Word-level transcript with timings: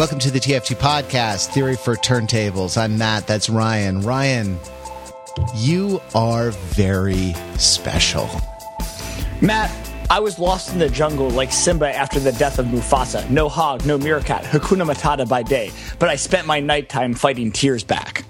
Welcome 0.00 0.18
to 0.20 0.30
the 0.30 0.40
TFT 0.40 0.76
podcast, 0.76 1.48
Theory 1.48 1.76
for 1.76 1.94
Turntables. 1.94 2.78
I'm 2.78 2.96
Matt. 2.96 3.26
That's 3.26 3.50
Ryan. 3.50 4.00
Ryan, 4.00 4.58
you 5.56 6.00
are 6.14 6.52
very 6.52 7.34
special. 7.58 8.26
Matt, 9.42 9.70
I 10.08 10.18
was 10.20 10.38
lost 10.38 10.72
in 10.72 10.78
the 10.78 10.88
jungle 10.88 11.28
like 11.28 11.52
Simba 11.52 11.94
after 11.94 12.18
the 12.18 12.32
death 12.32 12.58
of 12.58 12.64
Mufasa. 12.64 13.28
No 13.28 13.50
hog, 13.50 13.84
no 13.84 13.98
meerkat, 13.98 14.42
Hakuna 14.44 14.90
Matata 14.90 15.28
by 15.28 15.42
day, 15.42 15.70
but 15.98 16.08
I 16.08 16.16
spent 16.16 16.46
my 16.46 16.60
nighttime 16.60 17.12
fighting 17.12 17.52
tears 17.52 17.84
back. 17.84 18.24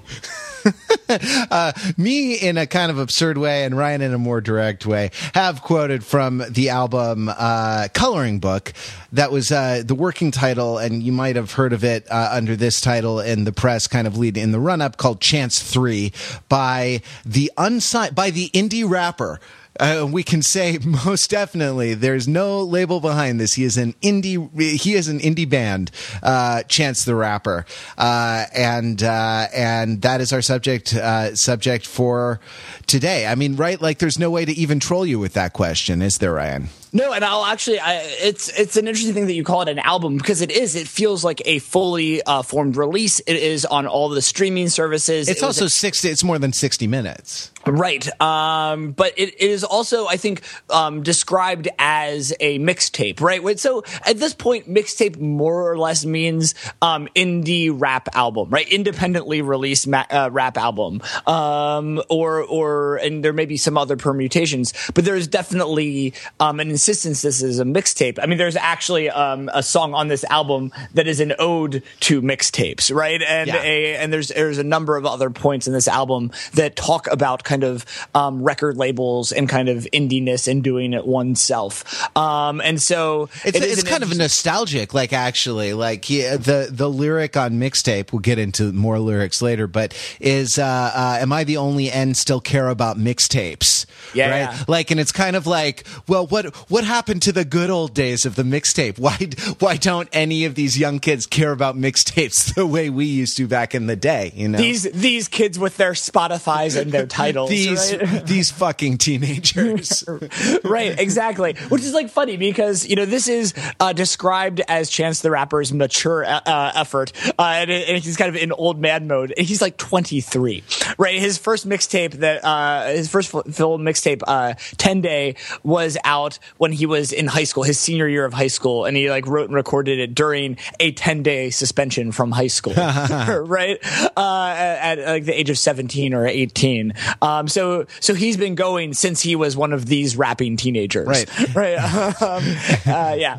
Uh, 1.51 1.73
me 1.97 2.35
in 2.35 2.57
a 2.59 2.67
kind 2.67 2.91
of 2.91 2.99
absurd 2.99 3.39
way 3.39 3.65
and 3.65 3.77
Ryan 3.77 4.03
in 4.03 4.15
a 4.15 4.19
more 4.19 4.41
direct 4.41 4.87
way 4.87 5.11
have 5.35 5.63
quoted 5.63 6.05
from 6.05 6.43
the 6.49 6.71
album 6.71 7.29
uh, 7.29 7.89
Coloring 7.93 8.39
Book. 8.39 8.73
That 9.13 9.33
was 9.33 9.51
uh, 9.51 9.83
the 9.85 9.95
working 9.95 10.31
title, 10.31 10.79
and 10.79 11.03
you 11.03 11.13
might 11.13 11.37
have 11.37 11.53
heard 11.53 11.73
of 11.73 11.83
it 11.83 12.07
uh, 12.11 12.31
under 12.33 12.55
this 12.55 12.81
title 12.81 13.19
in 13.19 13.45
the 13.45 13.53
press, 13.53 13.87
kind 13.89 14.07
of 14.07 14.17
lead 14.17 14.37
in 14.37 14.53
the 14.53 14.61
run 14.61 14.81
up, 14.81 14.97
called 14.97 15.21
Chance 15.21 15.63
Three 15.63 16.13
by 16.49 17.03
the 17.25 17.51
unsigned 17.57 18.15
by 18.15 18.31
the 18.31 18.51
indie 18.51 18.89
rapper 18.89 19.41
uh, 19.81 20.07
we 20.07 20.23
can 20.23 20.43
say 20.43 20.79
most 20.85 21.31
definitely 21.31 21.95
there's 21.95 22.29
no 22.29 22.63
label 22.63 23.01
behind 23.01 23.41
this. 23.41 23.55
He 23.55 23.65
is 23.65 23.77
an 23.77 23.95
indie. 23.95 24.49
He 24.81 24.95
is 24.95 25.09
an 25.09 25.19
indie 25.19 25.49
band. 25.49 25.91
Uh, 26.23 26.63
Chance 26.65 27.05
the 27.05 27.15
Rapper, 27.15 27.65
uh, 27.99 28.45
and 28.55 29.03
uh, 29.03 29.49
and 29.55 30.03
that 30.03 30.21
is 30.21 30.33
our 30.33 30.43
subject 30.43 30.95
uh, 30.95 31.35
subject 31.35 31.87
for 31.87 32.41
today. 32.87 33.27
I 33.27 33.35
mean, 33.35 33.57
right? 33.57 33.81
Like, 33.81 33.99
there's 33.99 34.19
no 34.19 34.31
way 34.31 34.45
to 34.45 34.53
even 34.53 34.81
troll 34.81 35.07
you 35.07 35.19
with 35.19 35.33
that 35.35 35.53
question, 35.53 36.03
is 36.03 36.19
there, 36.19 36.35
Ryan? 36.35 36.69
No, 36.93 37.13
and 37.13 37.25
I'll 37.25 37.45
actually, 37.45 37.79
I, 37.79 38.01
it's 38.21 38.49
it's 38.59 38.77
an 38.77 38.89
interesting 38.89 39.15
thing 39.15 39.27
that 39.27 39.35
you 39.35 39.45
call 39.45 39.63
it 39.63 39.69
an 39.69 39.79
album 39.79 40.17
because 40.17 40.41
it 40.41 40.51
is. 40.51 40.75
It 40.75 40.89
feels 40.89 41.25
like 41.25 41.41
a 41.45 41.61
fully 41.61 42.23
uh, 42.23 42.43
formed 42.43 42.77
release. 42.77 43.21
It 43.21 43.37
is 43.37 43.65
on 43.65 43.87
all 43.87 44.09
the 44.09 44.23
streaming 44.23 44.69
services. 44.69 45.29
It's 45.29 45.41
it 45.41 45.45
also 45.45 45.69
sixty. 45.69 46.09
It's 46.09 46.25
more 46.25 46.39
than 46.39 46.53
sixty 46.53 46.87
minutes. 46.87 47.53
Right. 47.67 48.09
Um, 48.21 48.93
but 48.93 49.13
it, 49.19 49.35
it 49.35 49.51
is 49.51 49.65
also, 49.65 50.07
I 50.07 50.17
think, 50.17 50.41
um, 50.71 51.03
described 51.03 51.69
as 51.79 52.33
a 52.41 52.59
mixtape, 52.59 53.21
right? 53.21 53.61
So 53.61 53.85
at 54.07 54.17
this 54.17 54.33
point, 54.33 54.67
mixtape 54.67 55.21
more 55.21 55.71
or 55.71 55.79
less 55.79 56.07
means 56.07 56.55
um, 56.81 57.07
indie 57.15 57.71
rap 57.73 58.09
album, 58.15 58.49
right? 58.49 58.67
Independently 58.67 59.43
released 59.43 59.87
ma- 59.87 60.07
uh, 60.11 60.31
rap 60.33 60.57
album, 60.57 61.03
um, 61.27 62.03
or 62.09 62.43
or 62.43 62.97
and 62.97 63.23
there 63.23 63.35
may 63.35 63.47
be 63.47 63.59
some 63.59 63.77
other 63.77 63.97
permutations, 63.97 64.73
but 64.95 65.05
there 65.05 65.17
is 65.17 65.29
definitely 65.29 66.15
um, 66.41 66.61
an 66.61 66.71
insistence 66.81 67.21
this 67.21 67.43
is 67.43 67.61
a 67.61 67.65
mixtape. 67.65 68.19
I 68.23 68.25
mean, 68.25 68.39
there's 68.39 68.57
actually 68.57 69.11
um, 69.11 69.51
a 69.53 69.63
song 69.63 69.93
on 69.93 70.09
this 70.09 70.25
album 70.25 70.73
that 70.95 71.07
is 71.07 71.21
an 71.21 71.35
ode 71.39 71.83
to 72.01 72.23
mixtapes, 72.23 72.95
right? 72.95 73.21
And 73.21 73.49
yeah. 73.49 73.63
a 73.63 73.97
and 73.97 74.11
there's 74.11 74.29
there's 74.29 74.57
a 74.57 74.65
number 74.65 74.97
of 74.97 75.05
other 75.05 75.29
points 75.29 75.67
in 75.67 75.75
this 75.75 75.87
album 75.87 76.33
that 76.55 76.77
talk 76.77 77.07
about 77.13 77.45
kind 77.45 77.65
of 77.65 77.85
um, 78.15 78.43
record 78.43 78.79
labels 78.79 79.31
and 79.31 79.47
kind 79.47 79.69
of 79.69 79.87
indiness 79.93 80.49
and 80.49 80.65
doing 80.65 80.95
it 80.95 81.07
oneself. 81.07 81.85
Um, 82.17 82.63
and 82.63 82.81
so 82.81 83.29
it's, 83.45 83.59
it 83.59 83.63
it's 83.63 83.83
kind 83.83 84.03
of 84.03 84.17
nostalgic, 84.17 84.95
like 84.95 85.13
actually, 85.13 85.75
like 85.75 86.09
yeah, 86.09 86.39
the 86.39 86.69
the 86.71 86.89
lyric 86.89 87.37
on 87.37 87.61
mixtape. 87.61 88.11
We'll 88.11 88.21
get 88.21 88.39
into 88.39 88.73
more 88.73 88.99
lyrics 88.99 89.43
later, 89.43 89.67
but 89.67 89.95
is 90.19 90.59
uh, 90.59 90.65
uh, 90.65 91.19
"Am 91.21 91.31
I 91.31 91.45
the 91.45 91.59
only 91.59 91.91
N 91.91 92.15
still 92.15 92.41
care 92.41 92.69
about 92.69 92.97
mixtapes?" 92.97 93.85
Yeah, 94.15 94.31
right. 94.31 94.39
Yeah. 94.39 94.65
Like, 94.67 94.91
and 94.91 94.99
it's 94.99 95.13
kind 95.13 95.37
of 95.37 95.47
like, 95.47 95.87
well, 96.09 96.27
what 96.27 96.55
what 96.71 96.85
happened 96.85 97.23
to 97.23 97.33
the 97.33 97.45
good 97.45 97.69
old 97.69 97.93
days 97.95 98.25
of 98.25 98.37
the 98.37 98.43
mixtape? 98.43 98.99
Why 98.99 99.17
why 99.59 99.77
don't 99.77 100.09
any 100.13 100.45
of 100.45 100.55
these 100.55 100.79
young 100.79 101.01
kids 101.01 101.27
care 101.27 101.53
about 101.53 101.77
mixtapes 101.77 102.55
the 102.55 102.65
way 102.65 102.89
we 102.89 103.05
used 103.05 103.37
to 103.37 103.47
back 103.47 103.75
in 103.75 103.87
the 103.87 103.97
day? 103.97 104.33
You 104.35 104.49
know, 104.49 104.59
these 104.59 104.85
these 104.85 105.29
kids 105.29 105.59
with 105.59 105.77
their 105.77 105.93
Spotify's 105.93 106.77
and 106.77 106.93
their 106.93 107.07
Tidals, 107.07 107.51
these 107.51 107.97
right? 107.97 108.27
these 108.27 108.51
fucking 108.51 108.99
teenagers, 108.99 110.05
right? 110.65 110.99
Exactly. 110.99 111.55
Which 111.69 111.83
is 111.83 111.93
like 111.93 112.09
funny 112.09 112.37
because 112.37 112.87
you 112.87 112.97
know 112.97 113.05
this 113.05 113.29
is 113.29 113.53
uh, 113.81 113.93
described 113.93 114.61
as 114.69 114.89
Chance 114.89 115.23
the 115.23 115.31
Rapper's 115.31 115.73
mature 115.73 116.25
uh, 116.25 116.41
uh 116.47 116.73
effort, 116.77 117.13
uh, 117.39 117.43
and, 117.43 117.71
and, 117.71 118.03
he's 118.03 118.17
kind 118.17 118.29
of 118.29 118.41
in 118.41 118.53
old 118.53 118.81
man 118.81 119.09
mode. 119.09 119.35
He's 119.37 119.61
like 119.61 119.77
23, 119.77 120.63
right? 120.99 121.19
His 121.19 121.37
first 121.37 121.69
mixtape 121.69 122.13
that 122.13 122.45
uh, 122.45 122.87
his 122.89 123.11
first 123.11 123.31
film 123.31 123.83
mixtape, 123.83 124.23
uh, 124.27 124.55
10 124.77 125.01
Day, 125.01 125.35
was 125.63 125.99
out 126.05 126.39
when 126.61 126.73
he 126.73 126.85
was 126.85 127.11
in 127.11 127.27
high 127.27 127.45
school, 127.45 127.63
his 127.63 127.81
senior 127.81 128.07
year 128.07 128.27
of 128.27 128.35
high 128.35 128.47
school, 128.47 128.85
and 128.85 128.95
he 128.95 129.09
like 129.09 129.27
wrote 129.27 129.47
and 129.47 129.55
recorded 129.55 129.99
it 129.99 130.15
during 130.15 130.59
a 130.79 130.93
10 130.93 131.23
day 131.23 131.49
suspension 131.49 132.13
from 132.13 132.33
high 132.33 132.49
school, 132.49 132.75
right? 132.77 133.79
Uh, 134.15 134.55
at, 134.55 134.99
at, 134.99 135.09
like 135.09 135.25
the 135.25 135.33
age 135.33 135.49
of 135.49 135.57
17 135.57 136.13
or 136.13 136.27
18. 136.27 136.93
Um, 137.23 137.49
so, 137.49 137.87
so 138.01 138.13
he's 138.13 138.37
been 138.37 138.57
going 138.57 138.93
since 138.93 139.23
he 139.23 139.37
was 139.37 139.57
one 139.57 139.73
of 139.73 139.87
these 139.87 140.19
rapping 140.19 140.59
teenagers, 140.59 141.09
right? 141.09 141.31
Right. 141.55 141.77
Um, 142.23 142.45
uh, 142.87 143.17
yeah. 143.19 143.39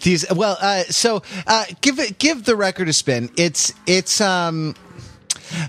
These 0.00 0.30
well, 0.32 0.56
uh, 0.58 0.84
so 0.84 1.22
uh, 1.46 1.66
give 1.82 1.98
it 1.98 2.18
give 2.18 2.44
the 2.44 2.56
record 2.56 2.88
a 2.88 2.92
spin. 2.92 3.30
It's 3.36 3.72
it's 3.86 4.20
um 4.20 4.74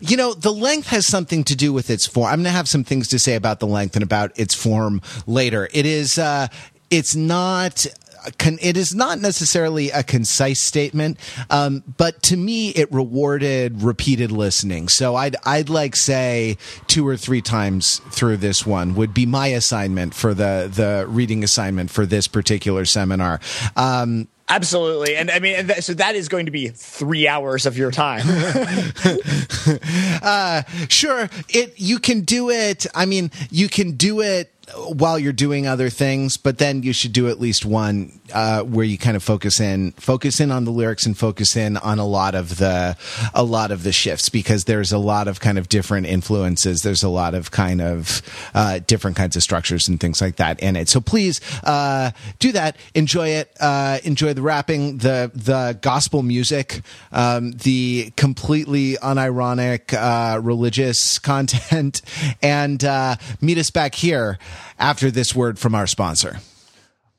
you 0.02 0.18
know, 0.18 0.34
the 0.34 0.52
length 0.52 0.88
has 0.88 1.06
something 1.06 1.44
to 1.46 1.56
do 1.56 1.74
with 1.74 1.90
its 1.90 2.08
form. 2.08 2.28
I'm 2.28 2.38
going 2.38 2.46
to 2.46 2.52
have 2.52 2.69
some 2.69 2.84
things 2.84 3.09
to 3.09 3.19
say 3.19 3.36
about 3.36 3.59
the 3.59 3.68
length 3.68 3.96
and 3.96 4.03
about 4.03 4.38
its 4.40 4.53
form 4.53 5.02
later. 5.28 5.68
It 5.74 5.86
is, 5.86 6.18
uh, 6.18 6.47
it's 6.94 7.16
not 7.16 7.88
it 8.62 8.78
is 8.78 8.96
not 8.96 9.20
necessarily 9.20 9.90
a 9.90 10.02
concise 10.02 10.62
statement, 10.62 11.20
um, 11.50 11.84
but 11.98 12.24
to 12.24 12.38
me, 12.38 12.70
it 12.70 12.90
rewarded 12.92 13.81
repeated 13.81 14.31
listening. 14.31 14.88
So 14.88 15.16
I'd 15.16 15.36
I'd 15.46 15.70
like 15.70 15.96
say 15.96 16.58
two 16.88 17.06
or 17.08 17.18
three 17.18 17.42
times 17.42 18.00
through 18.12 18.38
this 18.38 18.66
one 18.66 18.96
would 18.96 19.14
be 19.14 19.26
my 19.26 19.48
assignment 19.48 20.14
for 20.14 20.34
the 20.34 20.72
the 20.74 21.06
reading 21.08 21.44
assignment 21.44 21.92
for 21.92 22.06
this 22.06 22.28
particular 22.28 22.86
seminar. 22.86 23.42
Um, 23.75 24.30
Absolutely, 24.50 25.16
and 25.16 25.31
I 25.31 25.40
mean, 25.40 25.70
so 25.81 25.94
that 25.96 26.16
is 26.16 26.28
going 26.28 26.46
to 26.46 26.52
be 26.52 26.68
three 26.68 27.28
hours 27.28 27.66
of 27.66 27.78
your 27.78 27.92
time. 27.92 28.25
uh, 30.22 30.64
sure, 30.90 31.30
it 31.50 31.74
you 31.78 31.98
can 31.98 32.22
do 32.22 32.50
it. 32.50 32.86
I 32.94 33.06
mean, 33.06 33.31
you 33.50 33.70
can 33.70 33.92
do 33.94 34.22
it 34.22 34.54
while 34.75 35.19
you're 35.19 35.34
doing 35.34 35.68
other 35.68 35.90
things, 35.90 36.38
but 36.38 36.57
then 36.57 36.84
you 36.84 36.94
should 36.94 37.13
do 37.13 37.28
at 37.28 37.40
least 37.40 37.66
one 37.66 38.19
uh, 38.34 38.62
where 38.62 38.85
you 38.85 38.97
kind 38.97 39.16
of 39.16 39.24
focus 39.24 39.59
in, 39.59 39.91
focus 39.94 40.40
in 40.40 40.51
on 40.51 40.63
the 40.63 40.72
lyrics 40.72 41.06
and 41.06 41.18
focus 41.18 41.56
in 41.56 41.78
on 41.78 42.00
a 42.00 42.06
lot 42.06 42.34
of 42.34 42.57
the, 42.57 42.96
a 43.34 43.44
lot 43.44 43.72
of 43.72 43.84
the 43.84 43.91
shifts 43.91 44.29
because 44.29 44.63
there's 44.63 44.91
a 44.91 44.97
lot 44.97 45.28
of 45.28 45.40
kind 45.40 45.57
of 45.57 45.68
different 45.69 46.07
influences. 46.07 46.81
There's 46.81 47.03
a 47.03 47.09
lot 47.09 47.34
of 47.34 47.51
kind 47.51 47.81
of 47.81 48.22
uh, 48.53 48.79
different 48.88 49.18
kinds 49.18 49.35
of 49.35 49.44
structures 49.44 49.88
and 49.88 50.00
things 50.00 50.22
like 50.22 50.38
that 50.38 50.59
in 50.62 50.75
it. 50.75 50.88
So 50.90 51.01
please 51.01 51.41
uh, 51.63 52.12
do 52.40 52.51
that. 52.53 52.78
Enjoy 52.95 53.30
it. 53.30 53.56
Uh, 53.59 54.00
enjoy 54.03 54.34
the 54.34 54.41
rapping, 54.41 54.97
the 54.97 55.31
the 55.34 55.78
gospel 55.81 56.24
music, 56.24 56.81
um, 57.12 57.51
the 57.51 58.12
completely 58.16 58.94
unironic 58.95 59.94
uh, 59.94 60.40
religious 60.40 61.19
content, 61.34 62.01
and 62.41 62.84
uh, 62.84 63.16
meet 63.41 63.57
us 63.57 63.69
back 63.69 63.95
here 63.95 64.40
after 64.79 65.12
this 65.12 65.35
word 65.35 65.59
from 65.59 65.75
our 65.75 65.88
sponsor. 65.88 66.40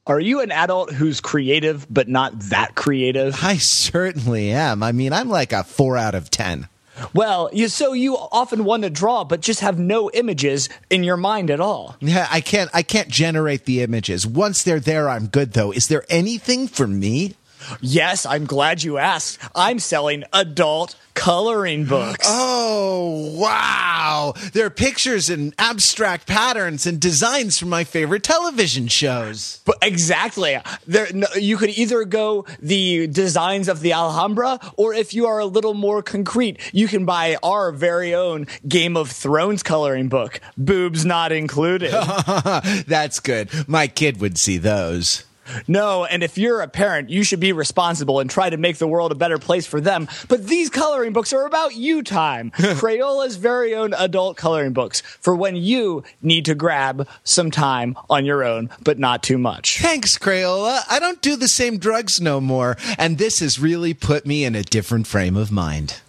Are 0.06 0.20
you 0.20 0.40
an 0.40 0.52
adult 0.52 0.92
who's 0.92 1.20
creative 1.20 1.86
but 1.88 2.08
not 2.08 2.38
that 2.50 2.74
creative? 2.74 3.42
I 3.42 3.56
certainly 3.56 4.50
am. 4.52 4.82
I 4.82 4.92
mean, 4.92 5.14
I'm 5.14 5.30
like 5.30 5.52
a 5.52 5.64
four 5.64 5.96
out 5.96 6.14
of 6.14 6.30
10. 6.30 6.68
Well, 7.12 7.50
you 7.52 7.68
so 7.68 7.92
you 7.92 8.16
often 8.16 8.64
want 8.64 8.84
to 8.84 8.90
draw, 8.90 9.24
but 9.24 9.40
just 9.40 9.60
have 9.60 9.78
no 9.78 10.10
images 10.10 10.68
in 10.90 11.02
your 11.02 11.16
mind 11.16 11.50
at 11.50 11.60
all. 11.60 11.96
Yeah, 12.00 12.28
I 12.30 12.40
can't. 12.40 12.70
I 12.72 12.82
can't 12.82 13.08
generate 13.08 13.64
the 13.64 13.82
images. 13.82 14.26
Once 14.26 14.62
they're 14.62 14.78
there, 14.78 15.08
I'm 15.08 15.26
good. 15.26 15.54
Though, 15.54 15.72
is 15.72 15.88
there 15.88 16.04
anything 16.08 16.68
for 16.68 16.86
me? 16.86 17.34
Yes, 17.80 18.26
I'm 18.26 18.44
glad 18.46 18.82
you 18.82 18.98
asked. 18.98 19.38
I'm 19.54 19.78
selling 19.78 20.24
adult 20.32 20.96
coloring 21.14 21.84
books. 21.84 22.26
Oh, 22.28 23.32
wow. 23.38 24.34
There 24.52 24.66
are 24.66 24.70
pictures 24.70 25.30
and 25.30 25.54
abstract 25.58 26.26
patterns 26.26 26.86
and 26.86 27.00
designs 27.00 27.58
from 27.58 27.70
my 27.70 27.84
favorite 27.84 28.22
television 28.22 28.88
shows. 28.88 29.60
But 29.64 29.78
exactly. 29.80 30.58
There 30.86 31.08
you 31.38 31.56
could 31.56 31.70
either 31.70 32.04
go 32.04 32.44
the 32.60 33.06
designs 33.06 33.68
of 33.68 33.80
the 33.80 33.92
Alhambra 33.92 34.58
or 34.76 34.92
if 34.92 35.14
you 35.14 35.26
are 35.26 35.38
a 35.38 35.46
little 35.46 35.74
more 35.74 36.02
concrete, 36.02 36.58
you 36.72 36.88
can 36.88 37.04
buy 37.04 37.36
our 37.42 37.70
very 37.72 38.14
own 38.14 38.46
Game 38.66 38.96
of 38.96 39.10
Thrones 39.10 39.62
coloring 39.62 40.08
book. 40.08 40.40
Boobs 40.58 41.04
not 41.04 41.32
included. 41.32 41.92
That's 42.86 43.20
good. 43.20 43.50
My 43.68 43.86
kid 43.86 44.20
would 44.20 44.38
see 44.38 44.58
those. 44.58 45.24
No, 45.68 46.04
and 46.04 46.22
if 46.22 46.38
you're 46.38 46.60
a 46.60 46.68
parent, 46.68 47.10
you 47.10 47.24
should 47.24 47.40
be 47.40 47.52
responsible 47.52 48.20
and 48.20 48.30
try 48.30 48.50
to 48.50 48.56
make 48.56 48.78
the 48.78 48.86
world 48.86 49.12
a 49.12 49.14
better 49.14 49.38
place 49.38 49.66
for 49.66 49.80
them. 49.80 50.08
But 50.28 50.46
these 50.46 50.70
coloring 50.70 51.12
books 51.12 51.32
are 51.32 51.46
about 51.46 51.74
you 51.74 52.02
time. 52.02 52.50
Crayola's 52.78 53.36
very 53.36 53.74
own 53.74 53.94
adult 53.94 54.36
coloring 54.36 54.72
books 54.72 55.00
for 55.20 55.34
when 55.34 55.56
you 55.56 56.04
need 56.22 56.44
to 56.46 56.54
grab 56.54 57.08
some 57.22 57.50
time 57.50 57.96
on 58.08 58.24
your 58.24 58.44
own, 58.44 58.70
but 58.82 58.98
not 58.98 59.22
too 59.22 59.38
much. 59.38 59.80
Thanks, 59.80 60.18
Crayola. 60.18 60.80
I 60.88 60.98
don't 60.98 61.20
do 61.20 61.36
the 61.36 61.48
same 61.48 61.78
drugs 61.78 62.20
no 62.20 62.40
more, 62.40 62.76
and 62.98 63.18
this 63.18 63.40
has 63.40 63.58
really 63.58 63.94
put 63.94 64.26
me 64.26 64.44
in 64.44 64.54
a 64.54 64.62
different 64.62 65.06
frame 65.06 65.36
of 65.36 65.50
mind. 65.50 66.00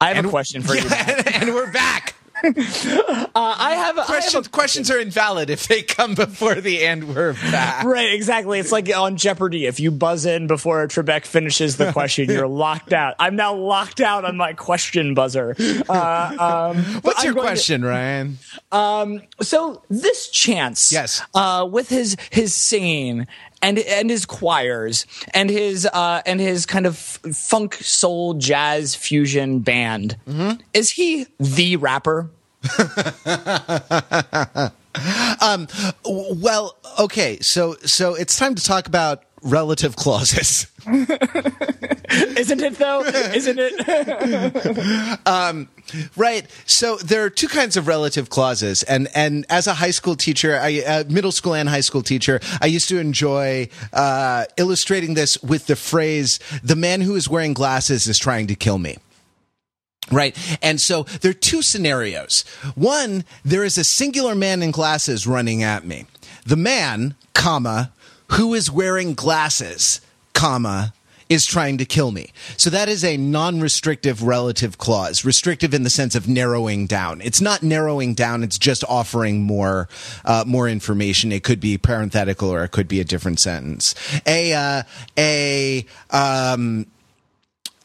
I 0.00 0.08
have 0.08 0.18
and, 0.18 0.26
a 0.26 0.30
question 0.30 0.62
for 0.62 0.74
you. 0.74 0.86
and 0.90 1.54
we're 1.54 1.70
back. 1.72 2.03
Uh, 2.44 3.26
I 3.34 3.74
have, 3.76 3.96
questions. 4.06 4.34
I 4.34 4.38
have 4.38 4.52
questions 4.52 4.90
are 4.90 4.98
invalid 4.98 5.50
if 5.50 5.68
they 5.68 5.82
come 5.82 6.14
before 6.14 6.56
the 6.56 6.84
end. 6.84 7.14
We're 7.14 7.32
back. 7.32 7.84
Right, 7.84 8.12
exactly. 8.12 8.58
It's 8.58 8.72
like 8.72 8.94
on 8.94 9.16
Jeopardy. 9.16 9.66
If 9.66 9.80
you 9.80 9.90
buzz 9.90 10.26
in 10.26 10.46
before 10.46 10.86
Trebek 10.88 11.24
finishes 11.24 11.76
the 11.76 11.92
question, 11.92 12.28
you're 12.28 12.46
locked 12.64 12.92
out. 12.92 13.14
I'm 13.18 13.36
now 13.36 13.54
locked 13.54 14.00
out 14.00 14.24
on 14.24 14.36
my 14.36 14.52
question 14.52 15.14
buzzer. 15.14 15.56
Uh, 15.88 16.72
um, 16.74 16.84
What's 17.02 17.24
your 17.24 17.34
question, 17.34 17.82
to, 17.82 17.88
Ryan? 17.88 18.38
Um, 18.72 19.22
so 19.40 19.82
this 19.88 20.28
chance, 20.28 20.92
yes, 20.92 21.22
uh, 21.34 21.68
with 21.70 21.88
his 21.88 22.16
his 22.30 22.54
singing 22.54 23.26
and 23.64 23.78
and 23.78 24.10
his 24.10 24.26
choirs 24.26 25.06
and 25.32 25.48
his 25.48 25.86
uh, 25.86 26.20
and 26.26 26.38
his 26.38 26.66
kind 26.66 26.86
of 26.86 26.98
funk 26.98 27.74
soul 27.74 28.34
jazz 28.34 28.94
fusion 28.94 29.60
band. 29.60 30.16
Mm-hmm. 30.28 30.60
Is 30.74 30.90
he 30.90 31.26
the 31.40 31.76
rapper? 31.76 32.30
um, 35.40 35.66
well, 36.04 36.76
okay, 36.98 37.38
so 37.40 37.76
so 37.84 38.14
it's 38.14 38.38
time 38.38 38.54
to 38.54 38.62
talk 38.62 38.86
about 38.86 39.24
relative 39.44 39.94
clauses. 39.94 40.66
Isn't 40.86 42.60
it 42.60 42.74
though? 42.78 43.02
Isn't 43.04 43.58
it? 43.60 45.18
um, 45.26 45.68
right. 46.16 46.46
So 46.66 46.96
there 46.96 47.24
are 47.24 47.30
two 47.30 47.48
kinds 47.48 47.76
of 47.76 47.86
relative 47.86 48.30
clauses, 48.30 48.82
and 48.82 49.08
and 49.14 49.46
as 49.48 49.66
a 49.66 49.74
high 49.74 49.90
school 49.90 50.16
teacher, 50.16 50.58
I 50.58 50.80
uh, 50.80 51.04
middle 51.08 51.32
school 51.32 51.54
and 51.54 51.68
high 51.68 51.80
school 51.80 52.02
teacher, 52.02 52.40
I 52.60 52.66
used 52.66 52.88
to 52.88 52.98
enjoy 52.98 53.68
uh, 53.92 54.44
illustrating 54.56 55.14
this 55.14 55.42
with 55.42 55.66
the 55.66 55.76
phrase 55.76 56.40
"the 56.62 56.76
man 56.76 57.00
who 57.00 57.14
is 57.14 57.28
wearing 57.28 57.54
glasses 57.54 58.06
is 58.06 58.18
trying 58.18 58.46
to 58.48 58.54
kill 58.54 58.78
me." 58.78 58.96
Right. 60.10 60.36
And 60.60 60.80
so 60.80 61.04
there 61.04 61.30
are 61.30 61.34
two 61.34 61.62
scenarios. 61.62 62.44
One, 62.74 63.24
there 63.42 63.64
is 63.64 63.78
a 63.78 63.84
singular 63.84 64.34
man 64.34 64.62
in 64.62 64.70
glasses 64.70 65.26
running 65.26 65.62
at 65.62 65.86
me. 65.86 66.04
The 66.44 66.56
man, 66.56 67.14
comma, 67.32 67.90
who 68.34 68.54
is 68.54 68.70
wearing 68.70 69.14
glasses, 69.14 70.00
comma, 70.32 70.92
is 71.28 71.46
trying 71.46 71.78
to 71.78 71.84
kill 71.84 72.10
me. 72.10 72.32
So 72.56 72.68
that 72.70 72.88
is 72.88 73.04
a 73.04 73.16
non-restrictive 73.16 74.22
relative 74.22 74.76
clause. 74.78 75.24
Restrictive 75.24 75.72
in 75.72 75.82
the 75.82 75.90
sense 75.90 76.14
of 76.14 76.28
narrowing 76.28 76.86
down. 76.86 77.20
It's 77.22 77.40
not 77.40 77.62
narrowing 77.62 78.14
down. 78.14 78.42
It's 78.42 78.58
just 78.58 78.84
offering 78.84 79.42
more, 79.42 79.88
uh, 80.24 80.44
more 80.46 80.68
information. 80.68 81.32
It 81.32 81.42
could 81.42 81.60
be 81.60 81.78
parenthetical 81.78 82.50
or 82.50 82.64
it 82.64 82.70
could 82.70 82.88
be 82.88 83.00
a 83.00 83.04
different 83.04 83.40
sentence. 83.40 83.94
A, 84.26 84.52
uh, 84.52 84.82
a, 85.16 85.86
um, 86.10 86.86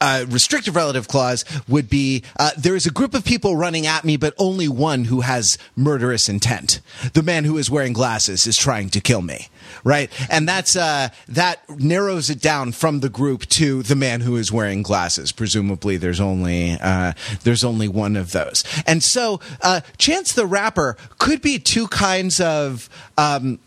uh, 0.02 0.26
restrictive 0.30 0.76
relative 0.76 1.08
clause 1.08 1.44
would 1.68 1.90
be 1.90 2.24
uh, 2.40 2.52
there 2.58 2.76
is 2.76 2.86
a 2.86 2.92
group 2.92 3.14
of 3.14 3.26
people 3.26 3.56
running 3.56 3.86
at 3.86 4.06
me, 4.06 4.18
but 4.18 4.34
only 4.38 4.68
one 4.68 5.06
who 5.06 5.22
has 5.22 5.58
murderous 5.76 6.30
intent. 6.30 6.80
The 7.14 7.24
man 7.24 7.44
who 7.44 7.58
is 7.58 7.70
wearing 7.70 7.94
glasses 7.94 8.48
is 8.48 8.58
trying 8.58 8.90
to 8.92 9.02
kill 9.02 9.22
me, 9.22 9.48
right? 9.84 10.10
And 10.30 10.48
that's 10.48 10.76
uh, 10.76 11.10
that 11.28 11.70
narrows 11.70 12.30
it 12.30 12.42
down 12.42 12.72
from 12.72 13.02
the 13.02 13.10
group 13.10 13.46
to 13.48 13.84
the 13.84 13.96
man 13.96 14.22
who 14.22 14.38
is 14.38 14.52
wearing 14.52 14.84
glasses. 14.84 15.32
Presumably, 15.32 15.98
there's 15.98 16.22
only 16.22 16.78
uh, 16.80 17.14
there's 17.44 17.64
only 17.64 17.88
one 17.88 18.16
of 18.16 18.32
those, 18.32 18.64
and 18.88 19.04
so 19.04 19.40
uh, 19.62 19.82
Chance 19.98 20.34
the 20.34 20.46
Rapper 20.46 20.98
could 21.18 21.42
be 21.42 21.60
two 21.60 21.88
kinds 21.88 22.40
of. 22.40 22.90
Um, 23.18 23.60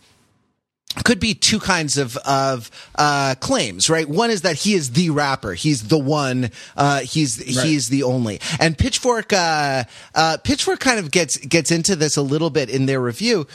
could 1.05 1.21
be 1.21 1.35
two 1.35 1.59
kinds 1.59 1.97
of 1.99 2.17
of 2.19 2.71
uh, 2.95 3.35
claims, 3.41 3.89
right? 3.89 4.09
One 4.09 4.31
is 4.31 4.43
that 4.43 4.57
he 4.57 4.75
is 4.75 4.93
the 4.93 5.11
rapper, 5.11 5.55
he's 5.55 5.89
the 5.89 5.99
one, 5.99 6.51
uh, 6.77 7.01
he's 7.01 7.39
right. 7.39 7.67
he's 7.67 7.89
the 7.89 8.03
only. 8.03 8.41
And 8.61 8.77
Pitchfork, 8.77 9.33
uh, 9.33 9.85
uh, 10.15 10.37
Pitchfork 10.45 10.81
kind 10.81 10.99
of 10.99 11.11
gets 11.11 11.37
gets 11.39 11.71
into 11.71 11.97
this 11.97 12.17
a 12.17 12.23
little 12.23 12.51
bit 12.51 12.71
in 12.71 12.87
their 12.87 13.01
review. 13.01 13.47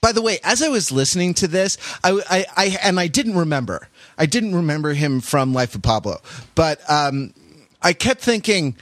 By 0.00 0.12
the 0.12 0.22
way, 0.22 0.38
as 0.44 0.62
I 0.62 0.68
was 0.68 0.92
listening 0.92 1.34
to 1.34 1.48
this, 1.48 1.76
I, 2.04 2.20
I, 2.30 2.46
I 2.56 2.78
and 2.82 3.00
I 3.00 3.08
didn't 3.08 3.36
remember, 3.36 3.88
I 4.16 4.26
didn't 4.26 4.54
remember 4.54 4.94
him 4.94 5.20
from 5.20 5.52
Life 5.52 5.74
of 5.74 5.82
Pablo, 5.82 6.18
but 6.54 6.80
um, 6.88 7.34
I 7.82 7.92
kept 7.92 8.20
thinking, 8.20 8.76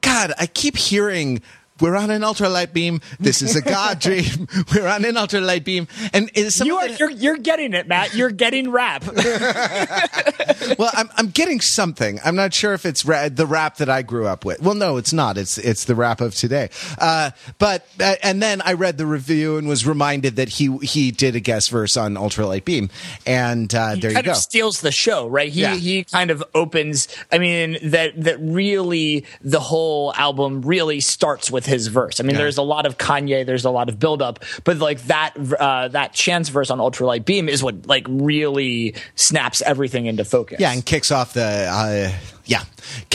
God, 0.00 0.32
I 0.38 0.46
keep 0.46 0.76
hearing 0.76 1.42
we're 1.82 1.96
on 1.96 2.10
an 2.10 2.22
ultralight 2.22 2.72
beam. 2.72 3.00
This 3.18 3.42
is 3.42 3.56
a 3.56 3.60
God 3.60 3.98
dream. 4.00 4.46
We're 4.72 4.86
on 4.86 5.04
an 5.04 5.16
ultralight 5.16 5.64
beam, 5.64 5.88
and 6.12 6.30
you 6.34 6.76
are 6.76 6.88
you're, 6.88 7.10
you're 7.10 7.36
getting 7.36 7.74
it, 7.74 7.88
Matt. 7.88 8.14
You're 8.14 8.30
getting 8.30 8.70
rap. 8.70 9.04
well, 10.78 10.90
I'm 10.94 11.10
I'm 11.16 11.28
getting 11.28 11.60
something. 11.60 12.20
I'm 12.24 12.36
not 12.36 12.54
sure 12.54 12.72
if 12.72 12.86
it's 12.86 13.04
ra- 13.04 13.28
the 13.28 13.46
rap 13.46 13.78
that 13.78 13.90
I 13.90 14.02
grew 14.02 14.26
up 14.26 14.44
with. 14.44 14.62
Well, 14.62 14.74
no, 14.74 14.96
it's 14.96 15.12
not. 15.12 15.36
It's 15.36 15.58
it's 15.58 15.84
the 15.84 15.96
rap 15.96 16.20
of 16.20 16.36
today. 16.36 16.70
Uh, 16.98 17.32
but 17.58 17.84
uh, 17.98 18.14
and 18.22 18.40
then 18.40 18.62
I 18.62 18.74
read 18.74 18.96
the 18.96 19.06
review 19.06 19.56
and 19.56 19.66
was 19.66 19.84
reminded 19.84 20.36
that 20.36 20.50
he 20.50 20.76
he 20.78 21.10
did 21.10 21.34
a 21.34 21.40
guest 21.40 21.70
verse 21.70 21.96
on 21.96 22.14
ultralight 22.14 22.64
beam, 22.64 22.90
and 23.26 23.74
uh, 23.74 23.96
there 23.96 24.12
you 24.12 24.22
go. 24.22 24.34
steals 24.34 24.82
the 24.82 24.92
show, 24.92 25.26
right? 25.26 25.50
He 25.50 25.62
yeah. 25.62 25.74
he 25.74 26.04
kind 26.04 26.30
of 26.30 26.44
opens. 26.54 27.08
I 27.32 27.38
mean 27.38 27.78
that 27.82 28.12
that 28.22 28.38
really 28.40 29.24
the 29.40 29.60
whole 29.60 30.14
album 30.14 30.62
really 30.62 31.00
starts 31.00 31.50
with 31.50 31.71
his 31.72 31.88
verse. 31.88 32.20
I 32.20 32.22
mean, 32.22 32.34
yeah. 32.34 32.42
there's 32.42 32.58
a 32.58 32.62
lot 32.62 32.86
of 32.86 32.98
Kanye, 32.98 33.44
there's 33.44 33.64
a 33.64 33.70
lot 33.70 33.88
of 33.88 33.98
buildup, 33.98 34.44
but 34.64 34.76
like 34.78 35.02
that 35.04 35.34
uh, 35.58 35.88
that 35.88 36.12
Chance 36.12 36.50
verse 36.50 36.70
on 36.70 36.78
Ultralight 36.78 37.24
Beam 37.24 37.48
is 37.48 37.62
what 37.62 37.86
like 37.86 38.06
really 38.08 38.94
snaps 39.16 39.62
everything 39.62 40.06
into 40.06 40.24
focus. 40.24 40.60
Yeah, 40.60 40.72
and 40.72 40.84
kicks 40.84 41.10
off 41.10 41.32
the. 41.32 41.42
Uh, 41.42 42.12
yeah, 42.44 42.64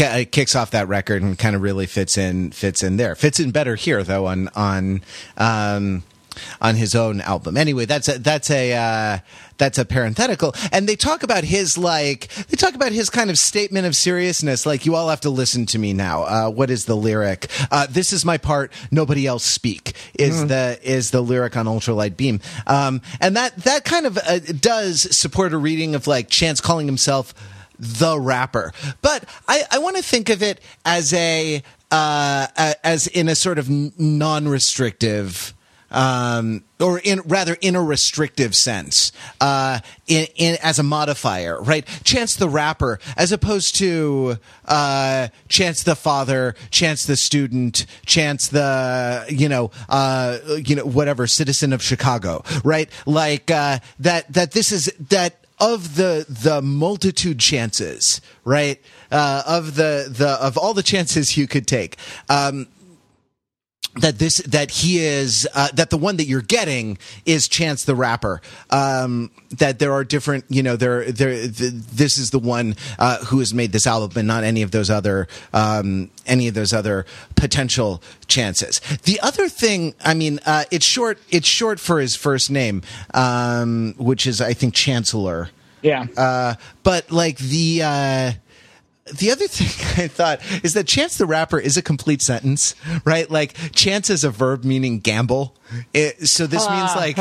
uh, 0.02 0.24
kicks 0.32 0.56
off 0.56 0.72
that 0.72 0.88
record 0.88 1.22
and 1.22 1.38
kind 1.38 1.56
of 1.56 1.62
really 1.62 1.86
fits 1.86 2.18
in 2.18 2.52
fits 2.52 2.82
in 2.82 2.98
there. 2.98 3.14
Fits 3.14 3.40
in 3.40 3.52
better 3.52 3.76
here 3.76 4.04
though 4.04 4.26
on 4.26 4.48
on 4.56 5.02
um, 5.38 6.04
on 6.62 6.76
his 6.76 6.96
own 6.96 7.22
album. 7.22 7.58
Anyway, 7.58 7.86
that's 7.86 8.08
a, 8.08 8.20
that's 8.20 8.50
a 8.50 8.74
uh, 8.74 9.20
that's 9.58 9.78
a 9.78 9.86
parenthetical, 9.86 10.54
and 10.72 10.88
they 10.88 10.96
talk 10.96 11.24
about 11.24 11.44
his 11.44 11.78
like 11.78 12.28
they 12.50 12.58
talk 12.58 12.76
about 12.76 12.92
his 12.92 13.10
kind 13.10 13.30
of 13.30 13.38
statement 13.38 13.86
of 13.86 13.96
seriousness. 13.96 14.66
Like 14.66 14.86
you 14.86 14.96
all 14.96 15.10
have 15.10 15.22
to 15.22 15.30
listen 15.30 15.66
to 15.68 15.80
me 15.80 15.94
now. 15.94 16.24
Uh, 16.24 16.50
what 16.50 16.70
is 16.70 16.86
the 16.86 16.96
lyric? 16.96 17.48
Uh, 17.72 17.88
this 17.90 18.14
is 18.14 18.26
my 18.26 18.38
part. 18.38 18.72
Nobody 18.92 19.26
else 19.28 19.44
speak. 19.44 19.94
Is 20.18 20.44
mm 20.44 20.48
the 20.48 20.80
is 20.82 21.12
the 21.12 21.20
lyric 21.20 21.58
on 21.58 21.66
Ultralight 21.66 22.16
Beam? 22.16 22.40
Um, 22.68 23.02
and 23.20 23.36
that 23.36 23.56
that 23.64 23.84
kind 23.84 24.06
of 24.06 24.18
uh, 24.18 24.40
does 24.40 25.18
support 25.18 25.52
a 25.52 25.58
reading 25.58 25.94
of 25.96 26.08
like 26.08 26.30
Chance 26.30 26.62
calling 26.62 26.86
himself 26.86 27.34
the 27.80 28.20
rapper. 28.20 28.74
But 29.02 29.26
I, 29.48 29.64
I 29.72 29.80
want 29.80 29.98
to 29.98 30.04
think 30.04 30.30
of 30.30 30.42
it 30.42 30.62
as 30.86 31.14
a 31.14 31.62
uh, 31.92 32.48
as 32.84 33.08
in 33.08 33.30
a 33.30 33.36
sort 33.36 33.60
of 33.60 33.70
non-restrictive 33.70 35.54
um, 35.92 36.64
or 36.80 37.00
in 37.00 37.22
rather 37.22 37.58
in 37.62 37.76
a 37.76 37.82
restrictive 37.82 38.56
sense, 38.56 39.12
uh, 39.42 39.80
in, 40.08 40.28
in 40.36 40.58
as 40.62 40.80
a 40.80 40.84
modifier, 40.84 41.62
right? 41.62 41.86
Chance 42.04 42.36
the 42.36 42.50
rapper, 42.50 43.00
as 43.16 43.32
opposed 43.32 43.76
to 43.78 44.38
uh, 44.66 45.30
Chance 45.48 45.84
the 45.84 45.96
father, 45.96 46.56
Chance 46.72 47.06
the 47.06 47.16
student, 47.16 47.86
Chance 48.06 48.50
the 48.50 49.26
you 49.30 49.50
know 49.50 49.72
uh, 49.90 50.40
you 50.58 50.76
know 50.76 50.86
whatever 50.86 51.28
citizen 51.28 51.74
of 51.74 51.82
Chicago, 51.82 52.44
right? 52.64 52.90
Like 53.06 53.50
uh, 53.50 53.80
that 54.00 54.32
that 54.34 54.52
this 54.52 54.72
is 54.72 54.94
that 55.10 55.46
of 55.60 55.96
the 55.96 56.26
the 56.30 56.62
multitude 56.62 57.40
chances, 57.40 58.22
right? 58.44 58.80
Uh, 59.12 59.44
of 59.48 59.76
the 59.76 60.08
the 60.10 60.30
of 60.42 60.58
all 60.58 60.74
the 60.74 60.84
chances 60.84 61.38
you 61.38 61.48
could 61.48 61.68
take. 61.68 61.98
Um, 62.30 62.68
that 64.00 64.20
this 64.20 64.38
that 64.38 64.72
he 64.72 65.00
is 65.00 65.48
uh, 65.54 65.70
that 65.74 65.90
the 65.90 65.98
one 65.98 66.18
that 66.18 66.26
you're 66.26 66.42
getting 66.42 66.98
is 67.26 67.48
Chance 67.48 67.86
the 67.86 67.96
Rapper. 67.96 68.42
Um, 68.70 69.32
that 69.52 69.80
there 69.80 69.94
are 69.94 70.04
different, 70.04 70.46
you 70.50 70.62
know, 70.62 70.76
there 70.76 71.12
there 71.12 71.48
the, 71.48 71.70
this 71.70 72.18
is 72.18 72.32
the 72.32 72.40
one 72.40 72.76
uh, 73.00 73.18
who 73.26 73.40
has 73.40 73.54
made 73.54 73.72
this 73.72 73.88
album, 73.88 74.18
and 74.18 74.28
not 74.28 74.44
any 74.44 74.62
of 74.62 74.72
those 74.72 74.90
other 74.90 75.28
um, 75.54 76.10
any 76.26 76.48
of 76.48 76.54
those 76.54 76.74
other 76.74 77.06
potential 77.36 78.02
chances. 78.28 78.80
The 79.04 79.20
other 79.22 79.50
thing, 79.50 79.96
I 80.04 80.14
mean, 80.14 80.40
uh, 80.46 80.66
it's 80.72 80.86
short. 80.86 81.20
It's 81.30 81.48
short 81.48 81.80
for 81.80 82.00
his 82.00 82.16
first 82.16 82.52
name, 82.52 82.82
um, 83.14 83.96
which 83.98 84.28
is 84.28 84.42
I 84.42 84.54
think 84.54 84.74
Chancellor. 84.74 85.50
Yeah. 85.82 86.08
Uh, 86.18 86.56
but 86.84 87.12
like 87.12 87.38
the 87.38 87.84
uh, 87.84 88.32
the 89.14 89.32
other 89.32 89.48
thing 89.50 90.04
I 90.04 90.08
thought 90.08 90.42
is 90.64 90.74
that 90.74 90.88
Chance 90.88 91.18
the 91.18 91.26
Rapper 91.26 91.60
is 91.60 91.78
a 91.78 91.82
complete 91.82 92.22
sentence, 92.22 92.76
right? 93.06 93.30
Like 93.30 93.54
Chance 93.74 94.10
is 94.10 94.24
a 94.24 94.30
verb 94.30 94.64
meaning 94.64 95.00
gamble. 95.00 95.56
It, 95.94 96.28
so 96.28 96.48
this 96.48 96.68
means 96.70 96.96
like 96.96 97.18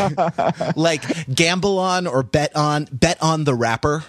like 0.76 1.02
gamble 1.34 1.78
on 1.78 2.06
or 2.06 2.22
bet 2.22 2.54
on 2.54 2.86
bet 2.92 3.22
on 3.22 3.44
the 3.44 3.54
rapper. 3.54 4.04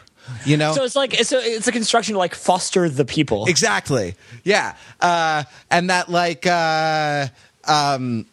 You 0.46 0.58
know, 0.58 0.74
So 0.74 0.84
it's 0.84 0.96
like 0.96 1.18
it's 1.18 1.32
a 1.32 1.38
it's 1.38 1.68
a 1.68 1.72
construction 1.72 2.14
to 2.14 2.20
like 2.20 2.36
foster 2.36 2.90
the 2.90 3.06
people. 3.06 3.46
exactly. 3.46 4.16
Yeah, 4.44 4.76
uh, 5.00 5.46
and 5.72 5.90
that 5.90 6.10
like 6.10 6.46
uh, 6.46 7.28
um, 7.66 8.26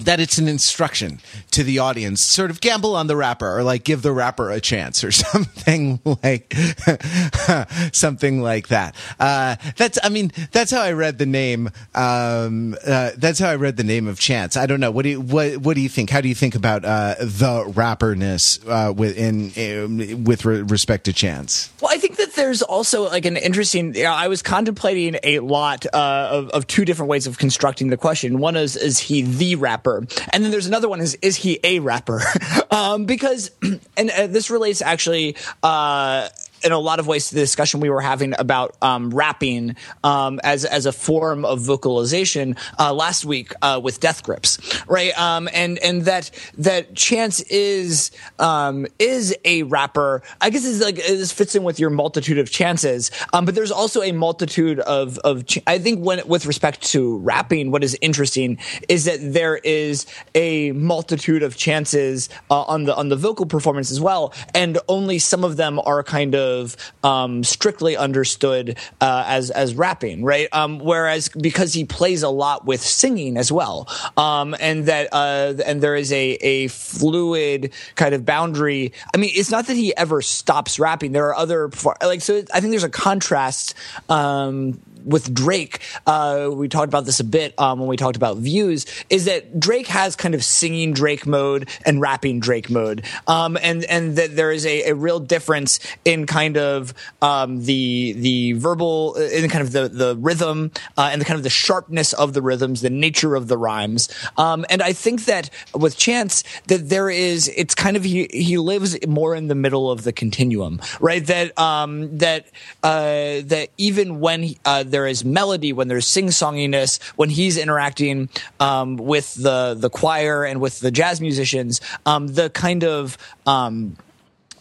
that 0.00 0.20
it's 0.20 0.38
an 0.38 0.48
instruction 0.48 1.20
to 1.52 1.62
the 1.62 1.78
audience, 1.78 2.22
sort 2.22 2.50
of 2.50 2.60
gamble 2.60 2.94
on 2.96 3.06
the 3.06 3.16
rapper, 3.16 3.58
or 3.58 3.62
like 3.62 3.84
give 3.84 4.02
the 4.02 4.12
rapper 4.12 4.50
a 4.50 4.60
chance, 4.60 5.02
or 5.02 5.10
something 5.12 6.00
like 6.22 6.54
something 7.92 8.42
like 8.42 8.68
that. 8.68 8.94
Uh, 9.18 9.56
that's, 9.76 9.98
I 10.02 10.08
mean, 10.08 10.32
that's 10.52 10.70
how 10.70 10.82
I 10.82 10.92
read 10.92 11.18
the 11.18 11.26
name. 11.26 11.70
Um, 11.94 12.76
uh, 12.86 13.10
that's 13.16 13.38
how 13.38 13.48
I 13.48 13.56
read 13.56 13.76
the 13.76 13.84
name 13.84 14.06
of 14.06 14.18
Chance. 14.18 14.56
I 14.56 14.66
don't 14.66 14.80
know. 14.80 14.90
What 14.90 15.02
do 15.02 15.10
you 15.10 15.20
what 15.20 15.58
What 15.58 15.74
do 15.74 15.80
you 15.80 15.88
think? 15.88 16.10
How 16.10 16.20
do 16.20 16.28
you 16.28 16.34
think 16.34 16.54
about 16.54 16.84
uh, 16.84 17.16
the 17.20 17.64
rapperness 17.74 18.60
uh, 18.66 18.92
within 18.92 19.50
uh, 19.56 20.16
with 20.22 20.44
re- 20.44 20.62
respect 20.62 21.04
to 21.04 21.12
Chance? 21.12 21.70
Well, 21.80 21.90
I 21.92 21.98
think 21.98 22.16
that 22.16 22.34
there's 22.34 22.62
also 22.62 23.04
like 23.04 23.24
an 23.24 23.36
interesting. 23.36 23.94
You 23.94 24.04
know, 24.04 24.12
I 24.12 24.28
was 24.28 24.42
contemplating 24.42 25.18
a 25.22 25.40
lot 25.40 25.86
uh, 25.92 26.28
of, 26.30 26.48
of 26.50 26.66
two 26.66 26.84
different 26.84 27.08
ways 27.10 27.26
of 27.26 27.38
constructing 27.38 27.88
the 27.88 27.96
question. 27.96 28.38
One 28.38 28.56
is 28.56 28.76
is 28.76 28.98
he 28.98 29.22
the 29.22 29.56
rapper, 29.56 29.85
and 29.94 30.44
then 30.44 30.50
there's 30.50 30.66
another 30.66 30.88
one 30.88 31.00
is 31.00 31.14
is 31.22 31.36
he 31.36 31.60
a 31.64 31.78
rapper? 31.78 32.22
um, 32.70 33.04
because 33.04 33.50
and 33.96 34.10
uh, 34.10 34.26
this 34.26 34.50
relates 34.50 34.82
actually. 34.82 35.36
Uh, 35.62 36.28
in 36.66 36.72
a 36.72 36.78
lot 36.78 36.98
of 36.98 37.06
ways 37.06 37.28
to 37.28 37.36
the 37.36 37.40
discussion 37.40 37.78
we 37.78 37.88
were 37.88 38.00
having 38.00 38.34
about 38.38 38.76
um, 38.82 39.10
rapping 39.10 39.76
um, 40.02 40.40
as 40.42 40.64
as 40.64 40.84
a 40.84 40.92
form 40.92 41.44
of 41.44 41.60
vocalization 41.60 42.56
uh, 42.78 42.92
last 42.92 43.24
week 43.24 43.52
uh, 43.62 43.80
with 43.82 44.00
Death 44.00 44.24
Grips, 44.24 44.58
right? 44.88 45.16
Um, 45.18 45.48
and 45.54 45.78
and 45.78 46.02
that 46.02 46.30
that 46.58 46.94
Chance 46.96 47.40
is 47.42 48.10
um, 48.40 48.86
is 48.98 49.34
a 49.44 49.62
rapper. 49.62 50.22
I 50.40 50.50
guess 50.50 50.66
it's 50.66 50.82
like 50.82 50.96
this 50.96 51.32
fits 51.32 51.54
in 51.54 51.62
with 51.62 51.78
your 51.78 51.90
multitude 51.90 52.38
of 52.38 52.50
chances, 52.50 53.12
um, 53.32 53.44
but 53.44 53.54
there's 53.54 53.72
also 53.72 54.02
a 54.02 54.12
multitude 54.12 54.80
of 54.80 55.18
of. 55.18 55.46
Ch- 55.46 55.60
I 55.68 55.78
think 55.78 56.04
when 56.04 56.26
with 56.26 56.46
respect 56.46 56.82
to 56.90 57.18
rapping, 57.18 57.70
what 57.70 57.84
is 57.84 57.96
interesting 58.00 58.58
is 58.88 59.04
that 59.04 59.18
there 59.20 59.56
is 59.56 60.06
a 60.34 60.72
multitude 60.72 61.44
of 61.44 61.56
chances 61.56 62.28
uh, 62.50 62.62
on 62.62 62.84
the 62.84 62.96
on 62.96 63.08
the 63.08 63.16
vocal 63.16 63.46
performance 63.46 63.92
as 63.92 64.00
well, 64.00 64.34
and 64.52 64.78
only 64.88 65.20
some 65.20 65.44
of 65.44 65.56
them 65.56 65.78
are 65.84 66.02
kind 66.02 66.34
of 66.34 66.55
um, 67.02 67.44
strictly 67.44 67.96
understood 67.96 68.78
uh, 69.00 69.24
as 69.26 69.50
as 69.50 69.74
rapping, 69.74 70.24
right? 70.24 70.48
Um, 70.52 70.78
whereas 70.78 71.28
because 71.28 71.72
he 71.72 71.84
plays 71.84 72.22
a 72.22 72.28
lot 72.28 72.66
with 72.66 72.80
singing 72.80 73.36
as 73.36 73.50
well, 73.50 73.88
um, 74.16 74.54
and 74.60 74.86
that 74.86 75.08
uh, 75.12 75.54
and 75.64 75.80
there 75.80 75.96
is 75.96 76.12
a 76.12 76.32
a 76.40 76.68
fluid 76.68 77.72
kind 77.94 78.14
of 78.14 78.24
boundary. 78.24 78.92
I 79.14 79.18
mean, 79.18 79.30
it's 79.34 79.50
not 79.50 79.66
that 79.66 79.74
he 79.74 79.96
ever 79.96 80.22
stops 80.22 80.78
rapping. 80.78 81.12
There 81.12 81.26
are 81.26 81.36
other 81.36 81.70
like 82.02 82.20
so. 82.20 82.42
I 82.52 82.60
think 82.60 82.70
there's 82.70 82.84
a 82.84 82.88
contrast. 82.88 83.74
Um, 84.08 84.80
with 85.06 85.32
Drake, 85.32 85.80
uh, 86.06 86.50
we 86.52 86.68
talked 86.68 86.88
about 86.88 87.04
this 87.04 87.20
a 87.20 87.24
bit 87.24 87.54
um, 87.58 87.78
when 87.78 87.88
we 87.88 87.96
talked 87.96 88.16
about 88.16 88.38
views, 88.38 88.84
is 89.08 89.24
that 89.26 89.58
Drake 89.58 89.86
has 89.86 90.16
kind 90.16 90.34
of 90.34 90.44
singing 90.44 90.92
Drake 90.92 91.26
mode 91.26 91.68
and 91.84 92.00
rapping 92.00 92.40
Drake 92.40 92.68
mode, 92.68 93.04
um, 93.26 93.56
and 93.62 93.84
and 93.84 94.16
that 94.16 94.36
there 94.36 94.50
is 94.50 94.66
a, 94.66 94.90
a, 94.90 94.94
real 94.94 95.20
difference 95.20 95.78
in 96.04 96.26
kind 96.26 96.56
of 96.56 96.92
um, 97.22 97.64
the 97.64 98.14
the 98.18 98.52
verbal, 98.52 99.14
in 99.14 99.48
kind 99.48 99.62
of 99.62 99.72
the 99.72 99.88
the 99.88 100.16
rhythm 100.16 100.72
uh, 100.98 101.08
and 101.12 101.20
the 101.20 101.24
kind 101.24 101.36
of 101.36 101.44
the 101.44 101.50
sharpness 101.50 102.12
of 102.12 102.32
the 102.32 102.42
rhythms, 102.42 102.80
the 102.80 102.90
nature 102.90 103.36
of 103.36 103.46
the 103.48 103.56
rhymes, 103.56 104.08
um, 104.36 104.66
and 104.68 104.82
I 104.82 104.92
think 104.92 105.26
that 105.26 105.50
with 105.74 105.96
Chance 105.96 106.42
that 106.66 106.88
there 106.88 107.08
is, 107.08 107.48
it's 107.56 107.74
kind 107.74 107.96
of 107.96 108.02
he 108.02 108.26
he 108.32 108.58
lives 108.58 108.96
more 109.06 109.34
in 109.34 109.46
the 109.46 109.54
middle 109.54 109.90
of 109.90 110.02
the 110.02 110.12
continuum, 110.12 110.80
right? 111.00 111.24
That 111.24 111.56
um, 111.58 112.18
that 112.18 112.46
uh, 112.82 113.42
that 113.44 113.68
even 113.78 114.20
when 114.20 114.42
he, 114.42 114.58
uh, 114.64 114.82
there 114.96 115.06
is 115.06 115.26
melody, 115.26 115.74
when 115.74 115.88
there's 115.88 116.06
sing 116.06 116.28
songiness, 116.28 117.02
when 117.16 117.28
he's 117.28 117.58
interacting 117.58 118.30
um, 118.60 118.96
with 118.96 119.34
the 119.34 119.76
the 119.78 119.90
choir 119.90 120.42
and 120.42 120.58
with 120.58 120.80
the 120.80 120.90
jazz 120.90 121.20
musicians, 121.20 121.82
um, 122.06 122.28
the 122.28 122.48
kind 122.48 122.82
of 122.82 123.18
um, 123.44 123.94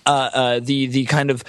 uh, 0.05 0.09
uh, 0.33 0.59
the 0.59 0.87
the 0.87 1.05
kind 1.05 1.31
of 1.31 1.41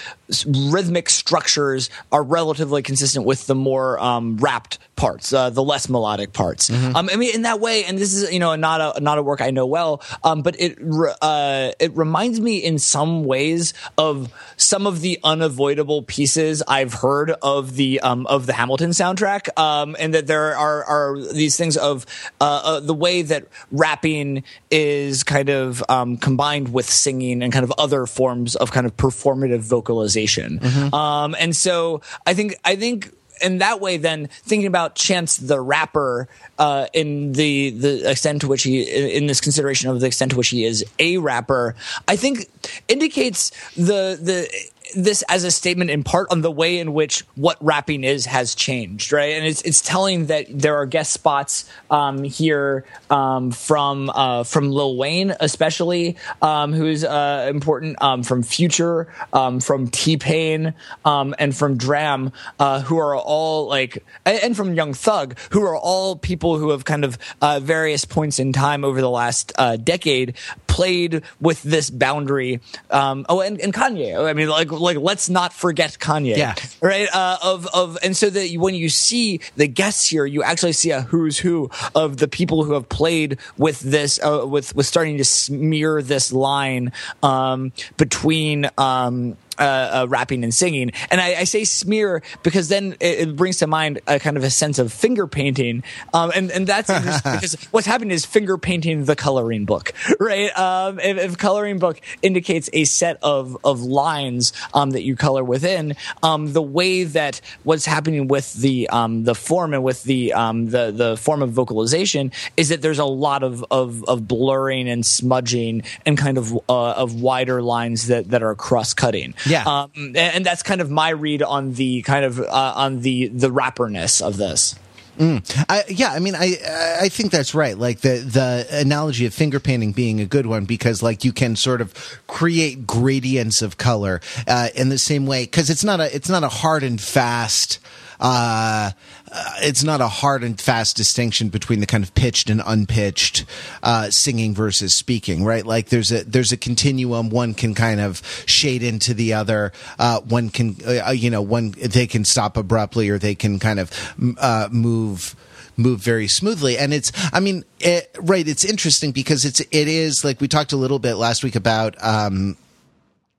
rhythmic 0.46 1.10
structures 1.10 1.90
are 2.12 2.22
relatively 2.22 2.80
consistent 2.80 3.26
with 3.26 3.48
the 3.48 3.56
more 3.56 3.98
um, 3.98 4.36
rapped 4.36 4.78
parts, 4.96 5.32
uh, 5.32 5.50
the 5.50 5.62
less 5.62 5.88
melodic 5.88 6.32
parts. 6.32 6.70
Mm-hmm. 6.70 6.96
Um, 6.96 7.08
I 7.12 7.16
mean, 7.16 7.34
in 7.34 7.42
that 7.42 7.60
way, 7.60 7.84
and 7.84 7.98
this 7.98 8.14
is 8.14 8.32
you 8.32 8.38
know 8.38 8.56
not 8.56 8.96
a 8.96 9.00
not 9.00 9.18
a 9.18 9.22
work 9.22 9.40
I 9.40 9.50
know 9.50 9.66
well, 9.66 10.02
um, 10.24 10.42
but 10.42 10.58
it 10.58 10.78
uh, 11.22 11.72
it 11.78 11.96
reminds 11.96 12.40
me 12.40 12.58
in 12.58 12.78
some 12.78 13.24
ways 13.24 13.74
of 13.98 14.32
some 14.56 14.86
of 14.86 15.02
the 15.02 15.18
unavoidable 15.22 16.02
pieces 16.02 16.62
I've 16.66 16.94
heard 16.94 17.30
of 17.42 17.76
the 17.76 18.00
um, 18.00 18.26
of 18.26 18.46
the 18.46 18.54
Hamilton 18.54 18.90
soundtrack, 18.90 19.56
um, 19.58 19.96
and 19.98 20.14
that 20.14 20.26
there 20.26 20.56
are 20.56 20.84
are 20.84 21.18
these 21.32 21.56
things 21.56 21.76
of 21.76 22.06
uh, 22.40 22.62
uh, 22.64 22.80
the 22.80 22.94
way 22.94 23.22
that 23.22 23.46
rapping 23.70 24.42
is 24.70 25.22
kind 25.22 25.50
of 25.50 25.84
um, 25.88 26.16
combined 26.16 26.72
with 26.72 26.88
singing 26.88 27.42
and 27.42 27.52
kind 27.52 27.64
of 27.64 27.72
other 27.78 28.06
forms 28.06 28.56
of 28.56 28.72
kind 28.72 28.86
of 28.86 28.96
performative 28.96 29.60
vocalization. 29.60 30.58
Mm-hmm. 30.58 30.94
Um, 30.94 31.36
and 31.38 31.54
so 31.54 32.00
I 32.26 32.34
think 32.34 32.56
I 32.64 32.76
think 32.76 33.12
in 33.40 33.58
that 33.58 33.80
way, 33.80 33.96
then 33.96 34.28
thinking 34.28 34.66
about 34.66 34.94
Chance 34.94 35.38
the 35.38 35.60
rapper 35.60 36.28
uh, 36.58 36.86
in 36.92 37.32
the 37.32 37.70
the 37.70 38.10
extent 38.10 38.40
to 38.42 38.48
which 38.48 38.62
he 38.62 38.82
in 38.82 39.26
this 39.26 39.40
consideration 39.40 39.90
of 39.90 40.00
the 40.00 40.06
extent 40.06 40.32
to 40.32 40.36
which 40.36 40.48
he 40.48 40.64
is 40.64 40.84
a 40.98 41.18
rapper, 41.18 41.74
I 42.08 42.16
think 42.16 42.48
indicates 42.88 43.50
the 43.74 44.18
the 44.20 44.48
this 44.96 45.22
as 45.28 45.44
a 45.44 45.50
statement 45.50 45.90
in 45.90 46.02
part 46.02 46.28
on 46.30 46.40
the 46.40 46.50
way 46.50 46.78
in 46.78 46.94
which 46.94 47.20
what 47.34 47.56
rapping 47.60 48.02
is 48.02 48.26
has 48.26 48.54
changed, 48.54 49.12
right? 49.12 49.34
And 49.34 49.46
it's 49.46 49.62
it's 49.62 49.80
telling 49.80 50.26
that 50.26 50.46
there 50.48 50.76
are 50.76 50.86
guest 50.86 51.12
spots 51.12 51.70
um, 51.90 52.24
here 52.24 52.84
um, 53.10 53.50
from 53.50 54.10
uh, 54.10 54.44
from 54.44 54.70
Lil 54.70 54.96
Wayne, 54.96 55.34
especially 55.38 56.16
um, 56.40 56.72
who's 56.72 57.04
uh, 57.04 57.46
important 57.50 58.00
um, 58.02 58.22
from 58.22 58.42
Future, 58.42 59.12
um, 59.32 59.60
from 59.60 59.88
T 59.88 60.16
Pain, 60.16 60.74
um, 61.04 61.34
and 61.38 61.54
from 61.54 61.76
D.R.A.M., 61.76 62.32
uh, 62.58 62.80
who 62.80 62.98
are 62.98 63.14
all 63.16 63.68
like, 63.68 64.04
and 64.24 64.56
from 64.56 64.74
Young 64.74 64.94
Thug, 64.94 65.38
who 65.50 65.62
are 65.62 65.76
all 65.76 66.16
people 66.16 66.58
who 66.58 66.70
have 66.70 66.84
kind 66.84 67.04
of 67.04 67.18
uh, 67.42 67.60
various 67.60 68.04
points 68.04 68.38
in 68.38 68.52
time 68.52 68.84
over 68.84 69.00
the 69.00 69.10
last 69.10 69.52
uh, 69.58 69.76
decade 69.76 70.34
played 70.66 71.22
with 71.40 71.62
this 71.62 71.90
boundary. 71.90 72.60
oh, 72.90 73.40
and, 73.40 73.60
and 73.60 73.72
Kanye. 73.72 74.28
I 74.28 74.32
mean, 74.32 74.48
like 74.48 74.70
like 74.86 74.96
let's 74.98 75.28
not 75.28 75.52
forget 75.52 75.98
Kanye. 76.00 76.36
Yeah. 76.36 76.54
Right. 76.80 77.08
Uh, 77.12 77.36
of 77.42 77.66
of 77.74 77.98
and 78.02 78.16
so 78.16 78.30
that 78.30 78.54
when 78.56 78.74
you 78.74 78.88
see 78.88 79.40
the 79.56 79.66
guests 79.66 80.08
here, 80.08 80.24
you 80.24 80.42
actually 80.42 80.72
see 80.72 80.90
a 80.90 81.02
who's 81.02 81.38
who 81.38 81.70
of 81.94 82.16
the 82.16 82.28
people 82.28 82.64
who 82.64 82.72
have 82.72 82.88
played 82.88 83.38
with 83.58 83.80
this 83.80 84.18
uh, 84.22 84.46
with 84.46 84.74
with 84.74 84.86
starting 84.86 85.18
to 85.18 85.24
smear 85.24 86.00
this 86.00 86.32
line 86.32 86.92
um, 87.22 87.72
between. 87.96 88.70
Um, 88.78 89.36
uh, 89.58 89.62
uh, 90.02 90.06
rapping 90.08 90.44
and 90.44 90.54
singing. 90.54 90.92
And 91.10 91.20
I, 91.20 91.40
I, 91.40 91.44
say 91.44 91.64
smear 91.64 92.22
because 92.42 92.68
then 92.68 92.96
it, 93.00 93.28
it, 93.28 93.36
brings 93.36 93.58
to 93.58 93.66
mind 93.66 94.00
a 94.06 94.18
kind 94.18 94.36
of 94.36 94.44
a 94.44 94.50
sense 94.50 94.78
of 94.78 94.92
finger 94.92 95.26
painting. 95.26 95.82
Um, 96.12 96.32
and, 96.34 96.50
and 96.50 96.66
that's 96.66 96.88
because 97.22 97.54
what's 97.70 97.86
happening 97.86 98.10
is 98.10 98.24
finger 98.26 98.58
painting 98.58 99.04
the 99.04 99.16
coloring 99.16 99.64
book, 99.64 99.92
right? 100.20 100.56
Um, 100.58 100.98
if, 100.98 101.18
if, 101.18 101.38
coloring 101.38 101.78
book 101.78 102.00
indicates 102.22 102.68
a 102.72 102.84
set 102.84 103.18
of, 103.22 103.56
of 103.64 103.80
lines 103.82 104.52
um, 104.74 104.90
that 104.90 105.02
you 105.02 105.16
color 105.16 105.44
within, 105.44 105.96
um, 106.22 106.52
the 106.52 106.62
way 106.62 107.04
that 107.04 107.40
what's 107.64 107.86
happening 107.86 108.28
with 108.28 108.52
the 108.54 108.88
um, 108.88 109.24
the 109.24 109.34
form 109.34 109.74
and 109.74 109.82
with 109.82 110.02
the 110.04 110.32
um, 110.32 110.70
the 110.70 110.90
the 110.90 111.16
form 111.16 111.42
of 111.42 111.50
vocalization 111.50 112.32
is 112.56 112.68
that 112.68 112.82
there's 112.82 112.98
a 112.98 113.04
lot 113.04 113.42
of, 113.42 113.64
of, 113.70 114.04
of 114.04 114.28
blurring 114.28 114.88
and 114.88 115.04
smudging 115.04 115.82
and 116.04 116.16
kind 116.16 116.38
of 116.38 116.52
uh, 116.68 116.92
of 116.92 117.20
wider 117.20 117.62
lines 117.62 118.08
that, 118.08 118.28
that 118.30 118.42
are 118.42 118.54
cross 118.54 118.94
cutting. 118.94 119.34
Yeah, 119.46 119.64
um, 119.64 119.90
and, 119.94 120.16
and, 120.16 120.46
that's 120.46 120.62
kind 120.62 120.80
of 120.80 120.90
my 120.90 121.10
read 121.10 121.42
on 121.42 121.74
the 121.74 122.02
kind 122.02 122.24
of 122.24 122.40
uh, 122.40 122.72
on 122.76 123.00
the 123.00 123.28
the 123.28 123.50
rapperness 123.50 124.20
of 124.20 124.36
this. 124.36 124.74
Mm. 125.18 125.64
I, 125.68 125.84
yeah, 125.88 126.12
I 126.12 126.18
mean, 126.18 126.34
I 126.34 126.56
I 127.00 127.08
think 127.08 127.32
that's 127.32 127.54
right. 127.54 127.76
Like 127.76 128.00
the 128.00 128.18
the 128.18 128.66
analogy 128.70 129.24
of 129.24 129.32
finger 129.32 129.58
painting 129.58 129.92
being 129.92 130.20
a 130.20 130.26
good 130.26 130.46
one 130.46 130.66
because 130.66 131.02
like 131.02 131.24
you 131.24 131.32
can 131.32 131.56
sort 131.56 131.80
of 131.80 131.94
create 132.26 132.86
gradients 132.86 133.62
of 133.62 133.78
color 133.78 134.20
uh, 134.46 134.68
in 134.74 134.90
the 134.90 134.98
same 134.98 135.26
way 135.26 135.44
because 135.44 135.70
it's 135.70 135.84
not 135.84 136.00
a 136.00 136.14
it's 136.14 136.28
not 136.28 136.44
a 136.44 136.48
hard 136.48 136.82
and 136.82 137.00
fast 137.00 137.78
uh, 138.20 138.90
uh, 139.30 139.52
it's 139.58 139.82
not 139.82 140.00
a 140.00 140.08
hard 140.08 140.42
and 140.44 140.60
fast 140.60 140.96
distinction 140.96 141.48
between 141.48 141.80
the 141.80 141.86
kind 141.86 142.04
of 142.04 142.14
pitched 142.14 142.48
and 142.48 142.62
unpitched 142.64 143.44
uh, 143.82 144.10
singing 144.10 144.54
versus 144.54 144.96
speaking, 144.96 145.44
right? 145.44 145.66
Like 145.66 145.88
there's 145.88 146.12
a 146.12 146.24
there's 146.24 146.52
a 146.52 146.56
continuum. 146.56 147.30
One 147.30 147.54
can 147.54 147.74
kind 147.74 148.00
of 148.00 148.22
shade 148.46 148.82
into 148.82 149.14
the 149.14 149.34
other. 149.34 149.72
Uh, 149.98 150.20
one 150.20 150.50
can 150.50 150.76
uh, 150.86 151.10
you 151.10 151.30
know 151.30 151.42
one 151.42 151.72
they 151.72 152.06
can 152.06 152.24
stop 152.24 152.56
abruptly 152.56 153.08
or 153.08 153.18
they 153.18 153.34
can 153.34 153.58
kind 153.58 153.80
of 153.80 153.90
uh, 154.38 154.68
move 154.70 155.36
move 155.78 156.00
very 156.00 156.26
smoothly 156.26 156.78
and 156.78 156.94
it's 156.94 157.12
i 157.34 157.40
mean 157.40 157.62
it, 157.80 158.10
right 158.20 158.48
it's 158.48 158.64
interesting 158.64 159.12
because 159.12 159.44
it's 159.44 159.60
it 159.60 159.88
is 159.88 160.24
like 160.24 160.40
we 160.40 160.48
talked 160.48 160.72
a 160.72 160.76
little 160.76 160.98
bit 160.98 161.16
last 161.16 161.44
week 161.44 161.54
about 161.54 161.94
um 162.02 162.56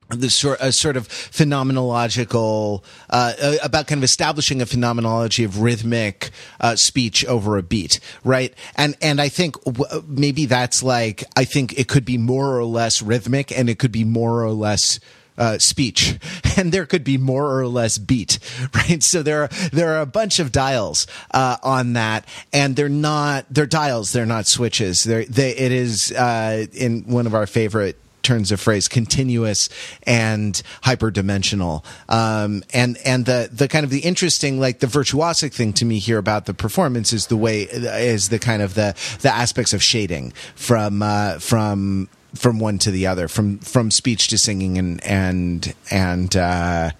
the 0.09 0.29
sort 0.29 0.59
a 0.61 0.71
sort 0.71 0.95
of 0.95 1.07
phenomenological 1.07 2.83
uh, 3.09 3.57
about 3.61 3.87
kind 3.87 3.99
of 3.99 4.03
establishing 4.03 4.61
a 4.61 4.65
phenomenology 4.65 5.43
of 5.43 5.61
rhythmic 5.61 6.29
uh, 6.61 6.75
speech 6.75 7.25
over 7.25 7.57
a 7.57 7.63
beat, 7.63 7.99
right? 8.23 8.53
And 8.75 8.95
and 9.01 9.19
I 9.19 9.29
think 9.29 9.61
w- 9.63 10.03
maybe 10.07 10.45
that's 10.45 10.81
like 10.81 11.23
I 11.35 11.43
think 11.43 11.77
it 11.77 11.87
could 11.87 12.05
be 12.05 12.17
more 12.17 12.57
or 12.57 12.63
less 12.63 13.01
rhythmic, 13.01 13.57
and 13.57 13.69
it 13.69 13.79
could 13.79 13.91
be 13.91 14.03
more 14.03 14.43
or 14.43 14.51
less. 14.51 14.99
Uh, 15.39 15.59
speech, 15.59 16.17
and 16.57 16.71
there 16.71 16.87
could 16.87 17.03
be 17.03 17.15
more 17.15 17.59
or 17.59 17.67
less 17.67 17.99
beat, 17.99 18.39
right? 18.73 19.03
So 19.03 19.21
there 19.21 19.43
are 19.43 19.47
there 19.71 19.93
are 19.93 20.01
a 20.01 20.07
bunch 20.07 20.39
of 20.39 20.51
dials 20.51 21.05
uh, 21.29 21.57
on 21.61 21.93
that, 21.93 22.25
and 22.51 22.75
they're 22.75 22.89
not 22.89 23.45
they're 23.47 23.67
dials, 23.67 24.13
they're 24.13 24.25
not 24.25 24.47
switches. 24.47 25.03
They're, 25.03 25.25
they 25.25 25.51
it 25.51 25.71
is 25.71 26.11
uh, 26.11 26.65
in 26.73 27.03
one 27.03 27.27
of 27.27 27.35
our 27.35 27.45
favorite 27.45 27.99
turns 28.23 28.51
of 28.51 28.59
phrase 28.59 28.87
continuous 28.87 29.69
and 30.03 30.61
hyperdimensional. 30.83 31.83
Um, 32.09 32.63
and 32.73 32.97
and 33.05 33.25
the 33.25 33.49
the 33.51 33.67
kind 33.67 33.83
of 33.83 33.89
the 33.89 33.99
interesting 33.99 34.59
like 34.59 34.79
the 34.79 34.87
virtuosic 34.87 35.53
thing 35.53 35.73
to 35.73 35.85
me 35.85 35.99
here 35.99 36.17
about 36.17 36.45
the 36.45 36.53
performance 36.53 37.13
is 37.13 37.27
the 37.27 37.37
way 37.37 37.63
is 37.63 38.29
the 38.29 38.39
kind 38.39 38.61
of 38.61 38.73
the 38.73 38.95
the 39.21 39.33
aspects 39.33 39.73
of 39.73 39.81
shading 39.81 40.33
from 40.55 41.01
uh, 41.01 41.39
from 41.39 42.09
from 42.35 42.59
one 42.59 42.77
to 42.79 42.91
the 42.91 43.07
other 43.07 43.27
from 43.27 43.59
from 43.59 43.91
speech 43.91 44.27
to 44.29 44.37
singing 44.37 44.77
and 44.77 45.03
and 45.03 45.73
and 45.89 46.35
uh, 46.35 46.91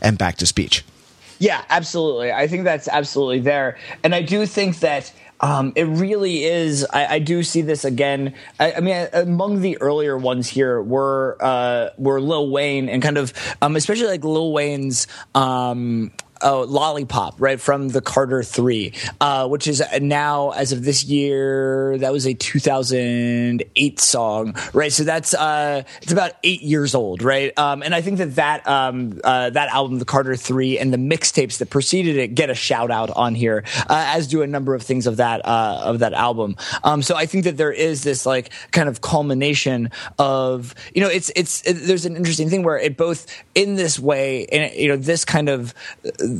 and 0.00 0.18
back 0.18 0.36
to 0.36 0.46
speech. 0.46 0.84
Yeah 1.38 1.62
absolutely. 1.68 2.32
I 2.32 2.46
think 2.46 2.64
that's 2.64 2.88
absolutely 2.88 3.40
there. 3.40 3.76
And 4.02 4.14
i 4.14 4.22
do 4.22 4.46
think 4.46 4.80
that 4.80 5.12
um, 5.40 5.72
it 5.76 5.84
really 5.84 6.44
is. 6.44 6.84
I, 6.84 7.14
I, 7.14 7.18
do 7.18 7.42
see 7.42 7.60
this 7.60 7.84
again. 7.84 8.34
I, 8.58 8.72
I, 8.72 8.80
mean, 8.80 9.08
among 9.12 9.60
the 9.60 9.80
earlier 9.80 10.16
ones 10.16 10.48
here 10.48 10.80
were 10.80 11.36
uh, 11.40 11.90
were 11.98 12.20
Lil 12.20 12.50
Wayne 12.50 12.88
and 12.88 13.02
kind 13.02 13.18
of, 13.18 13.32
um, 13.60 13.76
especially 13.76 14.06
like 14.06 14.24
Lil 14.24 14.52
Wayne's. 14.52 15.06
Um, 15.34 16.12
oh, 16.46 16.62
Lollipop, 16.62 17.34
right 17.38 17.60
from 17.60 17.88
the 17.88 18.00
Carter 18.00 18.42
Three, 18.42 18.94
uh, 19.20 19.48
which 19.48 19.66
is 19.66 19.82
now 20.00 20.50
as 20.50 20.72
of 20.72 20.84
this 20.84 21.04
year 21.04 21.98
that 21.98 22.12
was 22.12 22.24
a 22.26 22.34
2008 22.34 24.00
song, 24.00 24.54
right? 24.72 24.92
So 24.92 25.04
that's 25.04 25.34
uh, 25.34 25.82
it's 26.00 26.12
about 26.12 26.32
eight 26.44 26.62
years 26.62 26.94
old, 26.94 27.22
right? 27.22 27.56
Um, 27.58 27.82
and 27.82 27.94
I 27.94 28.00
think 28.00 28.18
that 28.18 28.36
that 28.36 28.66
um, 28.68 29.20
uh, 29.24 29.50
that 29.50 29.68
album, 29.70 29.98
the 29.98 30.04
Carter 30.04 30.36
Three, 30.36 30.78
and 30.78 30.92
the 30.92 30.98
mixtapes 30.98 31.58
that 31.58 31.68
preceded 31.68 32.16
it 32.16 32.28
get 32.28 32.48
a 32.48 32.54
shout 32.54 32.90
out 32.90 33.10
on 33.10 33.34
here, 33.34 33.64
uh, 33.88 34.12
as 34.14 34.28
do 34.28 34.42
a 34.42 34.46
number 34.46 34.74
of 34.74 34.82
things 34.82 35.06
of 35.06 35.16
that 35.16 35.44
uh, 35.44 35.82
of 35.84 35.98
that 35.98 36.12
album. 36.12 36.56
Um, 36.84 37.02
so 37.02 37.16
I 37.16 37.26
think 37.26 37.44
that 37.44 37.56
there 37.56 37.72
is 37.72 38.04
this 38.04 38.24
like 38.24 38.50
kind 38.70 38.88
of 38.88 39.00
culmination 39.00 39.90
of 40.18 40.74
you 40.94 41.02
know 41.02 41.08
it's 41.08 41.32
it's 41.34 41.62
it, 41.66 41.74
there's 41.74 42.06
an 42.06 42.16
interesting 42.16 42.48
thing 42.48 42.62
where 42.62 42.78
it 42.78 42.96
both 42.96 43.26
in 43.54 43.74
this 43.74 43.98
way 43.98 44.46
and 44.46 44.72
you 44.74 44.88
know 44.88 44.96
this 44.96 45.24
kind 45.24 45.48
of 45.48 45.74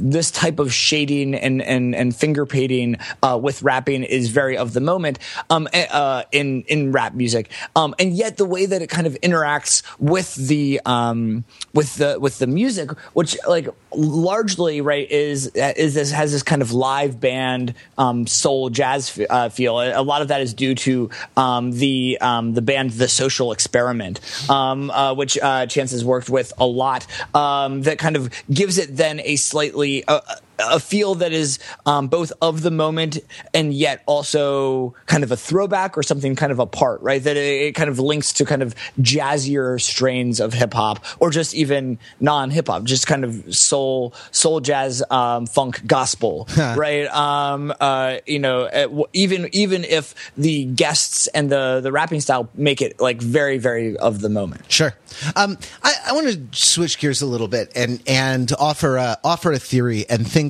this 0.03 0.31
type 0.31 0.59
of 0.59 0.73
shading 0.73 1.35
and 1.35 1.63
and, 1.63 1.95
and 1.95 2.15
finger 2.15 2.47
painting 2.47 2.97
uh, 3.23 3.39
with 3.41 3.63
rapping 3.63 4.05
is 4.05 4.31
very 4.31 4.57
of 4.57 4.73
the 4.73 4.81
moment 4.81 5.19
um, 5.51 5.69
eh, 5.73 5.87
uh, 5.91 6.23
in 6.33 6.63
in 6.63 6.93
rap 6.93 7.15
music, 7.15 7.51
um, 7.75 7.95
and 7.99 8.13
yet 8.13 8.37
the 8.37 8.45
way 8.45 8.67
that 8.67 8.83
it 8.83 8.89
kind 8.89 9.07
of 9.07 9.15
interacts 9.23 9.83
with 9.99 10.35
the 10.35 10.81
um, 10.85 11.45
with 11.73 11.95
the 11.97 12.19
with 12.21 12.39
the 12.39 12.47
music, 12.47 12.91
which 13.13 13.37
like 13.49 13.69
largely 13.95 14.81
right 14.81 15.11
is 15.11 15.47
is 15.55 15.95
this 15.95 16.11
has 16.11 16.33
this 16.33 16.43
kind 16.43 16.63
of 16.63 16.73
live 16.73 17.21
band 17.21 17.75
um, 17.99 18.27
soul 18.27 18.71
jazz 18.71 19.19
uh, 19.31 19.49
feel. 19.49 19.81
A 19.81 20.03
lot 20.03 20.23
of 20.23 20.29
that 20.29 20.41
is 20.41 20.55
due 20.55 20.75
to 20.75 21.11
um, 21.37 21.73
the 21.73 22.19
um, 22.21 22.55
the 22.55 22.63
band 22.63 22.93
The 22.93 23.09
Social 23.09 23.53
Experiment, 23.53 24.21
uh, 24.49 25.15
which 25.15 25.39
uh, 25.39 25.67
Chance 25.67 25.93
has 25.93 26.05
worked 26.05 26.29
with 26.29 26.53
a 26.59 26.67
lot. 26.67 27.07
that 27.33 27.97
kind 27.99 28.17
of 28.17 28.31
gives 28.53 28.79
it 28.79 28.97
then 28.97 29.21
a 29.21 29.37
slightly 29.37 29.76
slightly 29.77 30.05
uh, 30.09 30.21
a 30.59 30.81
feel 30.81 31.17
that 31.17 31.33
is 31.33 31.59
um, 31.85 32.09
both 32.09 32.33
of 32.41 32.63
the 32.63 32.71
moment 32.71 33.19
and 33.55 33.73
yet 33.75 34.03
also 34.07 34.95
kind 35.07 35.23
of 35.23 35.33
a 35.33 35.37
throwback 35.37 35.97
or 35.97 36.03
something 36.03 36.37
kind 36.37 36.53
of 36.53 36.59
apart, 36.59 37.01
right? 37.03 37.23
That 37.23 37.37
it, 37.37 37.63
it 37.63 37.73
kind 37.75 37.89
of 37.91 37.99
links 37.99 38.33
to 38.35 38.45
kind 38.45 38.63
of 38.63 38.75
jazzier 39.01 39.81
strains 39.81 40.41
of 40.41 40.53
hip 40.53 40.75
hop 40.75 41.05
or 41.21 41.31
just 41.31 41.55
even 41.55 41.99
non 42.21 42.51
hip 42.51 42.69
hop, 42.69 42.85
just 42.85 43.07
kind 43.07 43.25
of 43.25 43.55
soul, 43.55 44.15
soul 44.31 44.61
jazz, 44.61 45.03
um, 45.11 45.47
funk, 45.47 45.87
gospel, 45.87 46.49
right? 46.57 47.07
Um, 47.07 47.73
uh, 47.81 48.19
you 48.27 48.39
know, 48.39 48.63
uh, 48.63 49.05
even 49.13 49.49
even 49.53 49.85
if 49.85 50.15
the 50.37 50.65
guests 50.65 51.27
and 51.29 51.51
the 51.51 51.81
the 51.83 51.93
rapping 51.93 52.21
style 52.21 52.49
make 52.55 52.81
it 52.81 53.01
like 53.01 53.21
very 53.21 53.59
very 53.59 53.97
of 53.97 54.21
the 54.21 54.29
moment. 54.29 54.71
Sure. 54.71 54.95
Um, 55.35 55.59
I, 55.83 55.95
I 56.09 56.13
want 56.13 56.29
to 56.29 56.59
switch 56.59 56.99
gears 56.99 57.23
a 57.23 57.27
little 57.27 57.49
bit 57.49 57.73
and 57.75 58.03
and 58.07 58.53
offer 58.59 58.97
a, 58.97 59.19
offer 59.25 59.53
a 59.53 59.59
theory 59.59 60.07
and 60.09 60.31
think 60.31 60.46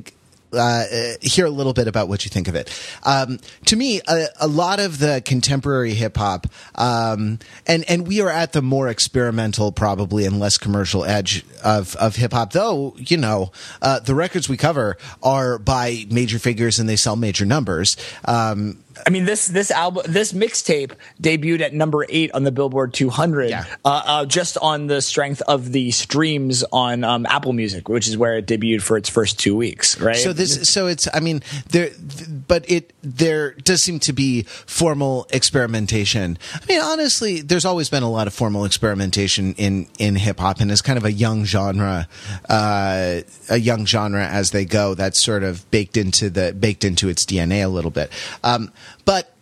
uh, 0.57 1.17
hear 1.21 1.47
a 1.47 1.51
little 1.51 1.73
bit 1.73 1.89
about 1.89 2.09
what 2.09 2.25
you 2.25 2.31
think 2.31 2.49
of 2.49 2.55
it. 2.55 2.71
Um, 3.05 3.39
to 3.67 3.77
me, 3.77 4.01
a, 4.09 4.27
a, 4.41 4.47
lot 4.47 4.81
of 4.81 4.99
the 4.99 5.23
contemporary 5.25 5.95
hip 5.95 6.17
hop, 6.17 6.47
um, 6.75 7.39
and 7.67 7.85
and 7.89 8.07
we 8.07 8.21
are 8.21 8.31
at 8.31 8.53
the 8.53 8.63
more 8.63 8.89
experimental, 8.89 9.73
probably 9.73 10.25
and 10.25 10.41
less 10.41 10.59
commercial 10.59 11.05
edge 11.05 11.45
of 11.63 11.97
of 11.97 12.17
hip 12.17 12.33
hop. 12.33 12.53
Though 12.53 12.95
you 12.99 13.17
know, 13.17 13.53
uh, 13.83 14.01
the 14.01 14.15
records 14.15 14.49
we 14.49 14.57
cover 14.57 14.97
are 15.23 15.59
by 15.59 16.07
major 16.11 16.39
figures 16.39 16.79
and 16.79 16.89
they 16.89 16.97
sell 16.97 17.17
major 17.17 17.45
numbers. 17.45 17.97
Um, 18.25 18.79
I 19.07 19.11
mean 19.11 19.25
this 19.25 19.47
this 19.49 19.71
album 19.71 20.05
this 20.09 20.33
mixtape 20.33 20.93
debuted 21.21 21.61
at 21.61 21.75
number 21.75 22.07
eight 22.09 22.33
on 22.33 22.45
the 22.45 22.53
Billboard 22.53 22.95
200, 22.95 23.51
yeah. 23.51 23.65
uh, 23.85 24.03
uh, 24.05 24.27
just 24.27 24.57
on 24.59 24.87
the 24.87 25.01
strength 25.03 25.43
of 25.43 25.73
the 25.73 25.91
streams 25.91 26.65
on 26.73 27.05
um, 27.05 27.27
Apple 27.27 27.53
Music, 27.53 27.89
which 27.89 28.09
is 28.09 28.17
where 28.17 28.39
it 28.39 28.47
debuted 28.47 28.83
for 28.83 28.97
its 28.97 29.09
first 29.09 29.39
two 29.39 29.57
weeks, 29.57 30.01
right? 30.01 30.17
So 30.17 30.33
this 30.33 30.69
so 30.69 30.87
it's 30.87 31.09
I 31.13 31.21
mean 31.21 31.43
there, 31.71 31.91
but 32.47 32.69
it 32.71 32.93
there 33.03 33.53
does 33.53 33.83
seem 33.83 33.99
to 34.01 34.13
be 34.13 34.43
formal 34.43 35.27
experimentation. 35.31 36.39
I 36.55 36.65
mean 36.69 36.81
honestly, 36.81 37.41
there's 37.41 37.65
always 37.65 37.91
been 37.91 38.03
a 38.03 38.11
lot 38.11 38.27
of 38.27 38.35
formal 38.35 38.65
experimentation 38.65 39.55
in 39.55 39.89
in 39.99 40.17
hip 40.17 40.41
hop, 40.41 40.61
and 40.61 40.71
it's 40.71 40.83
kind 40.83 40.99
of 40.99 41.05
a 41.05 41.13
young 41.13 41.45
genre, 41.45 42.09
uh, 42.49 43.21
a 43.51 43.59
young 43.59 43.87
genre 43.87 44.27
as 44.27 44.51
they 44.51 44.65
go. 44.65 44.95
That's 44.95 45.23
sort 45.23 45.43
of 45.43 45.69
baked 45.71 45.97
into 45.97 46.31
the 46.31 46.53
baked 46.53 46.85
into 46.85 47.09
its 47.09 47.25
DNA 47.25 47.65
a 47.65 47.69
little 47.69 47.91
bit. 47.91 48.11
Um, 48.43 48.73
but 49.05 49.33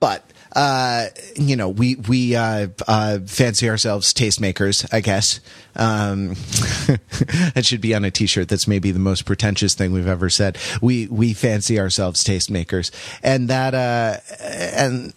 but 0.00 0.30
uh, 0.54 1.06
you 1.36 1.56
know, 1.56 1.68
we 1.68 1.94
we 1.94 2.34
uh, 2.34 2.68
uh, 2.88 3.20
fancy 3.26 3.68
ourselves 3.68 4.12
tastemakers, 4.12 4.86
I 4.92 5.00
guess. 5.00 5.40
Um, 5.76 6.28
that 7.54 7.62
should 7.64 7.80
be 7.80 7.94
on 7.94 8.04
a 8.04 8.10
T-shirt. 8.10 8.48
That's 8.48 8.66
maybe 8.66 8.90
the 8.90 8.98
most 8.98 9.24
pretentious 9.26 9.74
thing 9.74 9.92
we've 9.92 10.08
ever 10.08 10.28
said. 10.28 10.58
We 10.82 11.06
we 11.06 11.34
fancy 11.34 11.78
ourselves 11.78 12.24
tastemakers, 12.24 12.90
and 13.22 13.48
that 13.48 13.74
uh, 13.74 14.16
and 14.40 15.14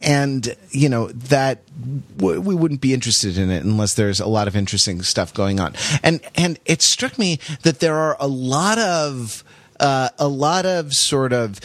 and 0.00 0.56
you 0.70 0.88
know 0.88 1.08
that 1.08 1.60
w- 2.16 2.40
we 2.40 2.54
wouldn't 2.54 2.80
be 2.80 2.94
interested 2.94 3.36
in 3.36 3.50
it 3.50 3.64
unless 3.64 3.94
there's 3.94 4.20
a 4.20 4.26
lot 4.26 4.48
of 4.48 4.56
interesting 4.56 5.02
stuff 5.02 5.34
going 5.34 5.60
on. 5.60 5.74
And 6.02 6.20
and 6.34 6.58
it 6.64 6.80
struck 6.80 7.18
me 7.18 7.38
that 7.64 7.80
there 7.80 7.96
are 7.96 8.16
a 8.18 8.28
lot 8.28 8.78
of 8.78 9.44
uh, 9.78 10.08
a 10.18 10.28
lot 10.28 10.64
of 10.64 10.94
sort 10.94 11.34
of 11.34 11.60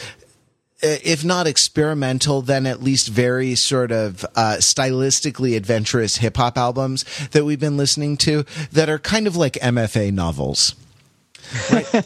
if 0.82 1.24
not 1.24 1.46
experimental, 1.46 2.42
then 2.42 2.66
at 2.66 2.82
least 2.82 3.08
very 3.08 3.54
sort 3.54 3.90
of 3.92 4.24
uh, 4.34 4.56
stylistically 4.58 5.56
adventurous 5.56 6.16
hip 6.16 6.36
hop 6.36 6.58
albums 6.58 7.04
that 7.28 7.44
we've 7.44 7.60
been 7.60 7.76
listening 7.76 8.16
to 8.18 8.44
that 8.72 8.88
are 8.88 8.98
kind 8.98 9.26
of 9.26 9.36
like 9.36 9.54
MFA 9.54 10.12
novels. 10.12 10.74
Right? 11.70 11.86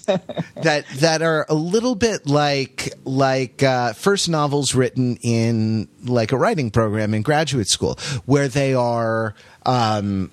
that 0.63 0.85
that 0.97 1.23
are 1.23 1.47
a 1.49 1.55
little 1.55 1.95
bit 1.95 2.27
like 2.27 2.93
like 3.05 3.63
uh, 3.63 3.95
first 3.95 4.29
novels 4.29 4.75
written 4.75 5.17
in 5.23 5.89
like 6.05 6.33
a 6.33 6.37
writing 6.37 6.71
program 6.71 7.15
in 7.15 7.23
graduate 7.23 7.69
school, 7.69 7.99
where 8.27 8.49
they 8.49 8.75
are 8.75 9.35
um, 9.65 10.31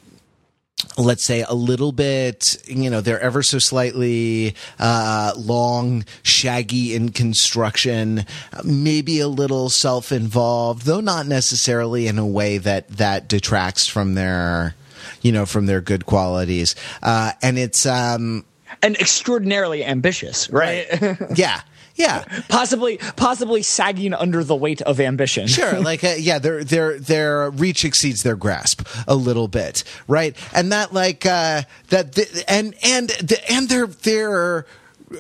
let's 0.98 1.24
say 1.24 1.44
a 1.48 1.54
little 1.56 1.92
bit 1.92 2.56
you 2.68 2.90
know 2.90 3.02
they're 3.02 3.20
ever 3.20 3.42
so 3.42 3.58
slightly 3.58 4.56
uh, 4.80 5.34
long 5.36 6.06
shaggy 6.22 6.94
in 6.94 7.10
construction 7.10 8.26
maybe 8.64 9.20
a 9.20 9.28
little 9.28 9.70
self-involved 9.70 10.84
though 10.84 11.00
not 11.00 11.26
necessarily 11.26 12.08
in 12.08 12.20
a 12.20 12.28
way 12.28 12.60
that 12.60 12.88
that 12.90 13.28
detracts 13.28 13.88
from 13.88 14.14
their 14.14 14.76
you 15.22 15.32
know 15.32 15.46
from 15.48 15.66
their 15.66 15.82
good 15.82 16.06
qualities 16.06 16.76
uh, 17.02 17.32
and 17.42 17.58
it's 17.58 17.86
um 17.86 18.46
and 18.82 18.96
extraordinarily 18.98 19.84
ambitious, 19.84 20.50
right? 20.50 20.88
yeah. 21.36 21.62
Yeah, 21.98 22.24
possibly, 22.48 22.98
possibly 23.16 23.64
sagging 23.64 24.14
under 24.14 24.44
the 24.44 24.56
weight 24.56 24.82
of 24.84 25.00
ambition. 25.00 25.48
Sure, 25.48 25.80
like 25.82 26.04
uh, 26.04 26.14
yeah, 26.18 26.40
their 26.40 26.64
their 26.64 27.00
their 27.00 27.50
reach 27.50 27.84
exceeds 27.84 28.24
their 28.24 28.36
grasp 28.36 28.88
a 29.08 29.16
little 29.16 29.48
bit, 29.48 29.84
right? 30.08 30.36
And 30.54 30.72
that 30.72 30.94
like 30.94 31.26
uh, 31.26 31.64
that 31.90 32.14
the, 32.14 32.46
and 32.48 32.76
and 32.84 33.10
the, 33.10 33.40
and 33.52 33.68
they're 33.68 33.88
they're 33.88 34.66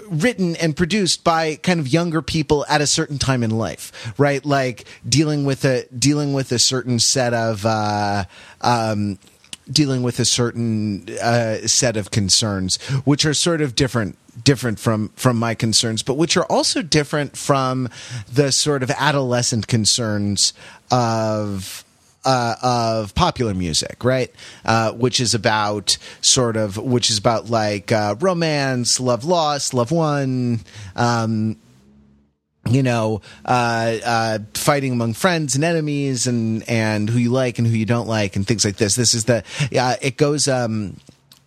written 0.09 0.55
and 0.57 0.75
produced 0.75 1.23
by 1.23 1.55
kind 1.55 1.79
of 1.79 1.87
younger 1.87 2.21
people 2.21 2.65
at 2.67 2.81
a 2.81 2.87
certain 2.87 3.17
time 3.17 3.41
in 3.41 3.51
life, 3.51 4.13
right? 4.19 4.45
Like 4.45 4.85
dealing 5.07 5.45
with 5.45 5.65
a 5.65 5.85
dealing 5.97 6.33
with 6.33 6.51
a 6.51 6.59
certain 6.59 6.99
set 6.99 7.33
of. 7.33 7.65
Uh, 7.65 8.25
um, 8.61 9.17
dealing 9.71 10.03
with 10.03 10.19
a 10.19 10.25
certain 10.25 11.07
uh, 11.21 11.57
set 11.67 11.97
of 11.97 12.11
concerns, 12.11 12.77
which 13.05 13.25
are 13.25 13.33
sort 13.33 13.61
of 13.61 13.75
different 13.75 14.17
different 14.43 14.79
from 14.79 15.09
from 15.09 15.37
my 15.37 15.55
concerns, 15.55 16.03
but 16.03 16.15
which 16.15 16.37
are 16.37 16.45
also 16.45 16.81
different 16.81 17.37
from 17.37 17.89
the 18.31 18.51
sort 18.51 18.83
of 18.83 18.91
adolescent 18.91 19.67
concerns 19.67 20.53
of 20.91 21.83
uh, 22.27 22.55
of 22.61 23.15
popular 23.15 23.53
music, 23.53 24.03
right? 24.03 24.31
Uh, 24.65 24.91
which 24.91 25.19
is 25.19 25.33
about 25.33 25.97
sort 26.21 26.57
of, 26.57 26.77
which 26.77 27.09
is 27.09 27.17
about 27.17 27.49
like 27.49 27.91
uh, 27.91 28.15
romance, 28.19 28.99
love 28.99 29.23
lost, 29.23 29.73
love 29.73 29.91
won, 29.91 30.59
um, 30.97 31.55
you 32.73 32.83
know, 32.83 33.21
uh, 33.45 33.97
uh, 34.05 34.39
fighting 34.53 34.91
among 34.91 35.13
friends 35.13 35.55
and 35.55 35.63
enemies, 35.63 36.27
and 36.27 36.67
and 36.69 37.09
who 37.09 37.19
you 37.19 37.31
like 37.31 37.57
and 37.59 37.67
who 37.67 37.75
you 37.75 37.85
don't 37.85 38.07
like, 38.07 38.35
and 38.35 38.45
things 38.45 38.65
like 38.65 38.77
this. 38.77 38.95
This 38.95 39.13
is 39.13 39.25
the, 39.25 39.43
yeah, 39.71 39.95
it 40.01 40.17
goes. 40.17 40.47
Um, 40.47 40.97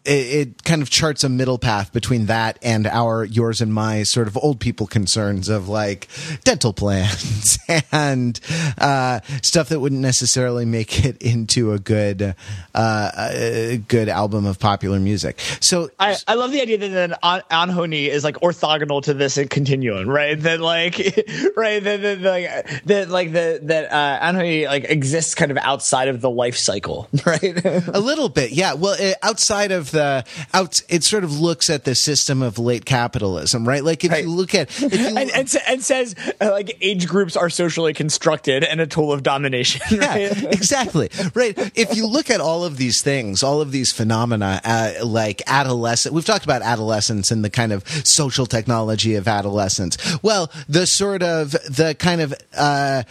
it, 0.05 0.49
it, 0.49 0.65
kind 0.65 0.83
of 0.83 0.89
charts 0.89 1.25
a 1.25 1.29
middle 1.29 1.59
path 1.59 1.93
between 1.93 2.27
that 2.27 2.59
and 2.63 2.87
our 2.87 3.25
yours 3.25 3.61
and 3.61 3.75
my 3.75 4.03
sort 4.03 4.29
of 4.29 4.37
old 4.39 4.59
people 4.59 4.87
concerns 4.87 5.49
of 5.49 5.69
like 5.69 6.09
dental 6.45 6.73
plans 6.73 7.59
and 7.93 8.41
uh, 8.79 9.21
stuff 9.43 9.69
that 9.69 9.81
wouldn't 9.81 10.01
necessarily 10.01 10.65
make 10.65 11.05
it 11.05 11.21
into 11.21 11.73
a 11.73 11.79
good 11.79 12.35
uh, 12.75 13.11
a 13.15 13.83
good 13.89 14.09
album 14.09 14.47
of 14.47 14.59
popular 14.59 14.99
music. 14.99 15.39
So 15.61 15.91
I, 15.99 16.17
I 16.27 16.35
love 16.35 16.53
the 16.53 16.63
idea 16.63 16.79
that 16.79 17.19
An- 17.23 17.43
Anohni 17.51 18.09
is 18.09 18.25
like 18.25 18.37
orthogonal 18.37 19.03
to 19.03 19.15
this 19.15 19.39
continuum, 19.51 20.09
right? 20.09 20.41
That 20.41 20.61
like 20.61 20.97
right 21.57 21.83
that, 21.83 22.01
that, 22.03 22.21
like 22.21 22.85
that 22.85 23.11
like 23.11 23.33
the 23.33 23.61
that 23.65 23.93
uh, 23.93 24.21
Anohni 24.21 24.67
like 24.67 24.85
exists 24.85 25.35
kind 25.35 25.51
of 25.51 25.59
outside 25.59 26.09
of 26.09 26.21
the 26.21 26.31
life 26.31 26.57
cycle, 26.57 27.09
right? 27.27 27.65
a 27.65 28.01
little 28.01 28.31
bit, 28.31 28.53
yeah. 28.53 28.75
Well, 28.75 28.97
it, 28.99 29.17
outside 29.23 29.73
of 29.73 29.90
the 29.91 30.25
out 30.55 30.83
it 30.89 31.05
sort 31.05 31.25
of 31.25 31.39
looks 31.39 31.71
at 31.71 31.85
the 31.85 31.95
system 31.95 32.43
of 32.43 32.59
late 32.59 32.85
capitalism 32.85 33.67
right 33.67 33.85
like 33.85 34.05
if 34.05 34.11
right. 34.11 34.25
you 34.25 34.31
look 34.31 34.55
at 34.55 34.79
you, 34.81 34.89
and, 34.93 35.31
and, 35.31 35.57
and, 35.69 35.83
says 35.83 36.15
uh, 36.41 36.51
like 36.51 36.77
age 36.81 37.07
groups 37.07 37.37
are 37.37 37.51
socially 37.51 37.93
constructed 37.93 38.65
and 38.65 38.81
a 38.81 38.87
tool 38.87 39.13
of 39.13 39.23
domination 39.23 39.81
right? 39.99 40.21
yeah 40.21 40.49
exactly 40.51 41.09
right 41.35 41.57
if 41.75 41.95
you 41.95 42.07
look 42.07 42.31
at 42.31 42.41
all 42.41 42.65
of 42.65 42.77
these 42.77 43.03
things 43.03 43.43
all 43.43 43.61
of 43.61 43.73
these 43.73 43.93
phenomena 43.93 44.61
uh, 44.65 44.93
like 45.05 45.43
adolescent 45.47 46.15
we've 46.15 46.25
talked 46.25 46.45
about 46.45 46.63
adolescence 46.63 47.31
and 47.31 47.45
the 47.45 47.51
kind 47.51 47.73
of 47.73 47.87
social 48.07 48.47
technology 48.47 49.15
of 49.15 49.27
adolescence 49.29 49.97
well 50.23 50.51
the 50.69 50.87
sort 50.87 51.23
of 51.23 51.53
the 51.53 51.97
kind 51.99 52.21
of 52.21 52.35
uh, 52.57 53.03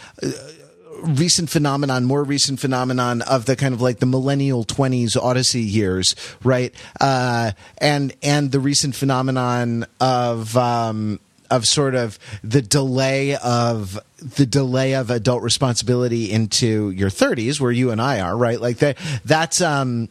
recent 1.02 1.50
phenomenon, 1.50 2.04
more 2.04 2.24
recent 2.24 2.60
phenomenon 2.60 3.22
of 3.22 3.46
the 3.46 3.56
kind 3.56 3.74
of 3.74 3.80
like 3.80 3.98
the 3.98 4.06
millennial 4.06 4.64
twenties 4.64 5.16
Odyssey 5.16 5.62
years, 5.62 6.14
right? 6.42 6.74
Uh, 7.00 7.52
and 7.78 8.14
and 8.22 8.52
the 8.52 8.60
recent 8.60 8.94
phenomenon 8.94 9.86
of 10.00 10.56
um, 10.56 11.20
of 11.50 11.66
sort 11.66 11.94
of 11.94 12.18
the 12.42 12.62
delay 12.62 13.36
of 13.36 13.98
the 14.18 14.46
delay 14.46 14.94
of 14.94 15.10
adult 15.10 15.42
responsibility 15.42 16.30
into 16.30 16.90
your 16.90 17.10
30s 17.10 17.60
where 17.60 17.72
you 17.72 17.90
and 17.90 18.00
I 18.00 18.20
are 18.20 18.36
right 18.36 18.60
like 18.60 18.78
that 18.78 18.98
that's 19.24 19.60
um 19.60 20.10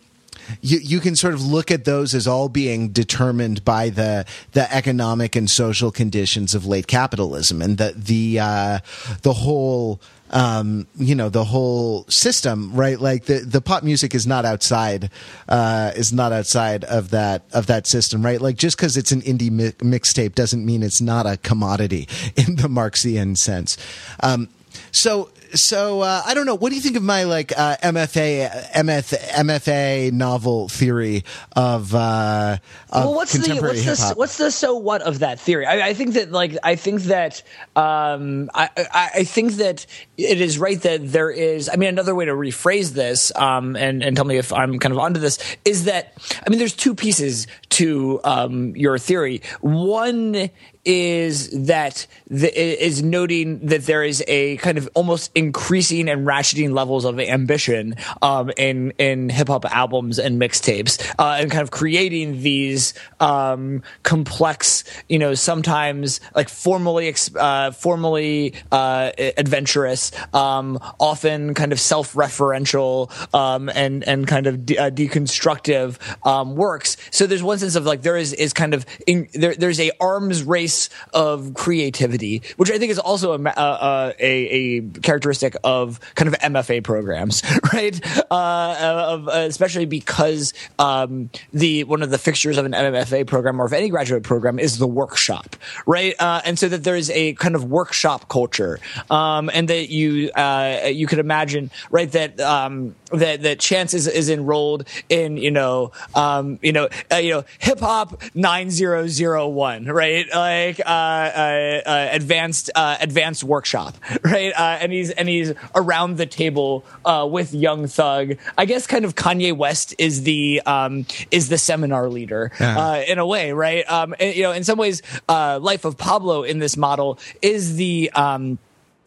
you 0.62 0.80
you 0.80 0.99
can 0.99 1.15
sort 1.15 1.34
of 1.34 1.45
look 1.45 1.71
at 1.71 1.86
those 1.86 2.13
as 2.13 2.28
all 2.28 2.49
being 2.49 2.89
determined 2.89 3.63
by 3.63 3.89
the 3.89 4.25
the 4.54 4.71
economic 4.73 5.36
and 5.36 5.49
social 5.49 5.91
conditions 5.91 6.56
of 6.56 6.65
late 6.65 6.88
capitalism 6.88 7.62
and 7.62 7.78
the 7.78 7.93
the 7.95 8.39
uh, 8.39 8.80
the 9.21 9.34
whole 9.34 10.02
um, 10.32 10.88
you 10.96 11.15
know 11.15 11.30
the 11.30 11.44
whole 11.44 12.06
system, 12.08 12.74
right? 12.74 13.00
Like 13.00 13.26
the 13.26 13.39
the 13.39 13.62
pop 13.62 13.84
music 13.84 14.13
is 14.13 14.28
not 14.28 14.46
outside, 14.46 15.10
uh, 15.48 15.92
is 15.96 16.13
not 16.13 16.32
outside 16.32 16.84
of 16.84 17.10
that 17.12 17.44
of 17.52 17.68
that 17.68 17.88
system, 17.88 18.24
right? 18.24 18.42
Like 18.42 18.58
just 18.58 18.78
because 18.78 18.98
it's 18.98 19.12
an 19.12 19.22
indie 19.22 19.52
mi- 19.52 19.72
mixtape 19.80 20.36
doesn't 20.36 20.65
mean 20.65 20.84
it's 20.84 21.02
not 21.02 21.26
a 21.26 21.38
commodity 21.38 22.08
in 22.36 22.56
the 22.56 22.70
Marxian 22.70 23.36
sense. 23.36 23.78
Um, 24.22 24.50
so 24.92 25.30
so 25.54 26.02
uh, 26.02 26.22
I 26.26 26.34
don't 26.34 26.46
know. 26.46 26.56
What 26.56 26.70
do 26.70 26.76
you 26.76 26.82
think 26.82 26.96
of 26.98 27.04
my 27.04 27.24
like 27.24 27.52
uh, 27.58 27.78
MFA 27.78 28.72
MF, 28.72 29.18
MFA 29.18 30.12
novel 30.12 30.70
theory 30.70 31.24
of, 31.56 31.94
uh, 31.96 32.58
of 32.90 33.06
well, 33.06 33.16
what's 33.16 33.32
contemporary 33.34 33.80
the, 33.80 33.90
what's? 33.90 34.10
The, 34.10 34.16
what's 34.16 34.38
the 34.38 34.52
so 34.52 34.76
what 34.76 35.02
of 35.02 35.20
that 35.20 35.40
theory? 35.40 35.66
I, 35.66 35.90
I 35.90 35.94
think 35.94 36.14
that 36.14 36.32
like 36.32 36.58
I 36.64 36.76
think 36.76 37.04
that 37.04 37.44
um, 37.76 38.50
I, 38.54 38.70
I, 38.78 39.10
I 39.16 39.24
think 39.24 39.54
that 39.54 39.86
it 40.18 40.42
is 40.42 40.60
right 40.60 40.80
that 40.82 41.12
there 41.12 41.32
is. 41.32 41.70
I 41.70 41.76
mean, 41.76 41.90
another 41.90 42.16
way 42.16 42.26
to 42.26 42.34
rephrase 42.34 42.92
this, 42.92 43.32
um, 43.36 43.76
and 43.76 44.04
and 44.04 44.16
tell 44.16 44.26
me 44.26 44.38
if 44.38 44.54
I'm 44.54 44.80
kind 44.80 44.94
of 44.94 45.00
onto 45.00 45.20
this, 45.20 45.40
is 45.66 45.86
that 45.86 46.14
I 46.46 46.50
mean, 46.50 46.60
there's 46.60 46.76
two 46.76 46.96
pieces 46.96 47.48
to 47.70 48.20
um, 48.24 48.76
your 48.76 48.98
theory. 48.98 49.42
One 49.62 50.50
is 50.86 51.50
that 51.68 52.08
the, 52.28 52.50
is 52.58 53.04
noting 53.04 53.60
that 53.68 53.86
there 53.86 54.04
is 54.04 54.24
a 54.28 54.58
kind 54.58 54.78
of 54.78 54.89
almost 54.94 55.32
increasing 55.36 56.08
and 56.08 56.26
ratcheting 56.26 56.72
levels 56.72 57.06
of 57.06 57.20
ambition 57.20 57.96
um, 58.22 58.50
in 58.58 58.92
in 58.98 59.30
hip 59.30 59.50
hop 59.50 59.65
albums 59.65 60.20
and 60.20 60.42
mixtapes, 60.42 61.00
uh, 61.20 61.38
and 61.39 61.52
kind 61.52 61.62
of 61.62 61.72
creating 61.72 62.42
these 62.42 62.94
um, 63.20 63.84
complex, 64.04 64.84
you 65.10 65.20
know, 65.20 65.34
sometimes 65.34 66.22
like 66.34 66.48
formally 66.48 67.13
uh, 67.36 67.72
formally 67.72 68.54
uh, 68.72 69.12
adventurous, 69.18 70.12
um, 70.34 70.80
often 71.00 71.54
kind 71.54 71.74
of 71.74 71.80
self 71.80 72.13
referential 72.13 73.12
um, 73.34 73.70
and 73.76 74.08
and 74.08 74.28
kind 74.28 74.48
of 74.48 74.65
de- 74.65 74.78
uh, 74.78 74.89
deconstructive 74.89 75.98
um, 76.26 76.56
works. 76.56 76.96
So 77.12 77.28
there's 77.28 77.44
one 77.44 77.60
sense 77.60 77.76
of 77.76 77.86
like 77.86 78.02
there 78.02 78.18
is 78.18 78.32
is 78.34 78.54
kind 78.54 78.74
of 78.74 78.86
in, 79.06 79.28
there, 79.34 79.56
there's 79.56 79.80
a 79.80 79.92
arms 80.00 80.44
race 80.44 80.69
of 81.14 81.54
creativity, 81.54 82.42
which 82.58 82.72
I 82.72 82.78
think 82.78 82.92
is 82.92 83.00
also 83.00 83.34
a, 83.34 83.54
a, 83.58 84.14
a 84.20 84.82
characteristic 85.02 85.56
of 85.64 86.00
kind 86.16 86.28
of 86.28 86.36
MFA 86.40 86.84
programs, 86.84 87.44
right? 87.74 88.00
Uh, 88.32 89.06
of, 89.10 89.28
especially 89.28 89.86
because 89.86 90.54
um, 90.78 91.30
the 91.54 91.84
one 91.86 92.02
of 92.02 92.10
the 92.10 92.18
fixtures 92.18 92.58
of 92.58 92.66
an 92.66 92.74
MFA 92.74 93.26
program 93.28 93.62
or 93.62 93.66
of 93.66 93.74
any 93.74 93.90
graduate 93.90 94.24
program 94.24 94.60
is 94.60 94.78
the 94.78 94.88
workshop, 94.88 95.56
right? 95.86 96.16
Uh, 96.20 96.42
and 96.46 96.58
so 96.58 96.68
that 96.70 96.84
there 96.84 96.96
is 96.96 97.10
a 97.12 97.34
kind 97.34 97.56
of 97.56 97.66
workshop 97.66 98.30
culture, 98.30 98.80
um, 99.10 99.50
and 99.54 99.68
that 99.68 99.90
you 99.90 100.32
uh, 100.32 100.90
you 100.92 101.08
could 101.08 101.20
imagine, 101.20 101.72
right, 101.90 102.12
that 102.12 102.40
um, 102.40 102.96
that 103.12 103.42
that 103.44 103.60
Chance 103.60 103.94
is, 103.94 104.08
is 104.08 104.30
enrolled 104.30 104.88
in 105.10 105.38
you 105.38 105.52
know 105.52 105.92
um, 106.16 106.60
you 106.62 106.72
know 106.72 106.90
uh, 107.12 107.18
you 107.18 107.32
know 107.32 107.44
hip 107.60 107.80
hop 107.80 108.22
nine 108.34 108.70
zero 108.70 109.08
zero 109.08 109.48
one, 109.48 109.86
right? 109.86 110.26
Like 110.67 110.80
uh, 110.82 110.84
uh, 110.89 111.82
uh, 111.86 112.10
advanced 112.12 112.69
uh, 112.76 112.98
advanced 113.00 113.43
workshop, 113.43 113.95
right? 114.24 114.52
Uh, 114.54 114.78
and 114.82 114.91
he's 114.91 115.10
and 115.12 115.30
he's 115.30 115.54
around 115.74 116.17
the 116.17 116.26
table 116.26 116.86
uh, 117.06 117.28
with 117.30 117.54
Young 117.54 117.88
Thug. 117.88 118.38
I 118.58 118.65
guess 118.65 118.86
kind 118.86 119.06
of 119.06 119.15
Kanye 119.15 119.56
West 119.56 119.95
is 119.98 120.24
the 120.24 120.62
um, 120.65 121.06
is 121.32 121.50
the 121.50 121.58
seminar 121.58 122.10
leader 122.10 122.52
yeah. 122.60 122.98
in 122.98 123.19
a 123.19 123.26
way, 123.26 123.52
right? 123.54 123.89
Um, 123.89 124.13
and, 124.19 124.36
you 124.36 124.43
know, 124.43 124.52
in 124.52 124.63
some 124.63 124.78
ways, 124.78 125.02
Life 125.28 125.86
of 125.86 125.98
Pablo 125.98 126.43
in 126.43 126.60
this 126.60 126.76
model 126.76 127.19
is 127.41 127.76
the 127.76 128.12
um, 128.13 128.60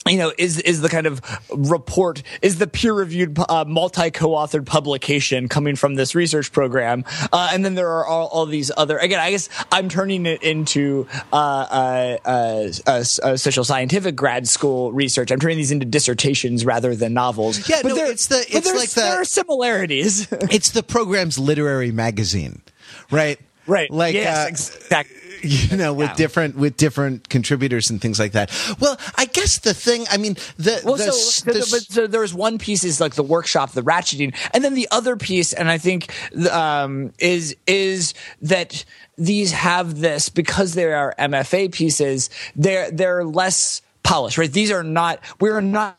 you 0.07 0.19
know, 0.19 0.33
is 0.37 0.59
is 0.59 0.81
the 0.81 0.89
kind 0.89 1.07
of 1.07 1.21
report, 1.51 2.23
is 2.41 2.59
the 2.59 2.67
peer 2.67 2.93
reviewed, 2.93 3.39
uh, 3.49 3.65
multi 3.67 4.11
co 4.11 4.31
authored 4.31 4.67
publication 4.67 5.49
coming 5.49 5.77
from 5.77 5.95
this 5.95 6.15
research 6.15 6.51
program, 6.53 7.05
uh, 7.33 7.51
and 7.53 7.65
then 7.65 7.75
there 7.75 7.89
are 7.89 8.07
all, 8.07 8.27
all, 8.29 8.47
these 8.47 8.73
other. 8.77 8.99
Again, 8.99 9.21
I 9.21 9.31
guess 9.31 9.49
I'm 9.71 9.89
turning 9.89 10.27
it 10.27 10.43
into 10.43 11.07
uh, 11.33 11.37
uh, 11.37 12.19
uh 12.25 12.73
a, 12.87 13.07
a, 13.23 13.39
social 13.39 13.65
scientific 13.65 14.17
grad 14.17 14.49
school 14.49 14.93
research. 14.93 15.31
I'm 15.31 15.39
turning 15.39 15.59
these 15.59 15.71
into 15.71 15.87
dissertations 15.87 16.65
rather 16.65 16.97
than 16.97 17.15
novels. 17.15 17.69
Yeah, 17.69 17.81
but 17.83 17.95
no, 17.95 18.05
it's 18.07 18.27
the 18.27 18.45
it's 18.49 18.75
like 18.75 18.91
the 18.91 19.03
there 19.03 19.21
are 19.21 19.25
similarities. 19.25 20.27
it's 20.33 20.71
the 20.71 20.83
program's 20.83 21.39
literary 21.39 21.93
magazine, 21.93 22.63
right? 23.11 23.39
Right. 23.69 23.91
Like 23.91 24.15
yes, 24.15 24.37
uh, 24.37 24.49
exactly 24.49 25.22
you 25.45 25.77
know, 25.77 25.93
with 25.93 26.15
different 26.15 26.57
with 26.57 26.77
different 26.77 27.29
contributors 27.29 27.91
and 27.91 28.01
things 28.01 28.21
like 28.21 28.33
that. 28.33 28.51
Well, 28.79 28.99
I 29.17 29.25
guess 29.25 29.59
the 29.59 29.75
thing, 29.75 30.05
I 30.11 30.17
mean, 30.17 30.37
the 30.57 30.81
Well, 30.85 30.97
the, 30.97 31.13
so, 31.13 31.53
the 31.53 31.63
so 31.63 32.07
there's 32.07 32.33
one 32.33 32.59
piece 32.59 32.85
is 32.85 33.01
like 33.01 33.15
the 33.15 33.23
workshop, 33.25 33.73
the 33.73 33.83
ratcheting, 33.83 34.35
and 34.55 34.63
then 34.63 34.75
the 34.75 34.89
other 34.91 35.17
piece, 35.17 35.53
and 35.53 35.69
I 35.69 35.79
think 35.79 36.13
um, 36.51 37.13
is 37.19 37.57
is 37.67 38.15
that 38.43 38.85
these 39.19 39.53
have 39.53 39.99
this 39.99 40.29
because 40.29 40.75
they 40.75 40.93
are 40.93 41.15
MFA 41.19 41.73
pieces. 41.73 42.31
They're 42.55 42.91
they're 42.91 43.25
less 43.25 43.83
polished, 44.03 44.39
right? 44.39 44.53
These 44.53 44.71
are 44.71 44.85
not. 44.85 45.21
We're 45.41 45.61
not 45.61 45.99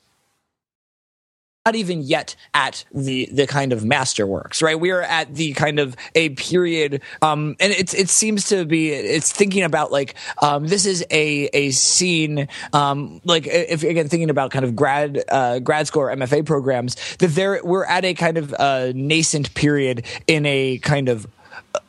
not 1.66 1.76
even 1.76 2.02
yet 2.02 2.36
at 2.54 2.84
the 2.94 3.30
the 3.32 3.48
kind 3.48 3.72
of 3.72 3.84
masterworks, 3.84 4.62
right? 4.62 4.78
We 4.78 4.92
are 4.92 5.02
at 5.02 5.34
the 5.34 5.54
kind 5.54 5.80
of 5.80 5.96
a 6.14 6.30
period, 6.30 7.02
um, 7.22 7.56
and 7.58 7.72
it's 7.72 7.94
it 7.94 8.10
seems 8.10 8.50
to 8.50 8.66
be 8.66 8.90
it's 8.90 9.32
thinking 9.32 9.64
about 9.64 9.90
like 9.90 10.16
um, 10.42 10.68
this 10.68 10.86
is 10.86 11.06
a 11.10 11.50
a 11.54 11.72
scene, 11.72 12.50
um, 12.74 13.22
like 13.24 13.48
if 13.48 13.84
again 13.84 14.10
thinking 14.10 14.30
about 14.30 14.52
kind 14.52 14.66
of 14.66 14.76
grad 14.76 15.24
uh, 15.30 15.60
grad 15.60 15.88
school 15.88 16.02
or 16.02 16.14
MFA 16.14 16.46
programs 16.46 16.98
that 17.18 17.30
there 17.30 17.62
we're 17.64 17.86
at 17.86 18.04
a 18.04 18.14
kind 18.14 18.38
of 18.38 18.54
uh, 18.60 18.92
nascent 18.94 19.54
period 19.54 20.06
in 20.28 20.46
a 20.46 20.80
kind 20.80 21.08
of 21.08 21.26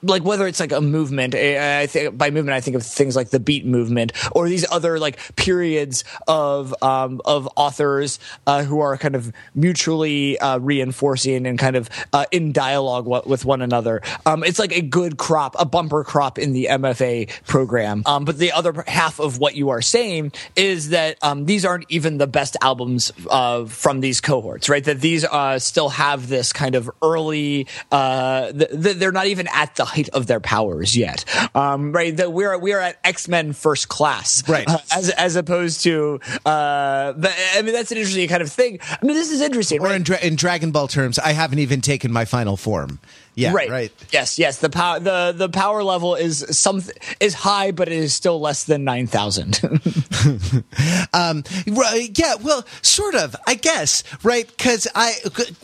like 0.04 0.24
whether 0.24 0.46
it's 0.46 0.60
like 0.60 0.72
a 0.72 0.80
movement 0.80 1.34
i 1.34 1.86
think 1.86 2.16
by 2.16 2.30
movement 2.30 2.54
i 2.54 2.60
think 2.60 2.76
of 2.76 2.82
things 2.82 3.16
like 3.16 3.30
the 3.30 3.40
beat 3.40 3.66
movement 3.66 4.12
or 4.32 4.48
these 4.48 4.66
other 4.70 4.98
like 4.98 5.18
periods 5.36 6.04
of 6.28 6.74
um 6.82 7.20
of 7.24 7.48
authors 7.56 8.18
uh, 8.46 8.62
who 8.64 8.80
are 8.80 8.96
kind 8.96 9.14
of 9.14 9.32
mutually 9.54 10.38
uh, 10.38 10.58
reinforcing 10.58 11.46
and 11.46 11.58
kind 11.58 11.76
of 11.76 11.88
uh, 12.12 12.24
in 12.30 12.52
dialogue 12.52 13.06
with 13.26 13.44
one 13.44 13.62
another. 13.62 14.00
Um 14.26 14.44
it's 14.44 14.58
like 14.58 14.72
a 14.72 14.80
good 14.80 15.16
crop 15.18 15.56
a 15.58 15.64
bumper 15.64 16.04
crop 16.04 16.38
in 16.38 16.52
the 16.52 16.68
mfa 16.70 17.30
program. 17.46 18.02
Um 18.06 18.24
but 18.24 18.38
the 18.38 18.52
other 18.52 18.84
half 18.86 19.20
of 19.20 19.38
what 19.38 19.54
you 19.54 19.70
are 19.70 19.82
saying 19.82 20.32
is 20.56 20.90
that 20.90 21.18
um 21.22 21.46
these 21.46 21.64
aren't 21.64 21.86
even 21.88 22.18
the 22.18 22.26
best 22.26 22.56
albums 22.62 23.12
uh 23.30 23.64
from 23.66 24.00
these 24.00 24.20
cohorts 24.20 24.68
right? 24.68 24.84
That 24.84 25.00
these 25.00 25.24
uh 25.24 25.58
still 25.58 25.88
have 25.90 26.28
this 26.28 26.52
kind 26.52 26.74
of 26.74 26.90
early 27.02 27.66
uh 27.90 28.52
th- 28.52 28.96
they're 28.96 29.12
not 29.12 29.26
even 29.26 29.48
at 29.52 29.74
the 29.76 29.84
height 29.94 30.08
of 30.10 30.26
their 30.26 30.40
powers 30.40 30.96
yet 30.96 31.24
um 31.54 31.92
right 31.92 32.16
that 32.16 32.32
we're 32.32 32.58
we're 32.58 32.80
at 32.80 32.98
x-men 33.04 33.52
first 33.52 33.88
class 33.88 34.42
Right. 34.48 34.68
uh, 34.68 34.78
as 34.92 35.10
as 35.10 35.36
opposed 35.36 35.82
to 35.84 36.20
uh 36.44 37.12
but, 37.12 37.32
i 37.54 37.62
mean 37.62 37.72
that's 37.72 37.92
an 37.92 37.98
interesting 37.98 38.28
kind 38.28 38.42
of 38.42 38.50
thing 38.50 38.78
i 38.82 38.98
mean 39.04 39.14
this 39.14 39.30
is 39.30 39.40
interesting 39.40 39.80
or 39.80 39.84
right? 39.84 39.96
in, 39.96 40.02
Dra- 40.02 40.20
in 40.20 40.36
Dragon 40.36 40.70
Ball 40.72 40.88
terms, 40.88 41.18
I 41.18 41.32
haven't 41.32 41.58
even 41.60 41.80
taken 41.80 42.10
my 42.12 42.24
final 42.24 42.56
form. 42.56 42.98
Yeah, 43.34 43.52
right. 43.52 43.70
right. 43.70 43.92
Yes, 44.12 44.38
yes. 44.38 44.58
The 44.58 44.70
power 44.70 45.00
the 45.00 45.34
the 45.36 45.48
power 45.48 45.82
level 45.82 46.14
is 46.14 46.44
some 46.50 46.82
is 47.20 47.34
high, 47.34 47.72
but 47.72 47.88
it 47.88 47.94
is 47.94 48.14
still 48.14 48.40
less 48.40 48.64
than 48.64 48.84
nine 48.84 49.06
thousand. 49.06 49.60
Um, 51.12 51.44
right, 51.68 52.10
yeah, 52.18 52.34
well, 52.42 52.66
sort 52.82 53.14
of, 53.14 53.36
I 53.46 53.54
guess, 53.54 54.02
right? 54.24 54.46
Because 54.48 54.88
I, 54.94 55.14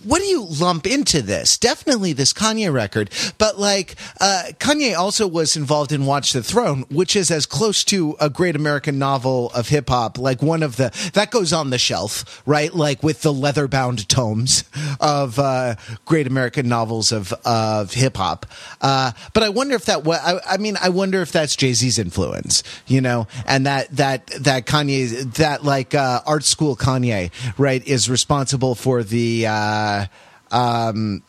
what 0.04 0.20
do 0.20 0.26
you 0.26 0.44
lump 0.44 0.86
into 0.86 1.22
this? 1.22 1.58
Definitely 1.58 2.12
this 2.12 2.32
Kanye 2.32 2.72
record, 2.72 3.10
but 3.36 3.58
like, 3.58 3.96
uh, 4.20 4.44
Kanye 4.58 4.96
also 4.96 5.26
was 5.26 5.56
involved 5.56 5.90
in 5.90 6.06
Watch 6.06 6.32
the 6.32 6.42
Throne, 6.42 6.84
which 6.90 7.16
is 7.16 7.30
as 7.32 7.46
close 7.46 7.82
to 7.84 8.16
a 8.20 8.30
great 8.30 8.54
American 8.54 8.98
novel 8.98 9.50
of 9.50 9.68
hip 9.68 9.88
hop, 9.88 10.18
like 10.18 10.40
one 10.40 10.62
of 10.62 10.76
the 10.76 10.90
that 11.14 11.30
goes 11.32 11.52
on 11.52 11.70
the 11.70 11.78
shelf, 11.78 12.42
right? 12.46 12.72
Like 12.72 13.02
with 13.02 13.22
the 13.22 13.32
leather 13.32 13.66
bound 13.66 14.08
tomes 14.08 14.64
of 15.00 15.38
uh, 15.38 15.74
great 16.04 16.26
American 16.28 16.68
novels 16.68 17.10
of 17.10 17.34
of 17.60 17.92
hip 17.92 18.16
hop. 18.16 18.46
Uh, 18.80 19.12
but 19.34 19.42
I 19.42 19.48
wonder 19.50 19.74
if 19.74 19.84
that. 19.86 20.06
I, 20.08 20.54
I 20.54 20.56
mean, 20.56 20.76
I 20.80 20.88
wonder 20.88 21.20
if 21.20 21.32
that's 21.32 21.56
Jay 21.56 21.72
Z's 21.72 21.98
influence, 21.98 22.62
you 22.86 23.00
know, 23.00 23.26
and 23.46 23.66
that 23.66 23.94
that 23.96 24.26
that 24.40 24.66
Kanye 24.66 25.32
that 25.34 25.64
like 25.64 25.94
uh, 25.94 26.20
art 26.26 26.44
school 26.44 26.76
Kanye, 26.76 27.30
right, 27.58 27.86
is 27.86 28.08
responsible 28.08 28.74
for 28.74 29.02
the. 29.02 29.46
Uh, 29.46 30.06
um, 30.50 31.22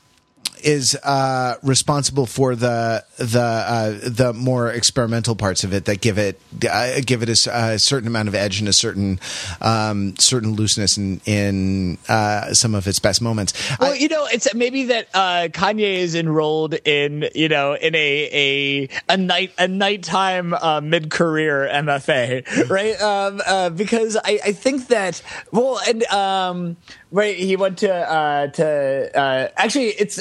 is 0.64 0.96
uh, 1.04 1.56
responsible 1.64 2.26
for 2.26 2.56
the 2.56 3.04
the 3.18 3.40
uh, 3.42 3.92
the 4.04 4.34
more 4.34 4.70
experimental 4.72 5.36
parts 5.36 5.64
of 5.64 5.74
it 5.74 5.86
that 5.86 6.02
give 6.02 6.18
it 6.18 6.40
uh, 6.70 7.00
give 7.06 7.24
it 7.24 7.30
a, 7.30 7.52
a 7.74 7.80
certain 7.80 8.08
amount 8.08 8.28
of 8.28 8.36
edge 8.36 8.60
and 8.60 8.68
a 8.70 8.74
certain 8.74 9.20
um, 9.62 10.16
certain 10.18 10.54
looseness 10.54 10.98
in 10.98 11.22
in 11.26 11.98
uh, 12.10 12.54
some 12.54 12.76
of 12.76 12.88
its 12.88 13.00
best 13.00 13.22
moments. 13.22 13.54
Well, 13.80 13.92
I- 13.94 13.96
you 13.96 14.08
know, 14.08 14.26
it's 14.32 14.54
maybe 14.54 14.86
that 14.86 15.08
uh, 15.14 15.48
Kanye 15.52 15.96
is 15.98 16.16
enrolled 16.16 16.74
in 16.86 17.30
you 17.36 17.50
know 17.50 17.74
in 17.76 17.94
a 17.96 18.30
a 18.32 18.90
a 19.10 19.18
night 19.18 19.52
a 19.58 19.68
nighttime 19.68 20.54
uh, 20.54 20.82
mid 20.82 21.10
career 21.12 21.70
MFA, 21.72 22.70
right? 22.70 23.00
Um, 23.02 23.76
because 23.76 24.18
I, 24.18 24.40
I 24.46 24.52
think 24.54 24.88
that 24.88 25.22
well, 25.52 25.80
and 25.88 26.04
um, 26.06 26.78
right, 27.12 27.36
he 27.36 27.56
went 27.56 27.80
to 27.80 27.88
to 28.54 29.52
actually 29.58 29.88
it's 29.88 30.20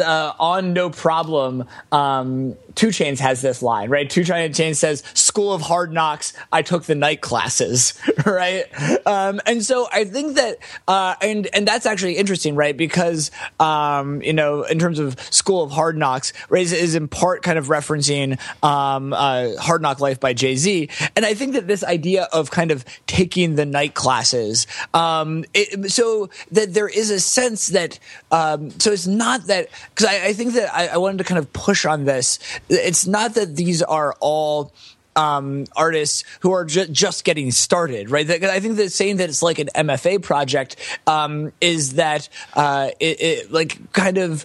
uh, 0.00 0.32
on 0.38 0.72
No 0.72 0.90
Problem. 0.90 1.64
Um, 1.92 2.56
2 2.76 2.88
Chainz 2.88 3.18
has 3.18 3.42
this 3.42 3.62
line, 3.62 3.90
right? 3.90 4.08
2 4.08 4.20
Chainz 4.20 4.76
says, 4.76 5.02
"School 5.14 5.52
of 5.52 5.62
Hard 5.62 5.92
Knocks. 5.92 6.32
I 6.52 6.62
took 6.62 6.84
the 6.84 6.94
night 6.94 7.20
classes, 7.20 7.94
right?" 8.26 8.64
Um, 9.06 9.40
and 9.46 9.64
so 9.64 9.88
I 9.92 10.04
think 10.04 10.36
that, 10.36 10.58
uh, 10.86 11.16
and 11.20 11.48
and 11.52 11.66
that's 11.66 11.86
actually 11.86 12.16
interesting, 12.16 12.54
right? 12.54 12.76
Because 12.76 13.30
um, 13.58 14.22
you 14.22 14.32
know, 14.32 14.62
in 14.62 14.78
terms 14.78 14.98
of 14.98 15.20
School 15.32 15.62
of 15.62 15.70
Hard 15.70 15.96
Knocks, 15.96 16.32
right, 16.48 16.62
is, 16.62 16.72
is 16.72 16.94
in 16.94 17.08
part 17.08 17.42
kind 17.42 17.58
of 17.58 17.66
referencing 17.66 18.38
um, 18.62 19.12
uh, 19.12 19.56
Hard 19.56 19.82
Knock 19.82 20.00
Life 20.00 20.20
by 20.20 20.32
Jay 20.32 20.56
Z, 20.56 20.88
and 21.16 21.24
I 21.24 21.34
think 21.34 21.54
that 21.54 21.66
this 21.66 21.82
idea 21.82 22.28
of 22.32 22.50
kind 22.50 22.70
of 22.70 22.84
taking 23.06 23.54
the 23.54 23.66
night 23.66 23.94
classes, 23.94 24.66
um, 24.94 25.44
it, 25.54 25.90
so 25.90 26.28
that 26.52 26.74
there 26.74 26.88
is 26.88 27.10
a 27.10 27.20
sense 27.20 27.68
that, 27.68 27.98
um, 28.30 28.70
so 28.78 28.92
it's 28.92 29.06
not 29.06 29.46
that 29.46 29.68
because 29.94 30.06
I, 30.06 30.26
I 30.26 30.32
think 30.34 30.54
that 30.54 30.74
I, 30.74 30.88
I 30.88 30.96
wanted 30.98 31.18
to 31.18 31.24
kind 31.24 31.38
of 31.38 31.52
push 31.52 31.84
on 31.84 32.04
this. 32.04 32.38
It's 32.68 33.06
not 33.06 33.34
that 33.34 33.56
these 33.56 33.82
are 33.82 34.14
all 34.20 34.72
um, 35.16 35.64
artists 35.74 36.24
who 36.40 36.52
are 36.52 36.64
ju- 36.64 36.86
just 36.86 37.24
getting 37.24 37.50
started, 37.50 38.10
right? 38.10 38.30
I 38.30 38.60
think 38.60 38.76
that 38.76 38.92
saying 38.92 39.16
that 39.16 39.28
it's 39.28 39.42
like 39.42 39.58
an 39.58 39.68
MFA 39.74 40.22
project 40.22 40.76
um, 41.06 41.52
is 41.60 41.94
that 41.94 42.28
uh, 42.54 42.90
it, 43.00 43.20
it 43.20 43.52
like 43.52 43.92
kind 43.92 44.18
of 44.18 44.44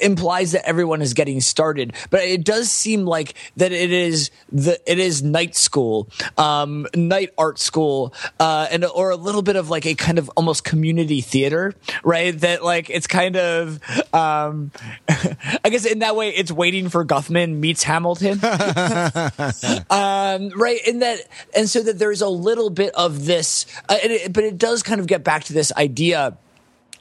implies 0.00 0.52
that 0.52 0.66
everyone 0.66 1.02
is 1.02 1.14
getting 1.14 1.40
started, 1.40 1.94
but 2.10 2.20
it 2.22 2.44
does 2.44 2.70
seem 2.70 3.04
like 3.04 3.34
that 3.56 3.72
it 3.72 3.92
is 3.92 4.30
the 4.50 4.78
it 4.90 4.98
is 4.98 5.22
night 5.22 5.56
school, 5.56 6.08
um, 6.36 6.86
night 6.94 7.30
art 7.38 7.58
school, 7.58 8.12
uh, 8.38 8.66
and 8.70 8.84
or 8.84 9.10
a 9.10 9.16
little 9.16 9.42
bit 9.42 9.56
of 9.56 9.70
like 9.70 9.86
a 9.86 9.94
kind 9.94 10.18
of 10.18 10.30
almost 10.36 10.64
community 10.64 11.20
theater, 11.20 11.74
right? 12.04 12.38
That 12.40 12.64
like 12.64 12.90
it's 12.90 13.06
kind 13.06 13.36
of, 13.36 13.80
um, 14.14 14.72
I 15.08 15.70
guess 15.70 15.84
in 15.84 16.00
that 16.00 16.16
way, 16.16 16.30
it's 16.30 16.52
waiting 16.52 16.88
for 16.88 17.04
Guffman 17.04 17.56
meets 17.56 17.82
Hamilton 17.82 18.40
um, 19.90 20.50
right 20.58 20.80
and 20.86 21.02
that 21.02 21.18
and 21.54 21.68
so 21.68 21.82
that 21.82 21.98
there's 21.98 22.20
a 22.20 22.28
little 22.28 22.70
bit 22.70 22.94
of 22.94 23.24
this 23.24 23.66
uh, 23.88 23.96
it, 24.02 24.32
but 24.32 24.44
it 24.44 24.58
does 24.58 24.82
kind 24.82 25.00
of 25.00 25.06
get 25.06 25.24
back 25.24 25.44
to 25.44 25.52
this 25.52 25.72
idea 25.76 26.36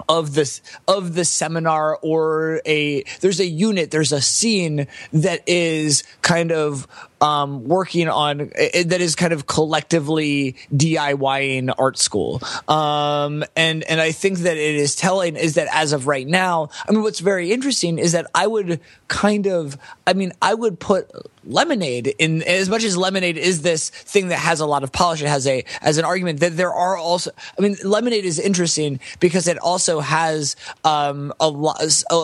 of 0.08 0.34
this 0.34 0.62
of 0.88 1.16
the 1.16 1.26
seminar 1.26 1.98
or 2.02 2.62
a 2.66 3.04
there's 3.22 3.40
a 3.40 3.46
unit 3.46 3.92
there's 3.92 4.12
a 4.12 4.22
scene 4.22 4.88
that 5.14 5.42
is 5.48 6.04
kind 6.22 6.52
of 6.52 6.88
um, 7.22 7.66
working 7.66 8.10
on 8.10 8.42
uh, 8.42 8.46
that 8.86 9.00
is 9.00 9.16
kind 9.16 9.32
of 9.32 9.46
collectively 9.46 10.56
DIYing 10.74 11.74
art 11.78 11.98
school. 12.00 12.42
Um, 12.68 13.44
and 13.56 13.84
and 13.84 14.02
I 14.02 14.12
think 14.12 14.40
that 14.40 14.58
it 14.58 14.76
is 14.76 14.96
telling 14.96 15.36
is 15.36 15.56
that 15.56 15.68
as 15.72 15.94
of 15.94 16.08
right 16.08 16.28
now 16.28 16.70
I 16.88 16.92
mean 16.92 17.04
what's 17.04 17.20
very 17.20 17.52
interesting 17.52 18.00
is 18.00 18.14
that 18.14 18.26
I 18.34 18.48
would 18.48 18.80
kind 19.08 19.48
of 19.48 19.78
I 20.08 20.14
mean 20.14 20.34
I 20.42 20.54
would 20.54 20.80
put 20.80 21.12
lemonade. 21.46 22.14
In 22.20 22.44
as 22.44 22.70
much 22.70 22.84
as 22.84 22.96
lemonade 22.96 23.38
is 23.38 23.62
this 23.62 23.90
thing 23.90 24.30
that 24.30 24.38
has 24.38 24.60
a 24.60 24.66
lot 24.66 24.84
of 24.84 24.92
polish 24.92 25.22
it 25.22 25.28
has 25.28 25.48
a 25.48 25.64
as 25.82 25.98
an 25.98 26.06
argument 26.06 26.40
that 26.40 26.56
there 26.56 26.74
are 26.74 26.98
also 26.98 27.32
i 27.58 27.62
mean 27.62 27.76
lemonade 27.84 28.26
is 28.26 28.40
interesting 28.40 29.00
because 29.20 29.48
it 29.48 29.58
also 29.58 30.00
has 30.00 30.56
um 30.84 31.34
a 31.40 31.50
lot 31.50 31.82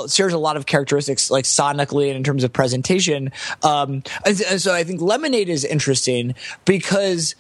shares 0.10 0.34
a 0.34 0.38
lot 0.38 0.58
of 0.58 0.66
characteristics 0.66 1.32
like 1.32 1.46
sonically 1.46 2.08
and 2.08 2.18
in 2.18 2.24
terms 2.24 2.44
of 2.44 2.54
presentation. 2.54 3.32
Um 3.64 4.04
and, 4.26 4.42
and 4.42 4.62
so 4.62 4.74
i 4.74 4.84
think 4.84 5.02
lemonade 5.02 5.50
is 5.50 5.66
interesting 5.66 6.36
because 6.66 7.36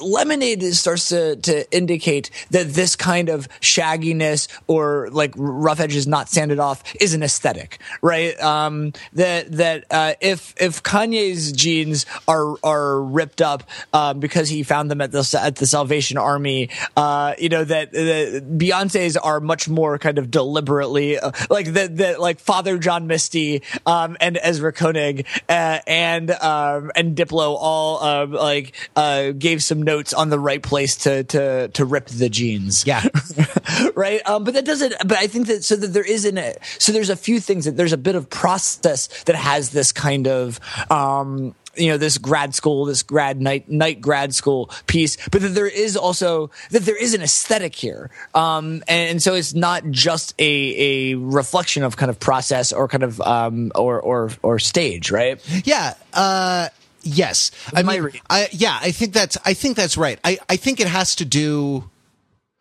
lemonade 0.00 0.62
starts 0.74 1.08
to 1.08 1.36
to 1.36 1.70
indicate 1.74 2.30
that 2.50 2.68
this 2.68 2.96
kind 2.96 3.28
of 3.28 3.48
shagginess 3.60 4.48
or 4.66 5.08
like 5.10 5.32
rough 5.36 5.80
edges 5.80 6.06
not 6.06 6.28
sanded 6.28 6.58
off 6.58 6.82
is 7.00 7.14
an 7.14 7.22
aesthetic, 7.22 7.80
right? 8.02 8.38
Um, 8.40 8.92
that 9.12 9.52
that 9.52 9.84
uh, 9.90 10.14
if 10.20 10.54
if 10.60 10.82
Kanye's 10.82 11.52
jeans 11.52 12.06
are 12.26 12.54
are 12.62 13.00
ripped 13.00 13.42
up 13.42 13.64
um, 13.92 14.20
because 14.20 14.48
he 14.48 14.62
found 14.62 14.90
them 14.90 15.00
at 15.00 15.12
the 15.12 15.40
at 15.40 15.56
the 15.56 15.66
Salvation 15.66 16.18
Army, 16.18 16.70
uh, 16.96 17.34
you 17.38 17.48
know 17.48 17.64
that, 17.64 17.92
that 17.92 18.58
Beyonce's 18.58 19.16
are 19.16 19.40
much 19.40 19.68
more 19.68 19.98
kind 19.98 20.18
of 20.18 20.30
deliberately 20.30 21.18
uh, 21.18 21.32
like 21.48 21.66
that 21.74 21.96
that 21.96 22.20
like 22.20 22.40
Father 22.40 22.78
John 22.78 23.06
Misty 23.06 23.62
um, 23.86 24.16
and 24.20 24.38
Ezra 24.42 24.72
Koenig 24.72 25.26
uh, 25.48 25.78
and 25.86 26.30
um, 26.30 26.90
and 26.94 27.16
Diplo 27.16 27.56
all 27.58 28.02
uh, 28.02 28.26
like 28.26 28.74
uh, 28.96 29.32
gave 29.60 29.64
some 29.64 29.82
notes 29.82 30.12
on 30.12 30.30
the 30.30 30.38
right 30.38 30.62
place 30.62 30.96
to 30.96 31.24
to 31.24 31.68
to 31.68 31.84
rip 31.84 32.06
the 32.06 32.28
jeans. 32.28 32.86
Yeah. 32.86 33.04
right. 33.94 34.26
Um, 34.26 34.44
but 34.44 34.54
that 34.54 34.64
doesn't. 34.64 34.94
But 35.06 35.18
I 35.18 35.26
think 35.26 35.46
that 35.48 35.64
so 35.64 35.76
that 35.76 35.88
there 35.88 36.04
isn't. 36.04 36.38
So 36.78 36.92
there's 36.92 37.10
a 37.10 37.16
few 37.16 37.40
things 37.40 37.64
that 37.66 37.76
there's 37.76 37.92
a 37.92 37.98
bit 37.98 38.14
of 38.14 38.30
process 38.30 39.08
that 39.24 39.36
has 39.36 39.70
this 39.70 39.92
kind 39.92 40.26
of 40.26 40.60
um, 40.90 41.54
you 41.76 41.88
know 41.88 41.98
this 41.98 42.18
grad 42.18 42.54
school 42.54 42.84
this 42.84 43.02
grad 43.02 43.40
night 43.40 43.68
night 43.68 44.00
grad 44.00 44.34
school 44.34 44.70
piece 44.86 45.16
but 45.28 45.40
that 45.40 45.50
there 45.50 45.68
is 45.68 45.96
also 45.96 46.50
that 46.70 46.82
there 46.82 46.96
is 46.96 47.14
an 47.14 47.22
aesthetic 47.22 47.76
here 47.76 48.10
um 48.34 48.82
and 48.88 49.22
so 49.22 49.34
it's 49.34 49.54
not 49.54 49.88
just 49.88 50.34
a 50.40 51.12
a 51.12 51.14
reflection 51.14 51.84
of 51.84 51.96
kind 51.96 52.10
of 52.10 52.18
process 52.18 52.72
or 52.72 52.88
kind 52.88 53.04
of 53.04 53.20
um 53.20 53.70
or 53.76 54.00
or 54.00 54.32
or 54.42 54.58
stage 54.58 55.12
right 55.12 55.40
yeah 55.64 55.94
uh 56.12 56.68
yes. 57.02 57.50
I 57.74 57.82
mean 57.82 58.10
I, 58.28 58.48
yeah 58.52 58.78
i 58.80 58.90
think 58.90 59.12
that's 59.12 59.36
i 59.44 59.54
think 59.54 59.76
that's 59.76 59.96
right. 59.96 60.18
I 60.24 60.38
i 60.48 60.56
think 60.56 60.80
it 60.80 60.86
has 60.88 61.14
to 61.16 61.24
do 61.24 61.88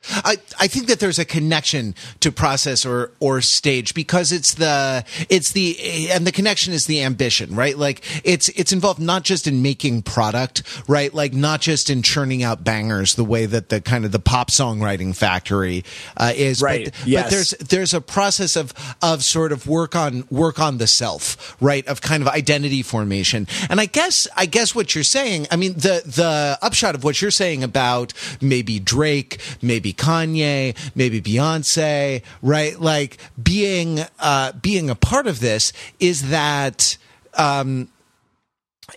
I, 0.08 0.38
I 0.60 0.68
think 0.68 0.88
that 0.88 1.00
there's 1.00 1.20
a 1.20 1.26
connection 1.26 1.94
to 2.22 2.32
process 2.32 2.86
or 2.86 3.12
or 3.20 3.42
stage 3.42 3.94
because 3.94 4.32
it's 4.32 4.54
the 4.56 5.04
it's 5.30 5.52
the 5.52 6.10
and 6.12 6.26
the 6.26 6.32
connection 6.32 6.74
is 6.74 6.86
the 6.86 7.04
ambition 7.04 7.54
right? 7.56 7.78
Like 7.78 8.02
it's 8.24 8.48
it's 8.50 8.72
involved 8.72 9.00
not 9.00 9.24
just 9.24 9.46
in 9.46 9.62
making 9.62 10.04
product 10.04 10.64
right? 10.88 11.14
Like 11.14 11.34
not 11.34 11.60
just 11.60 11.90
in 11.90 12.02
churning 12.02 12.44
out 12.44 12.64
bangers 12.64 13.16
the 13.16 13.26
way 13.26 13.46
that 13.46 13.70
the 13.70 13.82
kind 13.82 14.06
of 14.06 14.12
the 14.12 14.20
pop 14.20 14.50
songwriting 14.50 15.16
factory 15.16 15.84
uh, 16.16 16.32
is 16.34 16.62
right. 16.62 16.86
but, 16.86 17.08
yes. 17.08 17.24
but 17.24 17.32
there's 17.32 17.50
there's 17.70 17.94
a 17.94 18.02
process 18.02 18.56
of 18.56 18.74
of 19.02 19.24
sort 19.24 19.52
of 19.52 19.68
work 19.68 19.96
on 19.98 20.26
work 20.32 20.60
on 20.60 20.78
the 20.78 20.88
self 20.88 21.58
right? 21.62 21.86
Of 21.88 22.02
kind 22.02 22.24
of 22.24 22.30
identity 22.30 22.84
formation. 22.84 23.48
And 23.70 23.82
I 23.82 23.86
guess 23.86 24.28
I 24.38 24.46
guess 24.46 24.74
what 24.74 24.96
you're 24.96 25.04
saying 25.04 25.48
I 25.52 25.58
mean 25.58 25.74
the 25.74 26.02
the 26.06 26.58
upshot 26.62 26.96
of 26.96 27.04
what 27.04 27.22
you're 27.22 27.32
saying 27.32 27.64
about 27.64 28.14
maybe 28.42 28.80
Drake 28.80 29.42
maybe 29.62 29.89
Kanye, 29.94 30.76
maybe 30.96 31.22
Beyonce, 31.22 32.24
right? 32.42 32.80
Like 32.80 33.18
being 33.42 34.00
uh, 34.20 34.54
being 34.54 34.90
a 34.90 34.96
part 34.96 35.28
of 35.28 35.40
this 35.40 35.74
is 36.00 36.30
that 36.30 36.98
um, 37.38 37.90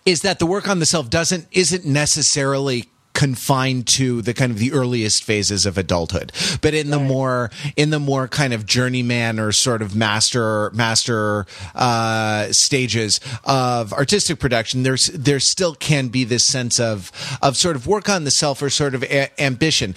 is 0.05 0.23
that 0.23 0.39
the 0.39 0.47
work 0.47 0.69
on 0.69 0.79
the 0.79 0.87
self 0.87 1.11
doesn't 1.11 1.47
isn't 1.53 1.85
necessarily 1.85 2.89
confined 3.15 3.87
to 3.87 4.23
the 4.23 4.33
kind 4.33 4.51
of 4.51 4.59
the 4.59 4.73
earliest 4.73 5.23
phases 5.23 5.67
of 5.67 5.77
adulthood 5.77 6.33
but 6.61 6.75
in 6.75 6.91
the 6.91 6.99
right. 6.99 7.07
more 7.07 7.51
in 7.77 7.91
the 7.91 8.01
more 8.01 8.27
kind 8.27 8.53
of 8.53 8.65
journeyman 8.67 9.39
or 9.39 9.53
sort 9.53 9.83
of 9.83 9.95
master 9.95 10.71
master 10.71 11.47
uh, 11.75 12.51
stages 12.53 13.21
of 13.45 13.93
artistic 13.93 14.39
production 14.39 14.83
there's 14.83 15.07
there 15.09 15.41
still 15.41 15.75
can 15.75 16.09
be 16.09 16.25
this 16.25 16.45
sense 16.45 16.81
of 16.81 17.13
of 17.43 17.57
sort 17.57 17.77
of 17.77 17.87
work 17.87 18.09
on 18.09 18.25
the 18.25 18.31
self 18.31 18.63
or 18.63 18.71
sort 18.71 18.95
of 18.95 19.03
a- 19.05 19.31
ambition 19.41 19.95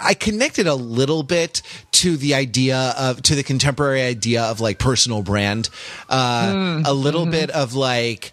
i 0.00 0.14
connected 0.14 0.66
a 0.66 0.74
little 0.74 1.22
bit 1.22 1.60
to 1.92 2.16
the 2.16 2.34
idea 2.34 2.94
of 2.98 3.20
to 3.22 3.34
the 3.34 3.42
contemporary 3.42 4.02
idea 4.02 4.42
of 4.42 4.60
like 4.60 4.78
personal 4.78 5.22
brand 5.22 5.68
uh, 6.08 6.46
mm. 6.46 6.86
a 6.86 6.92
little 6.92 7.22
mm-hmm. 7.22 7.32
bit 7.32 7.50
of 7.50 7.74
like 7.74 8.32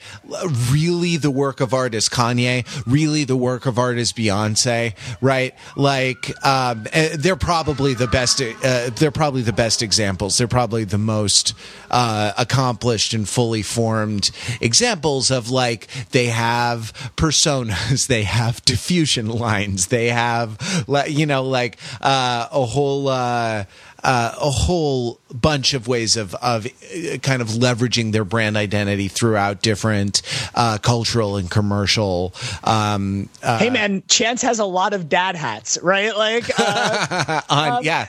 really 0.72 1.18
the 1.18 1.32
work 1.32 1.60
of 1.60 1.74
art 1.74 1.94
is 1.94 2.08
kanye 2.08 2.66
really 2.86 3.24
the 3.24 3.36
work 3.36 3.66
of 3.66 3.78
art 3.78 3.98
is 3.98 4.12
Beyonce, 4.22 4.94
right? 5.20 5.56
Like, 5.76 6.32
um, 6.46 6.88
eh, 6.94 7.16
they're 7.18 7.36
probably 7.36 7.94
the 7.94 8.08
best. 8.08 8.42
Uh, 8.42 8.90
they're 8.96 9.12
probably 9.12 9.42
the 9.42 9.54
best 9.54 9.82
examples. 9.82 10.38
They're 10.38 10.48
probably 10.48 10.84
the 10.84 10.98
most 10.98 11.54
uh, 11.90 12.34
accomplished 12.38 13.14
and 13.14 13.28
fully 13.28 13.62
formed 13.62 14.32
examples 14.60 15.32
of 15.32 15.50
like 15.50 15.88
they 16.12 16.28
have 16.28 16.94
personas, 17.16 18.08
they 18.12 18.24
have 18.24 18.64
diffusion 18.66 19.28
lines, 19.28 19.88
they 19.88 20.10
have, 20.10 20.58
you 21.08 21.26
know, 21.26 21.44
like 21.44 21.78
uh, 22.02 22.48
a 22.52 22.66
whole. 22.66 23.10
Uh, 24.04 24.34
a 24.42 24.50
whole 24.50 25.20
bunch 25.34 25.74
of 25.74 25.88
ways 25.88 26.18
of 26.18 26.34
of 26.36 26.66
uh, 26.66 27.18
kind 27.20 27.42
of 27.42 27.50
leveraging 27.50 28.12
their 28.12 28.26
brand 28.26 28.58
identity 28.58 29.08
throughout 29.08 29.62
different 29.62 30.22
uh, 30.56 30.78
cultural 30.80 31.38
and 31.38 31.50
commercial. 31.50 32.34
Um, 32.64 33.30
uh, 33.44 33.60
hey 33.60 33.70
man, 33.70 34.04
Chance 34.08 34.42
has 34.42 34.60
a 34.60 34.66
lot 34.66 34.94
of 34.94 35.10
dad 35.10 35.36
hats, 35.36 35.78
right? 35.82 36.16
Like, 36.16 36.50
uh, 36.60 37.42
on, 37.50 37.72
um, 37.74 37.84
yeah. 37.84 38.08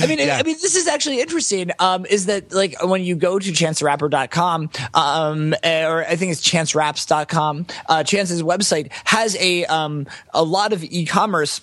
I 0.00 0.06
mean, 0.06 0.18
yeah. 0.18 0.38
I 0.38 0.42
mean, 0.42 0.56
this 0.60 0.76
is 0.76 0.86
actually 0.86 1.20
interesting. 1.20 1.70
Um, 1.78 2.06
is 2.06 2.26
that 2.26 2.52
like 2.52 2.82
when 2.82 3.02
you 3.02 3.16
go 3.16 3.38
to 3.38 3.50
chancerapper.com, 3.50 4.70
um, 4.94 5.54
or 5.64 6.04
I 6.04 6.16
think 6.16 6.32
it's 6.32 6.42
chanceraps.com, 6.42 7.66
uh, 7.88 8.04
Chance's 8.04 8.42
website 8.42 8.92
has 9.04 9.36
a 9.36 9.64
um 9.66 10.06
a 10.32 10.42
lot 10.42 10.72
of 10.72 10.84
e-commerce 10.84 11.60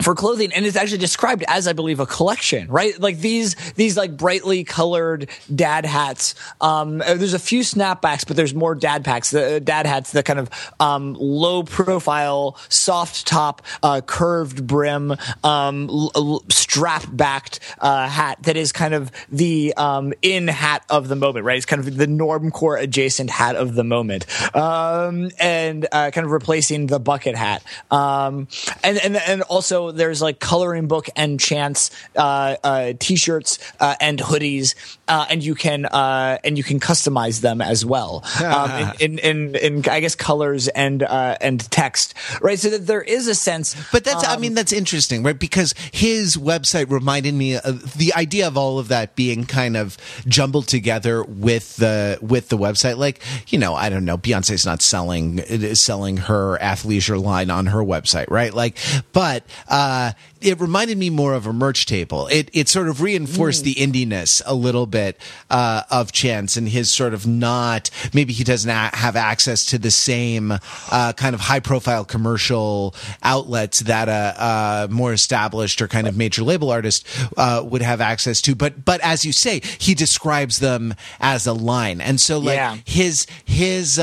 for 0.00 0.14
clothing 0.14 0.52
and 0.52 0.64
it's 0.64 0.76
actually 0.76 0.98
described 0.98 1.44
as 1.48 1.66
i 1.66 1.72
believe 1.72 1.98
a 2.00 2.06
collection 2.06 2.68
right? 2.68 2.98
Like 3.00 3.18
these 3.18 3.54
these 3.74 3.96
like 3.96 4.16
brightly 4.16 4.64
colored 4.64 5.28
dad 5.54 5.84
hats 5.84 6.34
um 6.60 6.98
there's 6.98 7.34
a 7.34 7.38
few 7.38 7.60
snapbacks 7.60 8.26
but 8.26 8.36
there's 8.36 8.54
more 8.54 8.74
dad 8.74 9.04
packs 9.04 9.30
the 9.30 9.56
uh, 9.56 9.58
dad 9.58 9.86
hats 9.86 10.12
the 10.12 10.22
kind 10.22 10.38
of 10.38 10.50
um 10.78 11.14
low 11.18 11.62
profile 11.62 12.56
soft 12.68 13.26
top 13.26 13.62
uh 13.82 14.00
curved 14.00 14.66
brim 14.66 15.16
um 15.42 15.88
l- 15.90 16.12
l- 16.14 16.44
strap 16.48 17.04
backed 17.12 17.60
uh 17.80 18.06
hat 18.06 18.38
that 18.42 18.56
is 18.56 18.72
kind 18.72 18.94
of 18.94 19.10
the 19.30 19.74
um 19.76 20.12
in 20.22 20.48
hat 20.48 20.84
of 20.88 21.08
the 21.08 21.16
moment 21.16 21.44
right? 21.44 21.56
It's 21.56 21.66
kind 21.66 21.80
of 21.80 21.96
the 21.96 22.06
normcore 22.06 22.80
adjacent 22.80 23.30
hat 23.30 23.56
of 23.56 23.74
the 23.74 23.84
moment 23.84 24.26
um 24.54 25.30
and 25.38 25.86
uh 25.90 26.10
kind 26.12 26.24
of 26.24 26.30
replacing 26.30 26.86
the 26.86 27.00
bucket 27.00 27.34
hat 27.36 27.62
um 27.90 28.48
and 28.84 28.98
and 28.98 29.16
and 29.16 29.42
also 29.42 29.87
there's 29.92 30.22
like 30.22 30.40
coloring 30.40 30.86
book 30.88 31.08
and 31.16 31.38
chance 31.38 31.90
uh, 32.16 32.56
uh, 32.62 32.92
t-shirts 32.98 33.58
uh, 33.80 33.94
and 34.00 34.18
hoodies, 34.18 34.74
uh, 35.08 35.26
and 35.28 35.42
you 35.42 35.54
can 35.54 35.86
uh, 35.86 36.38
and 36.44 36.56
you 36.56 36.64
can 36.64 36.80
customize 36.80 37.40
them 37.40 37.60
as 37.60 37.84
well 37.84 38.24
um, 38.42 38.92
in, 39.00 39.18
in, 39.18 39.54
in, 39.54 39.54
in, 39.56 39.88
I 39.88 40.00
guess 40.00 40.14
colors 40.14 40.68
and 40.68 41.02
uh, 41.02 41.36
and 41.40 41.60
text, 41.70 42.14
right? 42.40 42.58
So 42.58 42.70
that 42.70 42.86
there 42.86 43.02
is 43.02 43.26
a 43.26 43.34
sense. 43.34 43.74
But 43.90 44.04
that's 44.04 44.24
um, 44.24 44.30
I 44.30 44.36
mean 44.38 44.54
that's 44.54 44.72
interesting, 44.72 45.22
right? 45.22 45.38
Because 45.38 45.74
his 45.92 46.36
website 46.36 46.90
reminded 46.90 47.34
me 47.34 47.56
of 47.56 47.94
the 47.98 48.14
idea 48.14 48.46
of 48.46 48.56
all 48.56 48.78
of 48.78 48.88
that 48.88 49.16
being 49.16 49.44
kind 49.44 49.76
of 49.76 49.96
jumbled 50.26 50.68
together 50.68 51.24
with 51.24 51.76
the 51.76 52.18
with 52.22 52.48
the 52.48 52.58
website. 52.58 52.96
Like 52.98 53.20
you 53.48 53.58
know, 53.58 53.74
I 53.74 53.88
don't 53.88 54.04
know, 54.04 54.18
Beyonce's 54.18 54.64
not 54.64 54.82
selling 54.82 55.40
selling 55.74 56.18
her 56.18 56.58
athleisure 56.58 57.20
line 57.20 57.50
on 57.50 57.66
her 57.66 57.82
website, 57.82 58.30
right? 58.30 58.54
Like, 58.54 58.78
but. 59.12 59.44
Uh, 59.66 59.88
uh, 59.88 60.12
it 60.40 60.60
reminded 60.60 60.98
me 60.98 61.10
more 61.10 61.34
of 61.34 61.46
a 61.46 61.52
merch 61.52 61.86
table. 61.86 62.26
It 62.28 62.50
it 62.52 62.68
sort 62.68 62.88
of 62.88 63.00
reinforced 63.00 63.62
mm. 63.62 63.74
the 63.74 63.74
indiness 63.74 64.42
a 64.46 64.54
little 64.54 64.86
bit 64.86 65.20
uh, 65.50 65.82
of 65.90 66.12
Chance 66.12 66.56
and 66.56 66.68
his 66.68 66.90
sort 66.90 67.14
of 67.14 67.26
not 67.26 67.90
maybe 68.12 68.32
he 68.32 68.44
doesn't 68.44 68.70
have 68.70 69.16
access 69.16 69.64
to 69.66 69.78
the 69.78 69.90
same 69.90 70.52
uh, 70.90 71.12
kind 71.14 71.34
of 71.34 71.40
high 71.40 71.60
profile 71.60 72.04
commercial 72.04 72.94
outlets 73.22 73.80
that 73.80 74.08
a, 74.08 74.88
a, 74.88 74.88
more 74.92 75.12
established 75.12 75.82
or 75.82 75.88
kind 75.88 76.06
of 76.06 76.16
major 76.16 76.42
label 76.42 76.70
artist 76.70 77.06
uh, 77.36 77.62
would 77.64 77.82
have 77.82 78.00
access 78.00 78.40
to. 78.42 78.54
But 78.54 78.84
but 78.84 79.00
as 79.00 79.24
you 79.24 79.32
say, 79.32 79.60
he 79.78 79.94
describes 79.94 80.58
them 80.58 80.94
as 81.20 81.46
a 81.46 81.52
line, 81.52 82.00
and 82.00 82.20
so 82.20 82.38
like 82.38 82.56
yeah. 82.56 82.76
his 82.84 83.26
his 83.44 83.98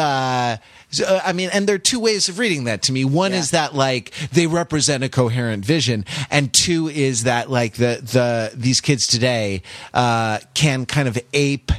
uh, 1.01 1.21
I 1.23 1.33
mean, 1.33 1.49
and 1.53 1.67
there 1.67 1.75
are 1.75 1.79
two 1.79 1.99
ways 1.99 2.29
of 2.29 2.39
reading 2.39 2.65
that 2.65 2.83
to 2.83 2.91
me. 2.91 3.05
One 3.05 3.31
yeah. 3.31 3.39
is 3.39 3.51
that 3.51 3.75
like 3.75 4.11
they 4.31 4.47
represent 4.47 5.03
a 5.03 5.09
coherent 5.09 5.65
vision, 5.65 6.05
and 6.29 6.53
two 6.53 6.87
is 6.87 7.23
that 7.23 7.49
like 7.49 7.73
the 7.73 7.99
the 8.01 8.51
these 8.55 8.81
kids 8.81 9.07
today 9.07 9.61
uh, 9.93 10.39
can 10.53 10.85
kind 10.85 11.07
of 11.07 11.17
ape 11.33 11.71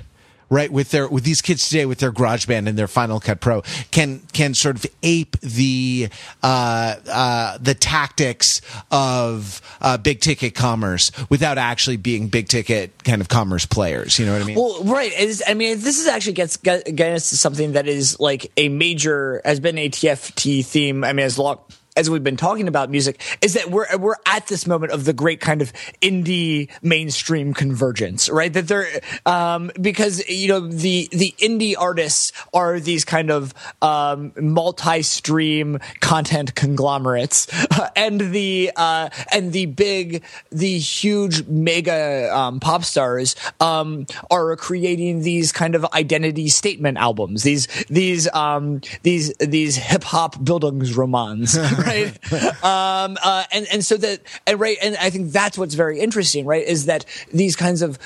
right 0.48 0.70
with 0.70 0.90
their 0.90 1.08
with 1.08 1.24
these 1.24 1.42
kids 1.42 1.68
today 1.68 1.86
with 1.86 1.98
their 1.98 2.12
GarageBand 2.12 2.68
and 2.68 2.78
their 2.78 2.88
Final 2.88 3.20
Cut 3.20 3.40
Pro 3.40 3.62
can 3.90 4.20
can 4.32 4.54
sort 4.54 4.76
of 4.76 4.86
ape 5.02 5.38
the 5.40 6.08
uh, 6.42 6.96
uh, 7.10 7.58
the 7.60 7.74
tactics 7.74 8.60
of 8.90 9.60
uh, 9.80 9.96
big 9.96 10.20
ticket 10.20 10.54
commerce 10.54 11.10
without 11.28 11.58
actually 11.58 11.96
being 11.96 12.28
big 12.28 12.48
ticket 12.48 12.92
kind 13.04 13.20
of 13.20 13.28
commerce 13.28 13.66
players. 13.66 14.18
You 14.18 14.26
know 14.26 14.32
what 14.32 14.42
I 14.42 14.44
mean? 14.44 14.56
Well, 14.56 14.84
right. 14.84 15.12
I 15.46 15.54
mean, 15.54 15.80
this 15.80 15.98
is 15.98 16.06
actually 16.06 16.34
gets 16.34 16.56
gets 16.56 17.30
to 17.30 17.36
something 17.36 17.72
that 17.72 17.86
is 17.86 18.18
like 18.20 18.50
a 18.56 18.68
major 18.68 19.40
has 19.44 19.60
been 19.60 19.78
a 19.78 19.88
TFT 19.88 20.64
theme. 20.64 21.04
I 21.04 21.12
mean, 21.12 21.26
as 21.26 21.38
long 21.38 21.58
as 21.96 22.10
we've 22.10 22.24
been 22.24 22.36
talking 22.36 22.68
about 22.68 22.90
music 22.90 23.20
is 23.40 23.54
that 23.54 23.70
we're 23.70 23.86
we're 23.96 24.16
at 24.26 24.46
this 24.48 24.66
moment 24.66 24.92
of 24.92 25.04
the 25.04 25.12
great 25.12 25.40
kind 25.40 25.62
of 25.62 25.72
indie 26.02 26.70
mainstream 26.82 27.54
convergence, 27.54 28.28
right? 28.28 28.52
That 28.52 28.68
there, 28.68 28.86
um, 29.24 29.70
because 29.80 30.26
you 30.28 30.48
know 30.48 30.60
the 30.60 31.08
the 31.10 31.34
indie 31.38 31.74
artists 31.78 32.32
are 32.52 32.78
these 32.78 33.04
kind 33.04 33.30
of 33.30 33.54
um, 33.82 34.32
multi-stream 34.38 35.78
content 36.00 36.54
conglomerates, 36.54 37.48
and 37.96 38.20
the 38.20 38.70
uh, 38.76 39.08
and 39.32 39.52
the 39.52 39.66
big, 39.66 40.22
the 40.50 40.78
huge 40.78 41.46
mega 41.46 42.30
um, 42.36 42.60
pop 42.60 42.84
stars 42.84 43.36
um, 43.60 44.06
are 44.30 44.56
creating 44.56 45.22
these 45.22 45.52
kind 45.52 45.74
of 45.74 45.84
identity 45.86 46.48
statement 46.48 46.98
albums, 46.98 47.42
these 47.42 47.66
these 47.88 48.32
um, 48.34 48.80
these 49.02 49.32
these 49.38 49.76
hip 49.76 50.04
hop 50.04 50.36
Bildungsromans, 50.36 51.56
right? 51.86 52.32
um, 52.64 53.16
uh, 53.22 53.44
and 53.52 53.66
and 53.72 53.84
so 53.84 53.96
that 53.96 54.20
and 54.46 54.60
right, 54.60 54.76
and 54.82 54.96
I 54.96 55.10
think 55.10 55.32
that's 55.32 55.56
what's 55.56 55.74
very 55.74 56.00
interesting, 56.00 56.46
right? 56.46 56.66
Is 56.66 56.86
that 56.86 57.04
these 57.32 57.56
kinds 57.56 57.82
of 57.82 57.98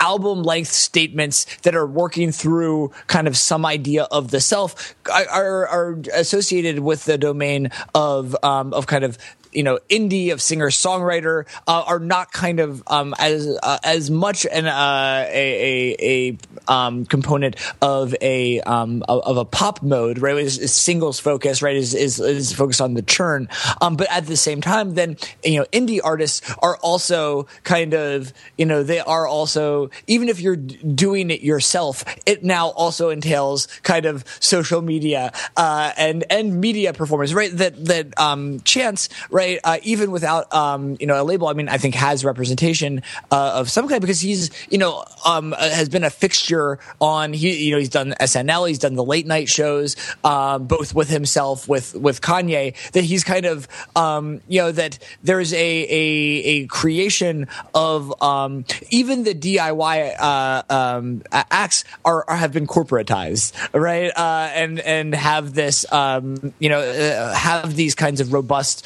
album 0.00 0.42
length 0.42 0.70
statements 0.70 1.46
that 1.62 1.74
are 1.74 1.86
working 1.86 2.32
through 2.32 2.92
kind 3.06 3.26
of 3.26 3.36
some 3.36 3.64
idea 3.64 4.04
of 4.04 4.30
the 4.30 4.40
self 4.40 4.94
are, 5.10 5.66
are 5.66 5.98
associated 6.14 6.80
with 6.80 7.04
the 7.04 7.18
domain 7.18 7.70
of 7.94 8.36
um, 8.42 8.72
of 8.72 8.86
kind 8.86 9.04
of 9.04 9.18
you 9.56 9.62
know 9.62 9.78
indie 9.88 10.32
of 10.32 10.42
singer 10.42 10.68
songwriter 10.68 11.46
uh, 11.66 11.82
are 11.86 11.98
not 11.98 12.30
kind 12.30 12.60
of 12.60 12.82
um, 12.86 13.14
as 13.18 13.58
uh, 13.62 13.78
as 13.82 14.10
much 14.10 14.44
an 14.46 14.66
uh, 14.66 15.26
a 15.28 15.96
a, 15.96 16.36
a 16.68 16.72
um, 16.72 17.06
component 17.06 17.56
of 17.80 18.14
a 18.20 18.60
um, 18.60 19.02
of 19.08 19.38
a 19.38 19.44
pop 19.44 19.82
mode 19.82 20.18
right? 20.18 20.36
Is, 20.36 20.58
is 20.58 20.74
singles 20.74 21.18
focus 21.18 21.62
right? 21.62 21.74
Is, 21.74 21.94
is 21.94 22.20
is 22.20 22.52
focused 22.52 22.82
on 22.82 22.94
the 22.94 23.02
churn. 23.02 23.48
Um, 23.80 23.96
but 23.96 24.08
at 24.10 24.26
the 24.26 24.36
same 24.36 24.60
time 24.60 24.94
then 24.94 25.16
you 25.42 25.58
know 25.58 25.64
indie 25.72 26.00
artists 26.04 26.42
are 26.58 26.76
also 26.76 27.46
kind 27.64 27.94
of 27.94 28.32
you 28.58 28.66
know 28.66 28.82
they 28.82 29.00
are 29.00 29.26
also 29.26 29.90
even 30.06 30.28
if 30.28 30.38
you're 30.38 30.56
doing 30.56 31.30
it 31.30 31.40
yourself 31.40 32.04
it 32.26 32.44
now 32.44 32.68
also 32.68 33.08
entails 33.08 33.66
kind 33.82 34.04
of 34.04 34.24
social 34.38 34.82
media 34.82 35.32
uh, 35.56 35.92
and 35.96 36.24
and 36.30 36.60
media 36.60 36.92
performance 36.92 37.32
right? 37.32 37.56
That 37.56 37.82
that 37.86 38.20
um, 38.20 38.60
chance 38.60 39.08
right 39.30 39.45
right? 39.46 39.60
Uh, 39.62 39.78
even 39.82 40.10
without 40.10 40.52
um, 40.52 40.96
you 41.00 41.06
know 41.06 41.20
a 41.20 41.24
label, 41.24 41.48
I 41.48 41.52
mean, 41.52 41.68
I 41.68 41.78
think 41.78 41.94
has 41.94 42.24
representation 42.24 43.02
uh, 43.30 43.52
of 43.54 43.70
some 43.70 43.88
kind 43.88 44.00
because 44.00 44.20
he's 44.20 44.50
you 44.70 44.78
know 44.78 45.04
um, 45.24 45.52
uh, 45.52 45.56
has 45.70 45.88
been 45.88 46.04
a 46.04 46.10
fixture 46.10 46.78
on 47.00 47.32
he 47.32 47.66
you 47.66 47.72
know 47.72 47.78
he's 47.78 47.88
done 47.88 48.14
SNL, 48.20 48.68
he's 48.68 48.78
done 48.78 48.94
the 48.94 49.04
late 49.04 49.26
night 49.26 49.48
shows, 49.48 49.96
um, 50.24 50.66
both 50.66 50.94
with 50.94 51.08
himself 51.08 51.68
with 51.68 51.94
with 51.94 52.20
Kanye. 52.20 52.74
That 52.92 53.04
he's 53.04 53.24
kind 53.24 53.46
of 53.46 53.68
um, 53.94 54.40
you 54.48 54.60
know 54.62 54.72
that 54.72 54.98
there's 55.22 55.52
a 55.52 55.56
a, 55.56 55.96
a 56.44 56.66
creation 56.66 57.48
of 57.74 58.22
um, 58.22 58.64
even 58.90 59.24
the 59.24 59.34
DIY 59.34 60.16
uh, 60.18 60.62
um, 60.70 61.22
acts 61.32 61.84
are, 62.04 62.24
are, 62.28 62.36
have 62.36 62.52
been 62.52 62.66
corporatized, 62.66 63.52
right? 63.72 64.10
Uh, 64.16 64.50
and 64.54 64.80
and 64.80 65.14
have 65.14 65.54
this 65.54 65.84
you 65.92 66.68
know 66.68 66.80
uh, 66.80 67.34
have 67.34 67.76
these 67.76 67.94
kinds 67.94 68.20
of 68.20 68.32
robust 68.32 68.84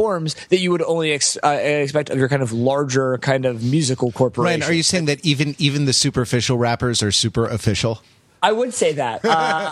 forms 0.00 0.34
that 0.48 0.60
you 0.60 0.70
would 0.70 0.82
only 0.82 1.12
ex- 1.12 1.36
uh, 1.44 1.48
expect 1.48 2.08
of 2.08 2.16
your 2.16 2.28
kind 2.28 2.42
of 2.42 2.52
larger 2.52 3.18
kind 3.18 3.44
of 3.44 3.62
musical 3.62 4.10
corporation. 4.12 4.60
Ryan, 4.60 4.70
are 4.70 4.74
you 4.74 4.82
saying 4.82 5.04
that 5.06 5.24
even 5.24 5.54
even 5.58 5.84
the 5.84 5.92
superficial 5.92 6.56
rappers 6.56 7.02
are 7.02 7.12
super 7.12 7.46
official? 7.46 8.00
I 8.42 8.52
would 8.52 8.72
say 8.72 8.94
that. 8.94 9.20
Uh, 9.22 9.70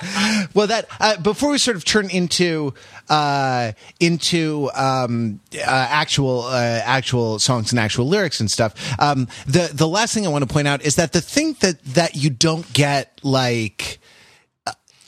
well, 0.55 0.67
that 0.67 0.87
uh, 1.01 1.19
before 1.21 1.51
we 1.51 1.57
sort 1.59 1.79
of 1.79 1.87
turn 1.87 2.11
into 2.11 2.75
uh, 3.09 3.73
into 3.99 4.71
um, 4.75 5.41
uh, 5.55 5.61
actual 5.65 6.43
uh, 6.43 6.83
actual 6.85 7.39
songs 7.39 7.73
and 7.73 7.81
actual 7.81 8.07
lyrics 8.07 8.41
and 8.41 8.51
stuff, 8.51 8.75
um, 9.01 9.29
the 9.47 9.71
the 9.73 9.89
last 9.89 10.13
thing 10.13 10.27
I 10.27 10.31
want 10.31 10.47
to 10.47 10.53
point 10.53 10.69
out 10.69 10.83
is 10.83 10.97
that 10.97 11.13
the 11.13 11.23
thing 11.23 11.57
that 11.61 11.83
that 11.95 12.17
you 12.17 12.29
don't 12.29 12.71
get 12.75 13.19
like 13.23 13.99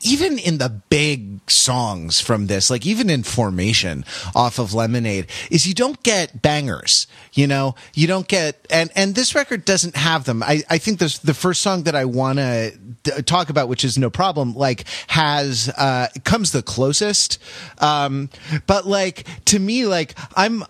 even 0.03 0.39
in 0.39 0.59
the 0.59 0.69
big 0.69 1.51
songs 1.51 2.21
from 2.21 2.47
this, 2.47 2.71
like 2.71 2.87
even 2.87 3.11
in 3.11 3.23
Formation 3.23 4.05
off 4.35 4.59
of 4.59 4.73
Lemonade, 4.73 5.27
is 5.51 5.67
you 5.67 5.75
don't 5.75 6.03
get 6.03 6.43
bangers. 6.43 7.07
You 7.33 7.47
know, 7.47 7.75
you 7.95 8.07
don't 8.07 8.27
get, 8.27 8.67
and, 8.71 8.91
and 8.97 9.15
this 9.15 9.35
record 9.35 9.65
doesn't 9.65 9.97
have 9.97 10.25
them. 10.25 10.43
I, 10.43 10.63
I 10.71 10.79
think 10.79 10.99
this, 10.99 11.19
the 11.19 11.35
first 11.35 11.63
song 11.63 11.85
that 11.85 11.95
I 11.95 12.05
want 12.05 12.39
to 12.39 13.23
talk 13.25 13.51
about, 13.51 13.69
which 13.69 13.85
is 13.85 13.99
no 13.99 14.11
problem, 14.11 14.55
like 14.55 14.85
has, 15.09 15.69
uh, 15.77 16.09
comes 16.25 16.53
the 16.53 16.63
closest. 16.63 17.39
Um, 17.79 18.31
but 18.67 18.87
like 18.87 19.27
to 19.47 19.59
me, 19.59 19.87
like 19.87 20.15
I'm, 20.35 20.65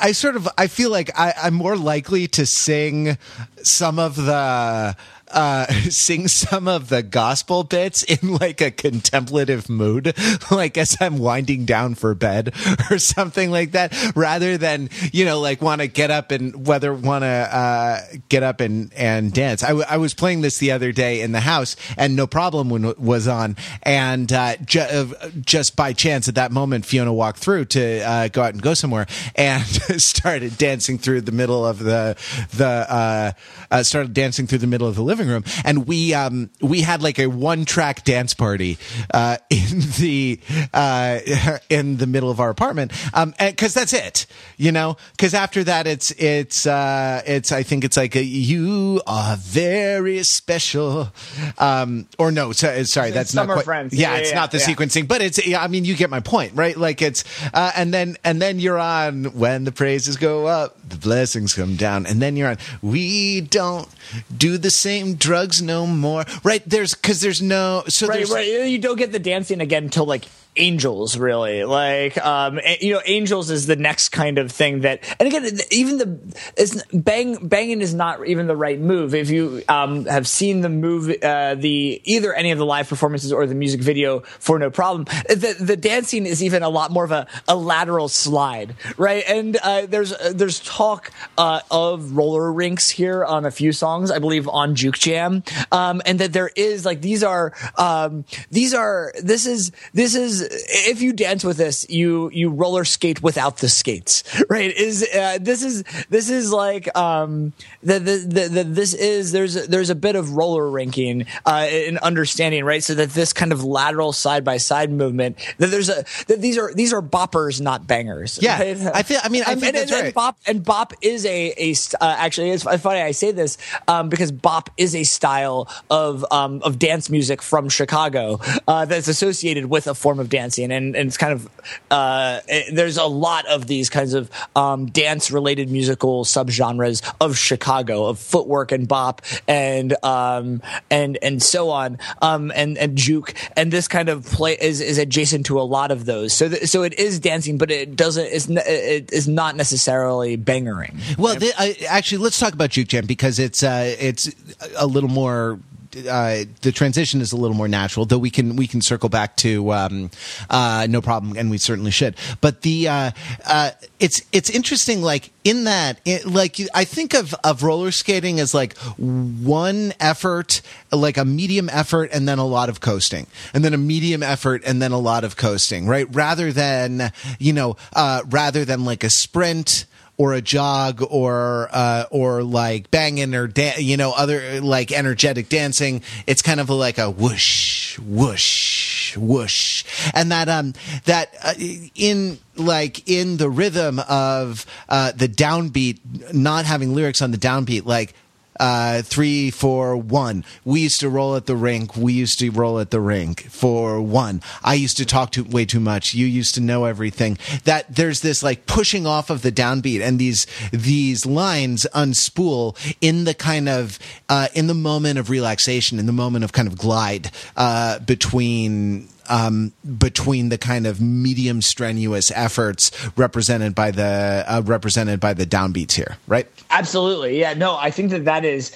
I 0.00 0.12
sort 0.12 0.36
of, 0.36 0.48
I 0.58 0.66
feel 0.66 0.90
like 0.90 1.10
I, 1.18 1.34
I'm 1.42 1.54
more 1.54 1.76
likely 1.76 2.28
to 2.28 2.46
sing 2.46 3.18
some 3.62 3.98
of 3.98 4.16
the, 4.16 4.96
uh, 5.34 5.66
sing 5.90 6.28
some 6.28 6.68
of 6.68 6.88
the 6.88 7.02
gospel 7.02 7.64
bits 7.64 8.02
in 8.02 8.34
like 8.36 8.60
a 8.60 8.70
contemplative 8.70 9.68
mood, 9.68 10.14
like 10.50 10.78
as 10.78 10.96
I'm 11.00 11.18
winding 11.18 11.64
down 11.64 11.94
for 11.96 12.14
bed 12.14 12.54
or 12.90 12.98
something 12.98 13.50
like 13.50 13.72
that, 13.72 13.94
rather 14.16 14.56
than, 14.56 14.88
you 15.12 15.24
know, 15.24 15.40
like 15.40 15.60
want 15.60 15.80
to 15.80 15.88
get 15.88 16.10
up 16.10 16.30
and 16.30 16.66
whether 16.66 16.94
want 16.94 17.22
to 17.22 17.26
uh, 17.26 18.00
get 18.28 18.42
up 18.42 18.60
and, 18.60 18.92
and 18.94 19.32
dance. 19.32 19.62
I, 19.62 19.68
w- 19.68 19.86
I 19.88 19.96
was 19.96 20.14
playing 20.14 20.40
this 20.40 20.58
the 20.58 20.70
other 20.72 20.92
day 20.92 21.20
in 21.20 21.32
the 21.32 21.40
house 21.40 21.76
and 21.98 22.16
no 22.16 22.26
problem 22.26 22.70
when 22.70 22.94
was 22.96 23.26
on. 23.26 23.56
And 23.82 24.32
uh, 24.32 24.56
ju- 24.58 24.80
uh, 24.80 25.30
just 25.40 25.76
by 25.76 25.92
chance 25.92 26.28
at 26.28 26.36
that 26.36 26.52
moment, 26.52 26.86
Fiona 26.86 27.12
walked 27.12 27.38
through 27.38 27.66
to 27.66 28.00
uh, 28.00 28.28
go 28.28 28.42
out 28.42 28.52
and 28.52 28.62
go 28.62 28.74
somewhere 28.74 29.06
and 29.34 29.64
started 30.00 30.56
dancing 30.56 30.98
through 30.98 31.22
the 31.22 31.32
middle 31.32 31.66
of 31.66 31.80
the, 31.80 32.16
the, 32.52 33.34
uh, 33.70 33.82
started 33.82 34.14
dancing 34.14 34.46
through 34.46 34.58
the 34.58 34.66
middle 34.66 34.86
of 34.86 34.94
the 34.94 35.02
living 35.02 35.23
room, 35.28 35.44
and 35.64 35.86
we 35.86 36.14
um, 36.14 36.50
we 36.60 36.82
had 36.82 37.02
like 37.02 37.18
a 37.18 37.26
one 37.26 37.64
track 37.64 38.04
dance 38.04 38.34
party 38.34 38.78
uh, 39.12 39.36
in 39.50 39.80
the 39.98 40.40
uh, 40.72 41.18
in 41.70 41.96
the 41.96 42.06
middle 42.06 42.30
of 42.30 42.40
our 42.40 42.50
apartment, 42.50 42.92
because 43.38 43.76
um, 43.76 43.80
that's 43.80 43.92
it, 43.92 44.26
you 44.56 44.72
know. 44.72 44.96
Because 45.12 45.34
after 45.34 45.64
that, 45.64 45.86
it's 45.86 46.10
it's 46.12 46.66
uh, 46.66 47.22
it's 47.26 47.52
I 47.52 47.62
think 47.62 47.84
it's 47.84 47.96
like 47.96 48.16
a, 48.16 48.22
you 48.22 49.00
are 49.06 49.36
very 49.36 50.22
special, 50.22 51.12
um, 51.58 52.06
or 52.18 52.30
no, 52.30 52.52
so, 52.52 52.82
sorry, 52.84 53.10
that's 53.10 53.34
not 53.34 53.46
quite, 53.46 53.64
Friends. 53.64 53.94
Yeah, 53.94 54.14
Yeah, 54.14 54.20
it's 54.20 54.30
yeah, 54.30 54.36
not 54.36 54.52
the 54.52 54.58
sequencing, 54.58 55.08
but 55.08 55.22
it's 55.22 55.44
yeah, 55.46 55.62
I 55.62 55.68
mean, 55.68 55.84
you 55.84 55.96
get 55.96 56.10
my 56.10 56.20
point, 56.20 56.52
right? 56.54 56.76
Like 56.76 57.02
it's 57.02 57.24
uh, 57.52 57.72
and 57.76 57.92
then 57.92 58.16
and 58.24 58.40
then 58.40 58.58
you're 58.58 58.78
on 58.78 59.24
when 59.36 59.64
the 59.64 59.72
praises 59.72 60.16
go 60.16 60.46
up, 60.46 60.76
the 60.88 60.96
blessings 60.96 61.54
come 61.54 61.76
down, 61.76 62.06
and 62.06 62.20
then 62.20 62.36
you're 62.36 62.48
on 62.48 62.58
we 62.82 63.40
don't 63.40 63.88
do 64.36 64.58
the 64.58 64.70
same 64.70 65.13
drugs 65.14 65.62
no 65.62 65.86
more, 65.86 66.24
right? 66.42 66.62
There's 66.66 66.94
because 66.94 67.20
there's 67.20 67.42
no 67.42 67.84
so 67.88 68.06
right, 68.06 68.16
there's 68.16 68.30
right. 68.30 68.46
You 68.46 68.78
don't 68.78 68.98
get 68.98 69.12
the 69.12 69.18
dancing 69.18 69.60
again 69.60 69.84
until 69.84 70.04
like 70.04 70.24
angels 70.56 71.16
really. 71.18 71.64
Like 71.64 72.16
um 72.24 72.60
you 72.80 72.94
know 72.94 73.00
angels 73.04 73.50
is 73.50 73.66
the 73.66 73.76
next 73.76 74.10
kind 74.10 74.38
of 74.38 74.50
thing 74.50 74.80
that 74.80 75.04
and 75.18 75.28
again 75.28 75.58
even 75.70 75.98
the 75.98 76.84
bang 76.92 77.46
banging 77.46 77.80
is 77.80 77.94
not 77.94 78.26
even 78.26 78.46
the 78.46 78.56
right 78.56 78.78
move. 78.78 79.14
If 79.14 79.30
you 79.30 79.62
um 79.68 80.06
have 80.06 80.26
seen 80.26 80.60
the 80.60 80.68
move 80.68 81.10
uh 81.22 81.54
the 81.54 82.00
either 82.04 82.32
any 82.34 82.50
of 82.50 82.58
the 82.58 82.66
live 82.66 82.88
performances 82.88 83.32
or 83.32 83.46
the 83.46 83.54
music 83.54 83.80
video 83.80 84.20
for 84.20 84.58
no 84.58 84.70
problem 84.70 85.04
the 85.28 85.56
the 85.58 85.76
dancing 85.76 86.26
is 86.26 86.42
even 86.42 86.62
a 86.62 86.68
lot 86.68 86.90
more 86.90 87.04
of 87.04 87.12
a, 87.12 87.26
a 87.48 87.56
lateral 87.56 88.08
slide 88.08 88.74
right? 88.96 89.24
And 89.26 89.56
uh 89.56 89.86
there's 89.86 90.12
uh, 90.12 90.32
there's 90.34 90.60
talk 90.60 91.10
uh 91.38 91.60
of 91.70 92.16
roller 92.16 92.52
rinks 92.52 92.90
here 92.90 93.24
on 93.24 93.44
a 93.44 93.50
few 93.50 93.72
songs 93.72 94.10
i 94.10 94.18
believe 94.18 94.48
on 94.48 94.74
juke 94.74 94.98
jam. 94.98 95.42
Um 95.72 96.02
and 96.06 96.18
that 96.20 96.32
there 96.32 96.50
is 96.54 96.84
like 96.84 97.00
these 97.00 97.22
are 97.22 97.52
um 97.76 98.24
these 98.50 98.74
are 98.74 99.12
this 99.22 99.46
is 99.46 99.72
this 99.92 100.14
is 100.14 100.43
if 100.50 101.00
you 101.02 101.12
dance 101.12 101.44
with 101.44 101.56
this 101.56 101.86
you 101.88 102.30
you 102.32 102.50
roller 102.50 102.84
skate 102.84 103.22
without 103.22 103.58
the 103.58 103.68
skates 103.68 104.22
right 104.50 104.70
is 104.76 105.06
uh, 105.14 105.38
this 105.40 105.62
is 105.62 105.82
this 106.10 106.28
is 106.30 106.52
like 106.52 106.94
um 106.96 107.52
the, 107.82 107.98
the, 107.98 108.16
the, 108.18 108.48
the 108.48 108.64
this 108.64 108.94
is 108.94 109.32
there's 109.32 109.56
a, 109.56 109.66
there's 109.66 109.90
a 109.90 109.94
bit 109.94 110.16
of 110.16 110.32
roller 110.36 110.68
rinking 110.70 111.26
uh 111.46 111.66
in 111.70 111.98
understanding 111.98 112.64
right 112.64 112.82
so 112.82 112.94
that 112.94 113.10
this 113.10 113.32
kind 113.32 113.52
of 113.52 113.64
lateral 113.64 114.12
side 114.12 114.44
by 114.44 114.56
side 114.56 114.90
movement 114.90 115.36
that 115.58 115.68
there's 115.68 115.88
a 115.88 116.04
that 116.26 116.40
these 116.40 116.58
are 116.58 116.72
these 116.74 116.92
are 116.92 117.02
boppers 117.02 117.60
not 117.60 117.86
bangers 117.86 118.38
Yeah, 118.40 118.58
right? 118.62 118.76
I 118.94 119.02
feel- 119.02 119.20
I 119.22 119.28
mean, 119.28 119.42
I 119.42 119.54
think 119.54 119.66
and, 119.66 119.76
that's 119.76 119.92
and, 119.92 120.00
right. 120.00 120.04
and 120.06 120.14
bop 120.14 120.38
and 120.46 120.64
bop 120.64 120.92
is 121.00 121.24
a 121.26 121.52
a 121.58 121.74
uh, 122.00 122.16
actually 122.18 122.50
it's 122.50 122.62
funny 122.64 123.00
I 123.00 123.12
say 123.12 123.32
this 123.32 123.58
um, 123.88 124.08
because 124.08 124.32
bop 124.32 124.70
is 124.76 124.94
a 124.94 125.04
style 125.04 125.68
of 125.90 126.24
um, 126.30 126.60
of 126.62 126.78
dance 126.78 127.10
music 127.10 127.42
from 127.42 127.68
Chicago 127.68 128.40
uh, 128.68 128.84
that's 128.84 129.08
associated 129.08 129.66
with 129.66 129.86
a 129.86 129.94
form 129.94 130.18
of 130.20 130.28
dancing, 130.34 130.72
and, 130.72 130.96
and 130.96 131.06
it's 131.06 131.16
kind 131.16 131.32
of 131.32 131.48
uh, 131.92 132.40
it, 132.48 132.74
there's 132.74 132.96
a 132.96 133.04
lot 133.04 133.46
of 133.46 133.68
these 133.68 133.88
kinds 133.88 134.14
of 134.14 134.28
um, 134.56 134.86
dance 134.86 135.30
related 135.30 135.70
musical 135.70 136.24
subgenres 136.24 137.02
of 137.20 137.38
Chicago 137.38 138.06
of 138.06 138.18
footwork 138.18 138.72
and 138.72 138.88
bop 138.88 139.22
and 139.46 139.94
um, 140.04 140.60
and 140.90 141.18
and 141.22 141.40
so 141.40 141.70
on 141.70 141.98
um, 142.20 142.50
and 142.56 142.76
and 142.78 142.98
juke 142.98 143.34
and 143.56 143.72
this 143.72 143.86
kind 143.86 144.08
of 144.08 144.26
play 144.26 144.56
is, 144.60 144.80
is 144.80 144.98
adjacent 144.98 145.46
to 145.46 145.60
a 145.60 145.62
lot 145.62 145.92
of 145.92 146.04
those. 146.04 146.32
So 146.32 146.48
th- 146.48 146.68
so 146.68 146.82
it 146.82 146.98
is 146.98 147.20
dancing, 147.20 147.56
but 147.56 147.70
it 147.70 147.94
doesn't 147.94 148.26
it's 148.26 148.50
n- 148.50 148.58
it 148.66 149.12
is 149.12 149.28
not 149.28 149.54
necessarily 149.54 150.36
bangering. 150.36 151.16
Well, 151.16 151.36
the, 151.36 151.52
uh, 151.56 151.72
actually, 151.88 152.18
let's 152.18 152.40
talk 152.40 152.54
about 152.54 152.70
Juke 152.70 152.88
Jam 152.88 153.06
because 153.06 153.38
it's 153.38 153.62
uh, 153.62 153.94
it's 154.00 154.34
a 154.76 154.86
little 154.86 155.10
more 155.10 155.60
uh, 155.96 156.44
the 156.62 156.72
transition 156.72 157.20
is 157.20 157.32
a 157.32 157.36
little 157.36 157.56
more 157.56 157.68
natural, 157.68 158.06
though 158.06 158.18
we 158.18 158.30
can 158.30 158.56
we 158.56 158.66
can 158.66 158.80
circle 158.80 159.08
back 159.08 159.36
to 159.36 159.72
um, 159.72 160.10
uh, 160.50 160.86
no 160.88 161.00
problem, 161.00 161.36
and 161.36 161.50
we 161.50 161.58
certainly 161.58 161.90
should. 161.90 162.16
But 162.40 162.62
the 162.62 162.88
uh, 162.88 163.10
uh 163.46 163.70
it's 164.00 164.22
it's 164.32 164.50
interesting, 164.50 165.02
like 165.02 165.30
in 165.44 165.64
that, 165.64 166.00
it, 166.04 166.26
like 166.26 166.58
I 166.74 166.84
think 166.84 167.14
of 167.14 167.34
of 167.44 167.62
roller 167.62 167.90
skating 167.90 168.40
as 168.40 168.54
like 168.54 168.76
one 168.76 169.92
effort, 170.00 170.60
like 170.92 171.16
a 171.16 171.24
medium 171.24 171.68
effort, 171.68 172.10
and 172.12 172.28
then 172.28 172.38
a 172.38 172.46
lot 172.46 172.68
of 172.68 172.80
coasting, 172.80 173.26
and 173.52 173.64
then 173.64 173.74
a 173.74 173.78
medium 173.78 174.22
effort, 174.22 174.62
and 174.64 174.80
then 174.80 174.92
a 174.92 174.98
lot 174.98 175.24
of 175.24 175.36
coasting, 175.36 175.86
right? 175.86 176.06
Rather 176.14 176.52
than 176.52 177.12
you 177.38 177.52
know, 177.52 177.76
uh, 177.94 178.22
rather 178.28 178.64
than 178.64 178.84
like 178.84 179.04
a 179.04 179.10
sprint 179.10 179.86
or 180.16 180.32
a 180.32 180.40
jog 180.40 181.02
or 181.10 181.68
uh, 181.72 182.04
or 182.10 182.42
like 182.42 182.90
banging 182.90 183.34
or 183.34 183.46
da- 183.46 183.78
you 183.78 183.96
know 183.96 184.12
other 184.12 184.60
like 184.60 184.92
energetic 184.92 185.48
dancing. 185.48 186.02
It's 186.26 186.42
kind 186.42 186.60
of 186.60 186.70
like 186.70 186.98
a 186.98 187.10
whoosh, 187.10 187.98
whoosh, 187.98 189.16
whoosh, 189.16 189.84
and 190.12 190.30
that 190.32 190.48
um 190.48 190.74
that 191.04 191.34
uh, 191.42 191.54
in 191.94 192.38
like 192.56 193.08
in 193.08 193.36
the 193.36 193.50
rhythm 193.50 194.00
of 194.08 194.66
uh, 194.88 195.12
the 195.12 195.28
downbeat, 195.28 196.32
not 196.32 196.64
having 196.64 196.94
lyrics 196.94 197.20
on 197.20 197.30
the 197.30 197.38
downbeat, 197.38 197.84
like 197.84 198.14
uh, 198.58 199.02
three, 199.02 199.50
four, 199.50 199.96
one. 199.96 200.44
We 200.64 200.80
used 200.80 201.00
to 201.00 201.08
roll 201.08 201.36
at 201.36 201.46
the 201.46 201.56
rink. 201.56 201.96
We 201.96 202.12
used 202.12 202.38
to 202.40 202.50
roll 202.50 202.78
at 202.78 202.90
the 202.90 203.00
rink 203.00 203.48
for 203.50 204.00
one. 204.00 204.42
I 204.62 204.74
used 204.74 204.96
to 204.98 205.06
talk 205.06 205.32
to 205.32 205.44
way 205.44 205.64
too 205.64 205.80
much. 205.80 206.14
You 206.14 206.26
used 206.26 206.54
to 206.54 206.60
know 206.60 206.84
everything. 206.84 207.38
That 207.64 207.94
there's 207.94 208.20
this 208.20 208.42
like 208.42 208.66
pushing 208.66 209.06
off 209.06 209.30
of 209.30 209.42
the 209.42 209.52
downbeat 209.52 210.00
and 210.00 210.18
these 210.18 210.46
these 210.72 211.26
lines 211.26 211.86
unspool 211.94 212.76
in 213.00 213.24
the 213.24 213.34
kind 213.34 213.68
of 213.68 213.98
uh, 214.28 214.48
in 214.54 214.66
the 214.66 214.74
moment 214.74 215.18
of 215.18 215.30
relaxation, 215.30 215.98
in 215.98 216.06
the 216.06 216.12
moment 216.12 216.44
of 216.44 216.52
kind 216.52 216.68
of 216.68 216.78
glide 216.78 217.30
uh, 217.56 217.98
between 218.00 219.08
um, 219.28 219.72
between 219.98 220.48
the 220.48 220.58
kind 220.58 220.86
of 220.86 221.00
medium 221.00 221.62
strenuous 221.62 222.30
efforts 222.34 222.90
represented 223.16 223.74
by 223.74 223.90
the 223.90 224.44
uh, 224.46 224.62
represented 224.64 225.20
by 225.20 225.34
the 225.34 225.46
downbeats 225.46 225.92
here, 225.92 226.16
right? 226.26 226.46
Absolutely, 226.70 227.38
yeah. 227.38 227.54
No, 227.54 227.76
I 227.76 227.90
think 227.90 228.10
that 228.10 228.24
that 228.24 228.44
is, 228.44 228.74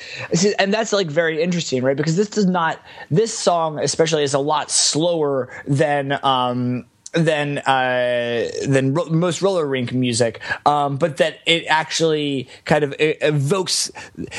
and 0.59 0.73
that's 0.73 0.93
like 0.93 1.09
very 1.09 1.43
interesting, 1.43 1.83
right? 1.83 1.97
Because 1.97 2.17
this 2.17 2.29
does 2.29 2.47
not, 2.47 2.81
this 3.11 3.37
song 3.37 3.79
especially 3.79 4.23
is 4.23 4.35
a 4.35 4.39
lot 4.39 4.71
slower 4.71 5.49
than. 5.67 6.19
Um, 6.25 6.87
than 7.13 7.59
uh, 7.59 8.49
than 8.67 8.95
ro- 8.95 9.07
most 9.07 9.41
roller 9.41 9.67
rink 9.67 9.93
music, 9.93 10.41
um, 10.67 10.97
but 10.97 11.17
that 11.19 11.39
it 11.47 11.65
actually 11.67 12.49
kind 12.65 12.85
of 12.85 12.95
evokes 12.99 13.91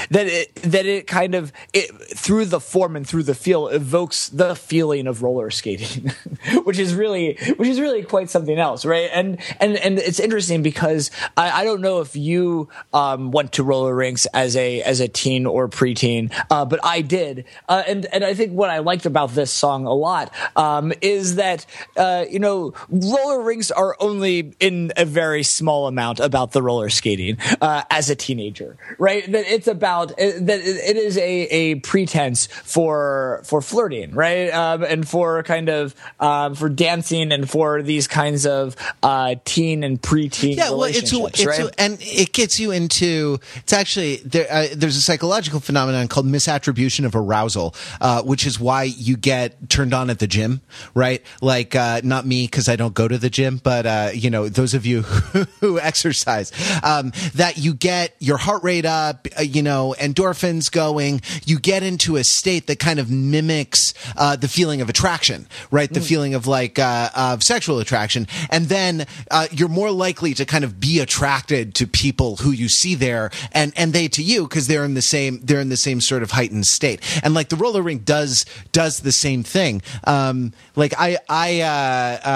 that 0.09 0.27
it 0.27 0.53
that 0.55 0.85
it 0.85 1.07
kind 1.07 1.33
of 1.35 1.51
it, 1.73 1.89
through 2.15 2.45
the 2.45 2.59
form 2.59 2.95
and 2.95 3.07
through 3.07 3.23
the 3.23 3.33
feel 3.33 3.67
evokes 3.67 4.29
the 4.29 4.55
feeling 4.55 5.07
of 5.07 5.23
roller 5.23 5.49
skating, 5.49 6.11
which 6.63 6.77
is 6.77 6.93
really 6.93 7.37
which 7.57 7.69
is 7.69 7.79
really 7.79 8.03
quite 8.03 8.29
something 8.29 8.59
else, 8.59 8.85
right? 8.85 9.09
And 9.13 9.39
and 9.59 9.75
and 9.77 9.97
it's 9.97 10.19
interesting 10.19 10.61
because 10.61 11.09
I, 11.35 11.61
I 11.61 11.63
don't 11.63 11.81
know 11.81 12.01
if 12.01 12.15
you 12.15 12.69
um, 12.93 13.31
went 13.31 13.53
to 13.53 13.63
roller 13.63 13.95
rinks 13.95 14.27
as 14.27 14.55
a 14.55 14.81
as 14.83 14.99
a 14.99 15.07
teen 15.07 15.45
or 15.45 15.69
preteen, 15.69 16.31
uh, 16.51 16.65
but 16.65 16.79
I 16.83 17.01
did, 17.01 17.45
uh, 17.67 17.83
and 17.87 18.05
and 18.13 18.23
I 18.23 18.35
think 18.35 18.53
what 18.53 18.69
I 18.69 18.79
liked 18.79 19.07
about 19.07 19.31
this 19.31 19.51
song 19.51 19.85
a 19.85 19.93
lot 19.93 20.31
um, 20.55 20.93
is 21.01 21.35
that 21.35 21.65
uh, 21.97 22.25
you 22.29 22.37
know 22.37 22.58
roller 22.89 23.41
rinks 23.41 23.71
are 23.71 23.95
only 23.99 24.53
in 24.59 24.91
a 24.97 25.05
very 25.05 25.43
small 25.43 25.87
amount 25.87 26.19
about 26.19 26.51
the 26.51 26.61
roller 26.61 26.89
skating 26.89 27.37
uh, 27.61 27.83
as 27.89 28.09
a 28.09 28.15
teenager, 28.15 28.77
right? 28.97 29.29
That 29.31 29.45
it's 29.47 29.67
about 29.67 30.11
uh, 30.11 30.15
that 30.17 30.59
it 30.61 30.97
is 30.97 31.17
a, 31.17 31.21
a 31.21 31.75
pretense 31.75 32.47
for 32.47 33.41
for 33.45 33.61
flirting, 33.61 34.11
right? 34.11 34.49
Um, 34.49 34.83
and 34.83 35.07
for 35.07 35.43
kind 35.43 35.69
of 35.69 35.95
um, 36.19 36.55
for 36.55 36.69
dancing 36.69 37.31
and 37.31 37.49
for 37.49 37.81
these 37.81 38.07
kinds 38.07 38.45
of 38.45 38.75
uh, 39.03 39.35
teen 39.45 39.83
and 39.83 40.01
preteen 40.01 40.55
yeah, 40.55 40.69
well, 40.71 40.83
it's, 40.83 41.11
it's 41.13 41.45
right? 41.45 41.69
and 41.77 41.97
it 42.01 42.33
gets 42.33 42.59
you 42.59 42.71
into 42.71 43.39
it's 43.57 43.73
actually 43.73 44.17
there, 44.17 44.47
uh, 44.49 44.67
there's 44.73 44.97
a 44.97 45.01
psychological 45.01 45.59
phenomenon 45.59 46.07
called 46.07 46.25
misattribution 46.25 47.05
of 47.05 47.15
arousal, 47.15 47.75
uh, 48.01 48.21
which 48.23 48.45
is 48.45 48.59
why 48.59 48.83
you 48.83 49.17
get 49.17 49.69
turned 49.69 49.93
on 49.93 50.09
at 50.09 50.19
the 50.19 50.27
gym, 50.27 50.61
right? 50.93 51.23
Like 51.41 51.75
uh, 51.75 52.01
not 52.03 52.25
me 52.25 52.47
because 52.49 52.67
I 52.67 52.75
don't 52.75 52.93
go 52.93 53.07
to 53.07 53.17
the 53.17 53.29
gym, 53.29 53.59
but 53.63 53.85
uh, 53.85 54.09
you 54.13 54.29
know, 54.29 54.49
those 54.49 54.73
of 54.73 54.85
you 54.85 55.01
who 55.61 55.79
exercise, 55.79 56.51
um, 56.83 57.11
that 57.35 57.57
you 57.57 57.73
get 57.73 58.15
your 58.19 58.37
heart 58.37 58.63
rate 58.63 58.85
up, 58.85 59.27
uh, 59.37 59.41
you 59.41 59.61
know, 59.61 59.95
endorphins 59.99 60.71
going. 60.71 61.21
You 61.45 61.59
get 61.59 61.83
into 61.83 62.15
a 62.15 62.23
state 62.23 62.67
that 62.67 62.79
kind 62.79 62.99
of 62.99 63.09
mimics 63.09 63.93
uh, 64.17 64.35
the 64.35 64.47
feeling 64.47 64.81
of 64.81 64.89
attraction, 64.89 65.47
right? 65.71 65.91
The 65.91 65.99
mm. 65.99 66.07
feeling 66.07 66.33
of 66.33 66.47
like 66.47 66.79
uh, 66.79 67.09
of 67.15 67.43
sexual 67.43 67.79
attraction, 67.79 68.27
and 68.49 68.65
then 68.65 69.05
uh, 69.31 69.47
you're 69.51 69.69
more 69.69 69.91
likely 69.91 70.33
to 70.35 70.45
kind 70.45 70.63
of 70.63 70.79
be 70.79 70.99
attracted 70.99 71.75
to 71.75 71.87
people 71.87 72.37
who 72.37 72.51
you 72.51 72.69
see 72.69 72.95
there, 72.95 73.31
and 73.51 73.73
and 73.75 73.93
they 73.93 74.07
to 74.09 74.23
you 74.23 74.43
because 74.43 74.67
they're 74.67 74.85
in 74.85 74.93
the 74.93 75.01
same 75.01 75.39
they're 75.43 75.59
in 75.59 75.69
the 75.69 75.77
same 75.77 76.01
sort 76.01 76.23
of 76.23 76.31
heightened 76.31 76.65
state. 76.65 77.01
And 77.23 77.33
like 77.33 77.49
the 77.49 77.55
roller 77.55 77.81
rink 77.81 78.05
does 78.05 78.45
does 78.71 79.01
the 79.01 79.11
same 79.11 79.43
thing. 79.43 79.81
Um, 80.05 80.53
like 80.75 80.93
I 80.97 81.17
I 81.27 81.61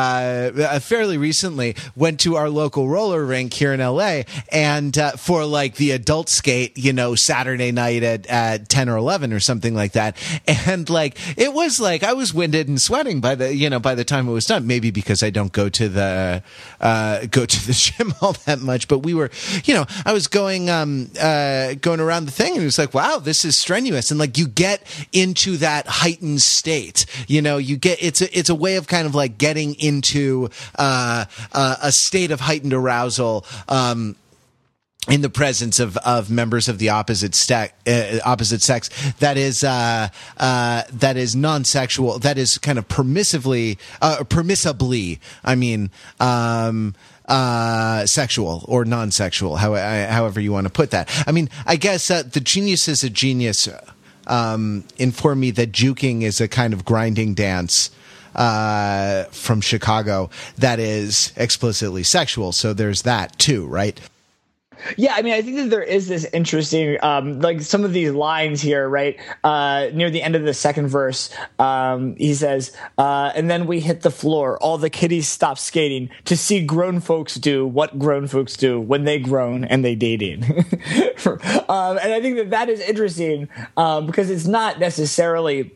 uh, 0.04 0.52
uh, 0.62 0.80
fairly 0.80 1.18
recently 1.18 1.76
went 1.96 2.20
to 2.20 2.36
our 2.36 2.50
local 2.50 2.90
roller 2.90 3.24
rink 3.24 3.54
here 3.54 3.74
in 3.74 3.80
LA 3.80 4.24
and 4.52 4.98
uh, 4.98 5.12
for 5.12 5.46
like 5.46 5.76
the 5.76 5.92
adult 5.92 6.30
skate, 6.30 6.78
you 6.78 6.92
know, 6.92 7.16
Saturday 7.16 7.72
night 7.72 8.04
at, 8.04 8.28
at 8.28 8.70
10 8.70 8.90
or 8.90 8.98
11 8.98 9.32
or 9.32 9.40
something 9.40 9.74
like 9.74 9.94
that. 9.94 10.18
And 10.66 10.90
like, 10.90 11.18
it 11.38 11.54
was 11.54 11.80
like, 11.80 12.04
I 12.04 12.14
was 12.14 12.34
winded 12.34 12.68
and 12.68 12.82
sweating 12.82 13.22
by 13.22 13.36
the, 13.36 13.54
you 13.54 13.70
know, 13.70 13.80
by 13.80 13.96
the 13.96 14.04
time 14.04 14.28
it 14.28 14.32
was 14.32 14.46
done, 14.46 14.66
maybe 14.68 14.92
because 14.92 15.24
I 15.24 15.30
don't 15.30 15.52
go 15.52 15.70
to 15.70 15.90
the, 15.90 16.44
uh, 16.80 17.26
go 17.32 17.46
to 17.46 17.68
the 17.68 17.74
gym 17.98 18.14
all 18.22 18.34
that 18.46 18.60
much, 18.60 18.88
but 18.88 19.00
we 19.00 19.14
were, 19.14 19.30
you 19.64 19.74
know, 19.74 19.86
I 20.06 20.14
was 20.14 20.28
going, 20.28 20.70
um, 20.70 21.12
uh, 21.20 21.76
going 21.76 22.00
around 22.00 22.26
the 22.26 22.32
thing 22.32 22.54
and 22.54 22.62
it 22.62 22.66
was 22.66 22.78
like, 22.78 22.94
wow, 22.94 23.20
this 23.20 23.46
is 23.46 23.58
strenuous. 23.58 24.12
And 24.12 24.20
like, 24.20 24.38
you 24.38 24.48
get 24.48 24.84
into 25.12 25.58
that 25.58 25.88
heightened 25.88 26.42
state, 26.42 27.06
you 27.28 27.42
know, 27.42 27.58
you 27.58 27.78
get, 27.78 28.02
it's 28.02 28.22
a, 28.22 28.38
it's 28.38 28.50
a 28.50 28.56
way 28.56 28.76
of 28.76 28.88
kind 28.88 29.06
of 29.06 29.16
like 29.16 29.38
getting 29.38 29.76
into 29.94 30.50
uh, 30.78 31.26
uh, 31.54 31.76
a 31.82 31.92
state 31.92 32.32
of 32.32 32.42
heightened 32.42 32.74
arousal. 32.74 33.46
Um, 33.68 34.16
in 35.10 35.20
the 35.20 35.30
presence 35.30 35.82
of, 35.82 35.98
of 35.98 36.32
members 36.32 36.70
of 36.70 36.80
the 36.80 36.88
opposite, 36.88 37.36
ste- 37.36 37.74
uh, 37.86 38.20
opposite 38.24 38.62
sex 38.62 38.90
that 39.20 39.36
is 39.36 39.62
uh, 39.62 40.08
uh, 40.38 40.84
that 40.94 41.18
is 41.18 41.36
non-sexual 41.36 42.20
that 42.20 42.38
is 42.38 42.58
kind 42.58 42.78
of 42.78 42.88
permissively 42.88 43.78
uh, 44.02 44.24
permissibly 44.24 45.20
I 45.44 45.56
mean 45.56 45.92
um, 46.22 46.96
uh, 47.26 48.06
sexual 48.06 48.64
or 48.66 48.86
non-sexual 48.86 49.58
how, 49.58 49.76
however 49.76 50.40
you 50.40 50.54
want 50.54 50.68
to 50.68 50.74
put 50.74 50.92
that 50.92 51.10
I 51.28 51.34
mean 51.34 51.50
I 51.66 51.76
guess 51.76 52.08
the 52.08 52.42
genius 52.42 52.88
is 52.88 53.04
a 53.04 53.10
genius 53.10 53.68
um, 54.26 54.86
inform 54.98 55.42
me 55.42 55.52
that 55.52 55.74
juking 55.74 56.22
is 56.22 56.40
a 56.40 56.48
kind 56.48 56.74
of 56.74 56.86
grinding 56.86 57.34
dance 57.34 57.92
uh, 58.36 59.26
from 59.26 59.62
Chicago 59.62 60.30
that 60.58 60.80
is 60.80 61.34
explicitly 61.36 62.04
sexual. 62.04 62.52
So 62.52 62.74
there's 62.74 63.04
that 63.04 63.38
too, 63.40 63.66
right? 63.66 64.00
Yeah, 64.98 65.14
I 65.16 65.22
mean, 65.22 65.34
I 65.34 65.42
think 65.42 65.58
that 65.58 65.70
there 65.70 65.84
is 65.84 66.08
this 66.08 66.26
interesting, 66.26 66.98
um, 67.02 67.40
like 67.40 67.62
some 67.62 67.84
of 67.84 67.94
these 67.94 68.12
lines 68.12 68.62
here, 68.62 68.88
right? 68.88 69.18
Uh, 69.44 69.90
near 69.94 70.10
the 70.10 70.22
end 70.22 70.36
of 70.36 70.44
the 70.44 70.54
second 70.54 70.88
verse, 70.88 71.34
um, 71.60 72.16
he 72.18 72.34
says, 72.34 72.76
uh, 72.98 73.32
and 73.36 73.50
then 73.50 73.66
we 73.66 73.80
hit 73.80 74.02
the 74.02 74.12
floor. 74.12 74.58
All 74.60 74.78
the 74.78 74.90
kiddies 74.90 75.28
stop 75.28 75.58
skating 75.58 76.10
to 76.26 76.36
see 76.36 76.64
grown 76.66 77.00
folks 77.00 77.36
do 77.36 77.66
what 77.66 77.98
grown 77.98 78.28
folks 78.28 78.58
do 78.58 78.80
when 78.80 79.06
they 79.06 79.20
grown 79.20 79.64
and 79.64 79.84
they 79.84 79.96
dating. 79.96 80.44
um, 81.26 81.98
and 81.98 82.14
I 82.14 82.20
think 82.22 82.38
that 82.38 82.50
that 82.50 82.70
is 82.70 82.80
interesting 82.82 83.50
um, 83.78 84.06
because 84.06 84.30
it's 84.30 84.46
not 84.46 84.80
necessarily 84.80 85.72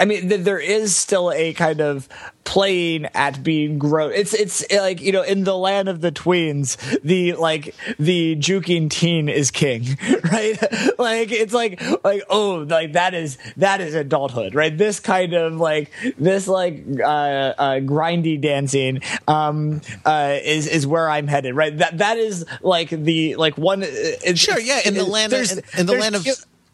I 0.00 0.06
mean, 0.06 0.28
th- 0.30 0.40
there 0.40 0.58
is 0.58 0.96
still 0.96 1.30
a 1.30 1.52
kind 1.52 1.80
of 1.80 2.08
playing 2.44 3.06
at 3.14 3.44
being 3.44 3.78
grown. 3.78 4.12
It's 4.12 4.32
it's 4.34 4.64
like 4.72 5.00
you 5.00 5.12
know, 5.12 5.22
in 5.22 5.44
the 5.44 5.56
land 5.56 5.88
of 5.88 6.00
the 6.00 6.10
tweens, 6.10 6.76
the 7.02 7.34
like 7.34 7.74
the 7.98 8.34
juking 8.36 8.90
teen 8.90 9.28
is 9.28 9.50
king, 9.50 9.98
right? 10.32 10.58
like 10.98 11.30
it's 11.30 11.52
like 11.52 11.80
like 12.02 12.22
oh, 12.30 12.66
like 12.68 12.94
that 12.94 13.14
is 13.14 13.38
that 13.58 13.80
is 13.80 13.94
adulthood, 13.94 14.54
right? 14.54 14.76
This 14.76 15.00
kind 15.00 15.34
of 15.34 15.56
like 15.56 15.92
this 16.18 16.48
like 16.48 16.82
uh, 16.98 17.06
uh 17.06 17.80
grindy 17.80 18.40
dancing 18.40 19.02
um 19.28 19.82
uh 20.04 20.38
is 20.42 20.66
is 20.66 20.86
where 20.86 21.10
I'm 21.10 21.28
headed, 21.28 21.54
right? 21.54 21.76
That 21.76 21.98
that 21.98 22.16
is 22.16 22.46
like 22.62 22.88
the 22.88 23.36
like 23.36 23.58
one. 23.58 23.82
It, 23.84 24.38
Sure, 24.40 24.58
yeah, 24.58 24.80
in 24.84 24.94
the 24.94 25.04
land 25.04 25.32
of, 25.32 25.50
in, 25.50 25.62
in 25.78 25.86
the 25.86 25.94
land 25.94 26.14
of 26.14 26.26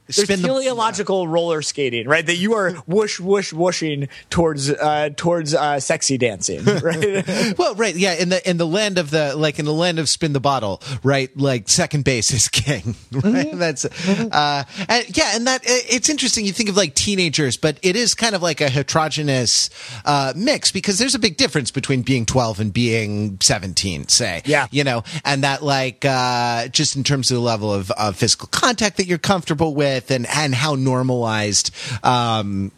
there's 0.06 0.22
spin 0.24 0.42
the- 0.42 0.48
teleological 0.48 1.26
roller 1.28 1.62
skating, 1.62 2.06
right? 2.08 2.24
That 2.24 2.36
you 2.36 2.54
are 2.54 2.72
whoosh 2.86 3.18
whoosh 3.20 3.52
whooshing 3.52 4.08
towards 4.30 4.70
uh, 4.70 5.10
towards 5.16 5.54
uh, 5.54 5.80
sexy 5.80 6.16
dancing, 6.18 6.64
right? 6.82 7.24
well, 7.58 7.74
right, 7.74 7.94
yeah, 7.94 8.14
in 8.14 8.28
the 8.28 8.48
in 8.48 8.56
the 8.56 8.66
land 8.66 8.98
of 8.98 9.10
the 9.10 9.34
like 9.36 9.58
in 9.58 9.64
the 9.64 9.72
land 9.72 9.98
of 9.98 10.08
spin 10.08 10.32
the 10.32 10.40
bottle, 10.40 10.82
right? 11.02 11.34
Like 11.36 11.68
second 11.68 12.04
base 12.04 12.32
is 12.32 12.48
king, 12.48 12.94
right? 13.12 13.50
That's 13.52 13.84
uh, 13.84 14.64
and, 14.88 15.16
yeah, 15.16 15.32
and 15.36 15.46
that 15.46 15.62
it- 15.64 15.86
it's 15.88 16.08
interesting. 16.08 16.44
You 16.44 16.52
think 16.52 16.68
of 16.68 16.76
like 16.76 16.94
teenagers, 16.94 17.56
but 17.56 17.78
it 17.82 17.96
is 17.96 18.14
kind 18.14 18.34
of 18.34 18.42
like 18.42 18.60
a 18.60 18.68
heterogeneous 18.68 19.70
uh, 20.04 20.32
mix 20.36 20.70
because 20.72 20.98
there's 20.98 21.14
a 21.14 21.18
big 21.18 21.36
difference 21.36 21.70
between 21.70 22.02
being 22.02 22.26
12 22.26 22.60
and 22.60 22.72
being 22.72 23.38
17, 23.40 24.08
say, 24.08 24.42
Yeah. 24.44 24.66
you 24.70 24.84
know, 24.84 25.04
and 25.24 25.44
that 25.44 25.62
like 25.62 26.04
uh, 26.04 26.68
just 26.68 26.96
in 26.96 27.04
terms 27.04 27.30
of 27.30 27.36
the 27.36 27.40
level 27.42 27.72
of, 27.72 27.90
of 27.92 28.16
physical 28.16 28.48
contact 28.50 28.96
that 28.96 29.06
you're 29.06 29.18
comfortable 29.18 29.74
with, 29.74 29.95
and 30.10 30.26
and 30.26 30.54
how 30.54 30.74
normalized. 30.74 31.70
Um, 32.04 32.72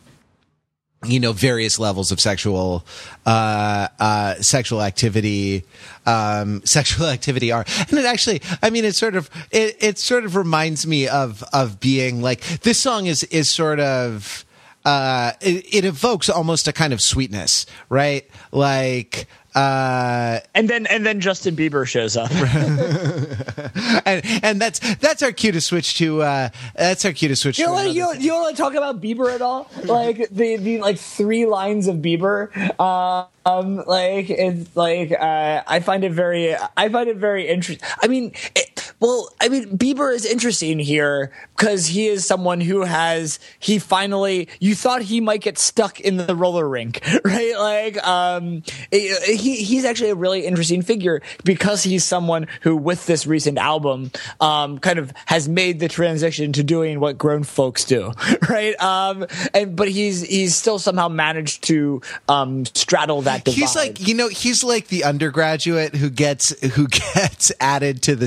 you 1.07 1.21
know 1.21 1.33
various 1.33 1.79
levels 1.79 2.11
of 2.11 2.19
sexual 2.19 2.85
uh 3.25 3.87
uh 4.01 4.35
sexual 4.37 4.83
activity 4.83 5.63
um 6.07 6.61
sexual 6.65 7.07
activity 7.07 7.53
are 7.53 7.65
and 7.89 7.99
it 7.99 8.05
actually 8.05 8.43
i 8.63 8.71
mean 8.71 8.85
it 8.85 8.97
sort 8.97 9.15
of 9.15 9.31
it 9.53 9.77
it 9.79 9.97
sort 9.97 10.25
of 10.25 10.35
reminds 10.35 10.89
me 10.89 11.07
of 11.07 11.45
of 11.53 11.79
being 11.79 12.21
like 12.21 12.41
this 12.63 12.81
song 12.81 13.07
is 13.07 13.23
is 13.25 13.49
sort 13.49 13.79
of 13.79 14.45
uh 14.89 15.33
it, 15.43 15.75
it 15.75 15.85
evokes 15.85 16.31
almost 16.31 16.67
a 16.67 16.73
kind 16.73 16.95
of 16.95 17.01
sweetness 17.03 17.67
right 17.91 18.25
like 18.53 19.27
uh 19.55 20.41
and 20.55 20.69
then 20.69 20.87
and 20.87 21.05
then 21.05 21.21
Justin 21.21 21.57
Bieber 21.57 21.87
shows 21.87 22.17
up. 22.17 22.31
and 24.07 24.23
and 24.45 24.61
that's 24.61 24.79
that's 24.97 25.23
our 25.23 25.33
cue 25.33 25.53
to 25.53 25.61
switch 25.61 25.97
to 25.99 26.23
uh 26.23 26.49
that's 26.75 27.05
our 27.05 27.13
cue 27.13 27.29
to 27.29 27.37
switch 27.37 27.59
You 27.59 27.67
to 27.67 27.73
want 27.73 27.85
to 27.87 27.91
another 27.91 28.17
you, 28.17 28.27
you 28.27 28.33
want 28.35 28.57
to 28.57 28.63
talk 28.63 28.75
about 28.75 29.01
Bieber 29.01 29.35
at 29.35 29.43
all? 29.43 29.71
Like 29.85 30.29
the 30.31 30.57
the 30.57 30.79
like 30.81 30.99
three 30.99 31.47
lines 31.47 31.89
of 31.89 31.97
Bieber. 31.97 32.51
Um, 32.79 33.83
like 33.87 34.29
it's 34.29 34.77
like 34.77 35.13
uh, 35.13 35.63
I 35.67 35.81
find 35.81 36.05
it 36.05 36.13
very 36.13 36.55
I 36.77 36.89
find 36.91 37.09
it 37.09 37.17
very 37.17 37.49
interesting. 37.49 37.89
I 38.03 38.07
mean, 38.07 38.33
it, 38.55 38.78
well, 39.01 39.31
I 39.41 39.49
mean 39.49 39.79
Bieber 39.79 40.15
is 40.15 40.25
interesting 40.25 40.79
here 40.79 41.31
because 41.57 41.87
he 41.87 42.09
is 42.09 42.27
someone 42.27 42.61
who 42.61 42.83
has 42.83 43.39
he 43.59 43.79
finally 43.79 44.49
you 44.59 44.75
thought 44.75 45.03
he 45.03 45.21
might 45.21 45.41
get 45.41 45.59
stuck 45.59 46.01
in 46.01 46.17
the 46.17 46.35
roller 46.35 46.69
rink, 46.69 47.01
right? 47.25 47.57
Like 47.57 48.05
um, 48.07 48.63
he 48.91 49.57
he's 49.57 49.85
actually 49.85 50.11
a 50.11 50.15
really 50.15 50.45
interesting 50.47 50.83
figure 50.83 51.23
because 51.45 51.83
he's 51.83 52.05
someone 52.05 52.49
who 52.63 52.77
with 52.77 53.07
this 53.07 53.27
recent 53.27 53.59
album 53.59 54.11
um 54.41 54.79
kind 54.79 54.99
of 54.99 55.13
has 55.27 55.49
made 55.49 55.79
the 55.79 55.89
transition 55.89 56.53
to 56.55 56.65
doing 56.65 56.99
what 56.99 57.19
grown 57.19 57.45
folks 57.45 57.85
do, 57.85 58.13
right? 58.49 58.79
Um, 58.83 59.27
and 59.55 59.77
but 59.77 59.89
he's 59.89 60.23
he's 60.23 60.57
still 60.57 60.79
somehow 60.79 61.09
managed 61.09 61.65
to 61.65 62.03
um 62.29 62.65
straddle 62.67 63.23
that 63.23 63.45
divide. 63.45 63.59
He's 63.59 63.77
like 63.77 64.07
you 64.07 64.15
know 64.15 64.29
he's 64.29 64.65
like 64.65 64.89
the 64.89 65.05
undergraduate 65.05 65.95
who 65.95 66.11
gets 66.11 66.59
who 66.75 66.89
gets 67.15 67.53
added 67.61 68.03
to 68.03 68.17
the 68.17 68.27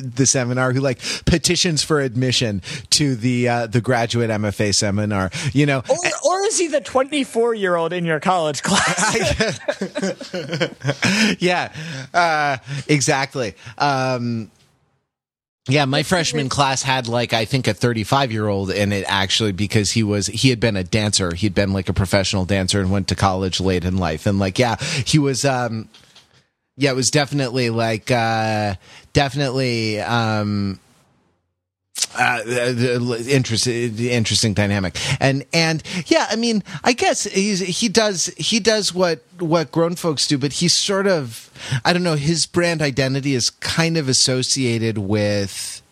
the 0.00 0.26
seminar 0.26 0.72
who 0.72 0.80
like 0.80 0.98
petitions 1.24 1.82
for 1.82 2.00
admission 2.00 2.62
to 2.90 3.14
the 3.16 3.48
uh, 3.48 3.66
the 3.66 3.80
graduate 3.80 4.30
MFA 4.30 4.74
seminar. 4.74 5.30
You 5.52 5.66
know, 5.66 5.82
or, 5.88 5.96
or 6.24 6.46
is 6.46 6.58
he 6.58 6.68
the 6.68 6.80
24 6.80 7.54
year 7.54 7.76
old 7.76 7.92
in 7.92 8.04
your 8.04 8.20
college 8.20 8.62
class? 8.62 9.60
yeah, 11.40 11.72
uh, 12.14 12.58
exactly. 12.88 13.54
Um, 13.78 14.50
yeah, 15.68 15.84
my 15.84 16.04
freshman 16.04 16.48
class 16.48 16.82
had 16.82 17.08
like 17.08 17.32
I 17.32 17.44
think 17.44 17.66
a 17.66 17.74
35 17.74 18.30
year 18.30 18.46
old 18.46 18.70
in 18.70 18.92
it 18.92 19.04
actually 19.08 19.50
because 19.52 19.90
he 19.90 20.04
was 20.04 20.28
he 20.28 20.50
had 20.50 20.60
been 20.60 20.76
a 20.76 20.84
dancer. 20.84 21.34
He'd 21.34 21.54
been 21.54 21.72
like 21.72 21.88
a 21.88 21.92
professional 21.92 22.44
dancer 22.44 22.80
and 22.80 22.90
went 22.90 23.08
to 23.08 23.16
college 23.16 23.60
late 23.60 23.84
in 23.84 23.96
life. 23.96 24.26
And 24.26 24.38
like 24.38 24.60
yeah, 24.60 24.76
he 24.80 25.18
was 25.18 25.44
um 25.44 25.88
yeah, 26.76 26.90
it 26.90 26.96
was 26.96 27.10
definitely 27.10 27.70
like 27.70 28.10
uh 28.10 28.74
definitely 29.12 30.00
um 30.00 30.80
uh, 32.18 32.42
the 32.44 33.26
interesting, 33.30 33.98
interesting 33.98 34.54
dynamic, 34.54 34.96
and 35.20 35.44
and 35.52 35.82
yeah, 36.06 36.26
I 36.30 36.36
mean, 36.36 36.62
I 36.84 36.92
guess 36.92 37.24
he's 37.24 37.60
he 37.60 37.88
does 37.88 38.26
he 38.36 38.60
does 38.60 38.94
what 38.94 39.22
what 39.38 39.70
grown 39.70 39.96
folks 39.96 40.26
do, 40.26 40.38
but 40.38 40.54
he's 40.54 40.74
sort 40.74 41.06
of 41.06 41.50
I 41.84 41.92
don't 41.92 42.02
know. 42.02 42.14
His 42.14 42.46
brand 42.46 42.80
identity 42.80 43.34
is 43.34 43.50
kind 43.50 43.96
of 43.96 44.08
associated 44.08 44.98
with 44.98 45.82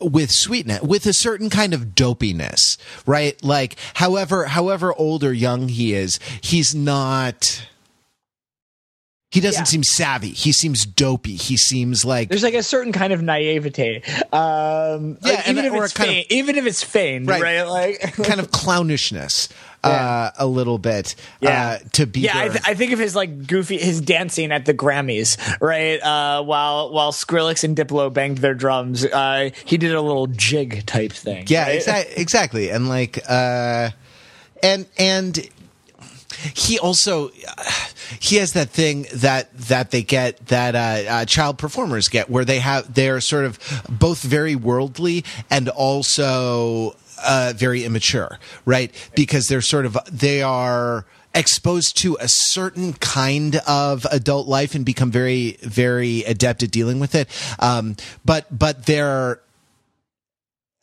with 0.00 0.30
sweetness, 0.30 0.82
with 0.82 1.06
a 1.06 1.12
certain 1.12 1.50
kind 1.50 1.74
of 1.74 1.94
dopiness, 1.94 2.76
right? 3.06 3.42
Like, 3.44 3.76
however, 3.94 4.46
however 4.46 4.94
old 4.94 5.24
or 5.24 5.32
young 5.32 5.68
he 5.68 5.94
is, 5.94 6.18
he's 6.40 6.74
not. 6.74 7.66
He 9.30 9.40
doesn't 9.40 9.60
Yeah. 9.60 9.64
seem 9.64 9.82
savvy. 9.82 10.30
He 10.30 10.52
seems 10.52 10.86
dopey. 10.86 11.36
He 11.36 11.58
seems 11.58 12.02
like 12.02 12.30
There's 12.30 12.42
like 12.42 12.54
a 12.54 12.62
certain 12.62 12.92
kind 12.92 13.12
of 13.12 13.20
naivete, 13.20 14.00
um, 14.32 15.18
Yeah, 15.22 15.32
like, 15.32 15.48
even 15.48 15.64
if 15.66 15.74
it's 15.74 15.92
kind 15.92 16.10
of- 16.10 16.24
even 16.30 16.56
if 16.56 16.64
it's 16.66 16.82
feigned, 16.82 17.28
Right. 17.28 17.42
right? 17.42 17.62
Like, 17.62 18.00
kind 18.24 18.40
of 18.40 18.50
clownishness 18.50 19.48
Yeah. 19.84 19.90
uh, 19.90 20.30
a 20.38 20.46
little 20.46 20.78
bit 20.78 21.14
Yeah. 21.42 21.72
uh, 21.72 21.78
to 21.92 22.06
be 22.06 22.20
yeah, 22.20 22.38
I, 22.38 22.48
th- 22.48 22.62
I 22.64 22.72
think 22.72 22.92
of 22.92 22.98
his 22.98 23.14
like 23.14 23.46
goofy 23.46 23.76
his 23.76 24.00
dancing 24.00 24.50
at 24.50 24.64
the 24.64 24.72
Grammys, 24.72 25.36
right? 25.60 26.02
Uh, 26.02 26.42
while 26.42 26.90
while 26.90 27.12
Skrillex 27.12 27.64
and 27.64 27.76
Diplo 27.76 28.10
banged 28.10 28.38
their 28.38 28.54
drums, 28.54 29.04
uh, 29.04 29.50
he 29.66 29.76
did 29.76 29.92
a 29.92 30.00
little 30.00 30.26
jig 30.28 30.86
type 30.86 31.12
thing. 31.12 31.44
yeah 31.48 31.64
right? 31.64 31.80
exa- 31.82 32.06
exactly 32.16 32.70
and 32.70 32.88
like 32.88 33.18
uh, 33.28 33.90
and 34.62 34.86
and 34.98 35.46
he 36.54 36.78
also 36.78 37.30
he 38.20 38.36
has 38.36 38.52
that 38.52 38.70
thing 38.70 39.06
that 39.14 39.52
that 39.56 39.90
they 39.90 40.02
get 40.02 40.46
that 40.46 40.74
uh, 40.74 41.10
uh, 41.10 41.24
child 41.24 41.58
performers 41.58 42.08
get 42.08 42.30
where 42.30 42.44
they 42.44 42.58
have 42.58 42.92
they're 42.94 43.20
sort 43.20 43.44
of 43.44 43.58
both 43.88 44.22
very 44.22 44.56
worldly 44.56 45.24
and 45.50 45.68
also 45.68 46.96
uh, 47.24 47.52
very 47.56 47.84
immature 47.84 48.38
right? 48.64 48.92
Because 49.14 49.48
they're 49.48 49.60
sort 49.60 49.86
of 49.86 49.98
they 50.10 50.42
are 50.42 51.04
exposed 51.34 51.96
to 51.98 52.16
a 52.20 52.28
certain 52.28 52.92
kind 52.94 53.56
of 53.66 54.06
adult 54.10 54.48
life 54.48 54.74
and 54.74 54.84
become 54.84 55.10
very 55.10 55.56
very 55.62 56.24
adept 56.24 56.62
at 56.62 56.70
dealing 56.70 56.98
with 57.00 57.14
it. 57.14 57.28
Um, 57.58 57.96
but 58.24 58.46
but 58.56 58.86
they're 58.86 59.40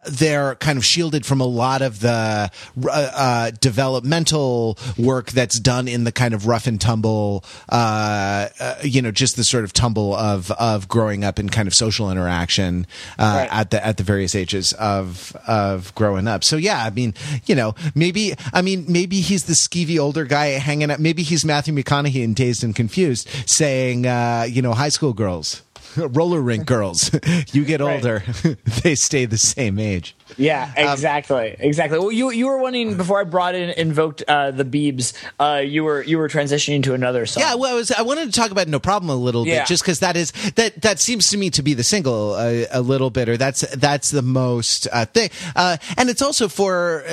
they're 0.07 0.55
kind 0.55 0.77
of 0.77 0.85
shielded 0.85 1.25
from 1.25 1.41
a 1.41 1.45
lot 1.45 1.81
of 1.81 1.99
the 1.99 2.49
uh, 2.83 2.89
uh, 2.89 3.51
developmental 3.61 4.77
work 4.97 5.31
that's 5.31 5.59
done 5.59 5.87
in 5.87 6.03
the 6.03 6.11
kind 6.11 6.33
of 6.33 6.47
rough 6.47 6.67
and 6.67 6.79
tumble, 6.79 7.43
uh, 7.69 8.49
uh, 8.59 8.75
you 8.83 9.01
know, 9.01 9.11
just 9.11 9.35
the 9.35 9.43
sort 9.43 9.63
of 9.63 9.73
tumble 9.73 10.13
of 10.15 10.51
of 10.51 10.87
growing 10.87 11.23
up 11.23 11.39
and 11.39 11.51
kind 11.51 11.67
of 11.67 11.73
social 11.73 12.11
interaction 12.11 12.85
uh, 13.19 13.23
Right. 13.49 13.49
at 13.51 13.71
the 13.71 13.85
at 13.85 13.97
the 13.97 14.03
various 14.03 14.35
ages 14.35 14.73
of 14.73 15.35
of 15.47 15.93
growing 15.95 16.27
up. 16.27 16.43
So 16.43 16.57
yeah, 16.57 16.83
I 16.83 16.89
mean, 16.89 17.13
you 17.45 17.55
know, 17.55 17.75
maybe 17.93 18.33
I 18.53 18.61
mean 18.61 18.85
maybe 18.87 19.21
he's 19.21 19.45
the 19.45 19.53
skeevy 19.53 19.99
older 19.99 20.25
guy 20.25 20.47
hanging 20.59 20.91
out. 20.91 20.99
Maybe 20.99 21.23
he's 21.23 21.43
Matthew 21.45 21.73
McConaughey 21.73 22.23
in 22.23 22.33
Dazed 22.33 22.63
and 22.63 22.75
Confused, 22.75 23.27
saying, 23.49 24.05
uh, 24.05 24.45
you 24.49 24.61
know, 24.61 24.73
high 24.73 24.89
school 24.89 25.13
girls. 25.13 25.61
Roller 26.13 26.41
rink 26.41 26.65
girls. 26.65 27.11
you 27.53 27.65
get 27.65 27.81
Right. 27.81 27.95
older, 27.95 28.23
they 28.83 28.95
stay 28.95 29.25
the 29.25 29.37
same 29.37 29.79
age. 29.79 30.15
Yeah, 30.37 30.71
Um, 30.77 30.91
exactly, 30.91 31.55
exactly. 31.59 31.99
Well, 31.99 32.11
you 32.11 32.31
you 32.31 32.47
were 32.47 32.57
wanting 32.57 32.97
before 32.97 33.21
I 33.21 33.23
brought 33.25 33.53
in 33.55 33.69
invoked 33.69 34.23
uh, 34.27 34.51
the 34.51 34.65
Beebs. 34.65 35.13
Uh, 35.39 35.61
you 35.63 35.83
were 35.83 36.01
you 36.01 36.17
were 36.17 36.27
transitioning 36.27 36.81
to 36.83 36.93
another 36.93 37.25
song. 37.25 37.41
Yeah, 37.41 37.55
well, 37.55 37.71
I 37.71 37.75
was 37.75 37.91
I 37.91 38.01
wanted 38.01 38.25
to 38.33 38.39
talk 38.39 38.51
about 38.51 38.67
No 38.67 38.79
Problem 38.79 39.09
a 39.09 39.15
little 39.15 39.45
Yeah. 39.47 39.59
bit, 39.61 39.67
just 39.67 39.83
because 39.83 39.99
that 39.99 40.17
is 40.17 40.31
that 40.55 40.81
that 40.81 40.99
seems 40.99 41.29
to 41.29 41.37
me 41.37 41.49
to 41.51 41.61
be 41.61 41.73
the 41.75 41.83
single 41.83 42.33
uh, 42.33 42.63
a 42.71 42.81
little 42.81 43.09
bit, 43.11 43.29
or 43.29 43.37
that's 43.37 43.61
that's 43.75 44.09
the 44.11 44.23
most 44.23 44.87
uh, 44.91 45.05
thing, 45.05 45.29
uh, 45.55 45.77
and 45.97 46.09
it's 46.09 46.21
also 46.23 46.47
for 46.47 47.03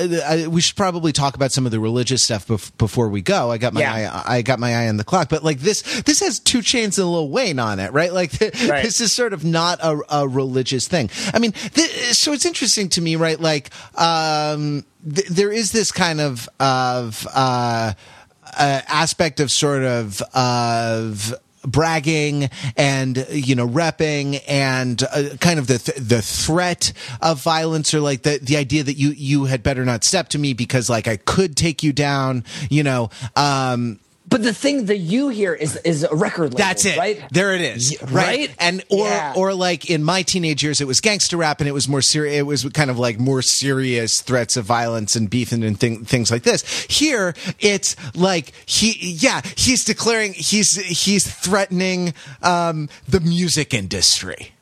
we 0.49 0.59
should 0.61 0.75
probably 0.75 1.11
talk 1.11 1.35
about 1.35 1.51
some 1.51 1.65
of 1.65 1.71
the 1.71 1.79
religious 1.79 2.23
stuff 2.23 2.47
bef- 2.47 2.75
before 2.77 3.09
we 3.09 3.21
go. 3.21 3.51
I 3.51 3.57
got 3.59 3.73
my 3.73 3.81
Yeah. 3.81 3.93
eye, 4.25 4.37
I 4.37 4.41
got 4.41 4.59
my 4.59 4.75
eye 4.75 4.87
on 4.89 4.97
the 4.97 5.03
clock, 5.03 5.29
but 5.29 5.43
like 5.43 5.59
this 5.59 5.81
this 6.01 6.19
has 6.21 6.39
2 6.39 6.59
Chainz 6.59 6.97
and 6.97 7.05
a 7.05 7.05
Lil 7.05 7.29
Wayne 7.29 7.59
on 7.59 7.79
it, 7.79 7.93
right? 7.93 8.11
Like 8.11 8.31
Right. 8.41 8.72
This 8.81 9.01
is 9.01 9.13
sort 9.13 9.33
of 9.33 9.43
not 9.43 9.79
a, 9.81 9.99
a 10.09 10.27
religious 10.27 10.87
thing. 10.87 11.09
I 11.33 11.39
mean, 11.39 11.51
th- 11.51 12.13
so 12.13 12.33
it's 12.33 12.45
interesting 12.45 12.89
to 12.89 13.01
me, 13.01 13.15
right? 13.15 13.39
Like, 13.39 13.69
um, 13.99 14.85
th- 15.13 15.27
there 15.27 15.51
is 15.51 15.71
this 15.71 15.91
kind 15.91 16.19
of 16.19 16.49
of 16.59 17.27
uh, 17.33 17.93
uh, 18.57 18.81
aspect 18.87 19.39
of 19.39 19.51
sort 19.51 19.83
of 19.83 20.21
of 20.33 21.33
bragging 21.65 22.49
and 22.75 23.25
you 23.29 23.55
know 23.55 23.67
repping 23.67 24.41
and 24.47 25.01
uh, 25.03 25.29
kind 25.39 25.59
of 25.59 25.67
the 25.67 25.77
th- 25.77 25.97
the 25.97 26.21
threat 26.21 26.91
of 27.21 27.41
violence 27.41 27.93
or 27.93 28.01
like 28.01 28.23
the 28.23 28.37
the 28.41 28.57
idea 28.57 28.83
that 28.83 28.97
you 28.97 29.11
you 29.11 29.45
had 29.45 29.63
better 29.63 29.85
not 29.85 30.03
step 30.03 30.27
to 30.27 30.37
me 30.37 30.53
because 30.53 30.89
like 30.89 31.07
I 31.07 31.15
could 31.15 31.55
take 31.55 31.81
you 31.81 31.93
down 31.93 32.43
you 32.69 32.83
know 32.83 33.09
um 33.37 33.99
But 34.33 34.43
the 34.43 34.53
thing 34.53 34.85
that 34.87 34.97
you 34.97 35.29
hear 35.29 35.53
is 35.53 35.75
is 35.85 36.03
a 36.03 36.15
record 36.15 36.45
label. 36.53 36.57
that's 36.57 36.85
it. 36.85 36.97
right? 36.97 37.23
There 37.31 37.53
it 37.53 37.61
is. 37.61 37.95
Right? 38.01 38.11
right? 38.13 38.55
And 38.59 38.83
or 38.89 39.05
Yeah. 39.07 39.33
or 39.37 39.53
like 39.53 39.89
in 39.89 40.03
my 40.03 40.23
teenage 40.23 40.63
years, 40.63 40.81
it 40.81 40.87
was 40.87 40.99
gangster 41.01 41.37
rap, 41.37 41.61
and 41.61 41.67
it 41.69 41.73
was 41.73 41.87
more 41.87 42.01
serious. 42.01 42.39
It 42.39 42.45
was 42.47 42.63
kind 42.73 42.89
of 42.89 42.97
like 42.97 43.19
more 43.19 43.41
serious 43.43 44.21
threats 44.21 44.57
of 44.57 44.65
violence 44.65 45.15
and 45.15 45.29
beef 45.29 45.51
and, 45.51 45.63
and 45.63 45.79
thing, 45.79 46.03
things 46.03 46.31
like 46.31 46.41
this. 46.43 46.63
Here, 46.89 47.35
it's 47.59 47.95
like 48.15 48.53
he, 48.65 48.93
yeah, 49.19 49.41
he's 49.55 49.85
declaring 49.85 50.33
he's 50.33 50.75
he's 50.77 51.25
threatening 51.31 52.13
um, 52.41 52.89
the 53.07 53.19
music 53.19 53.73
industry. 53.73 54.53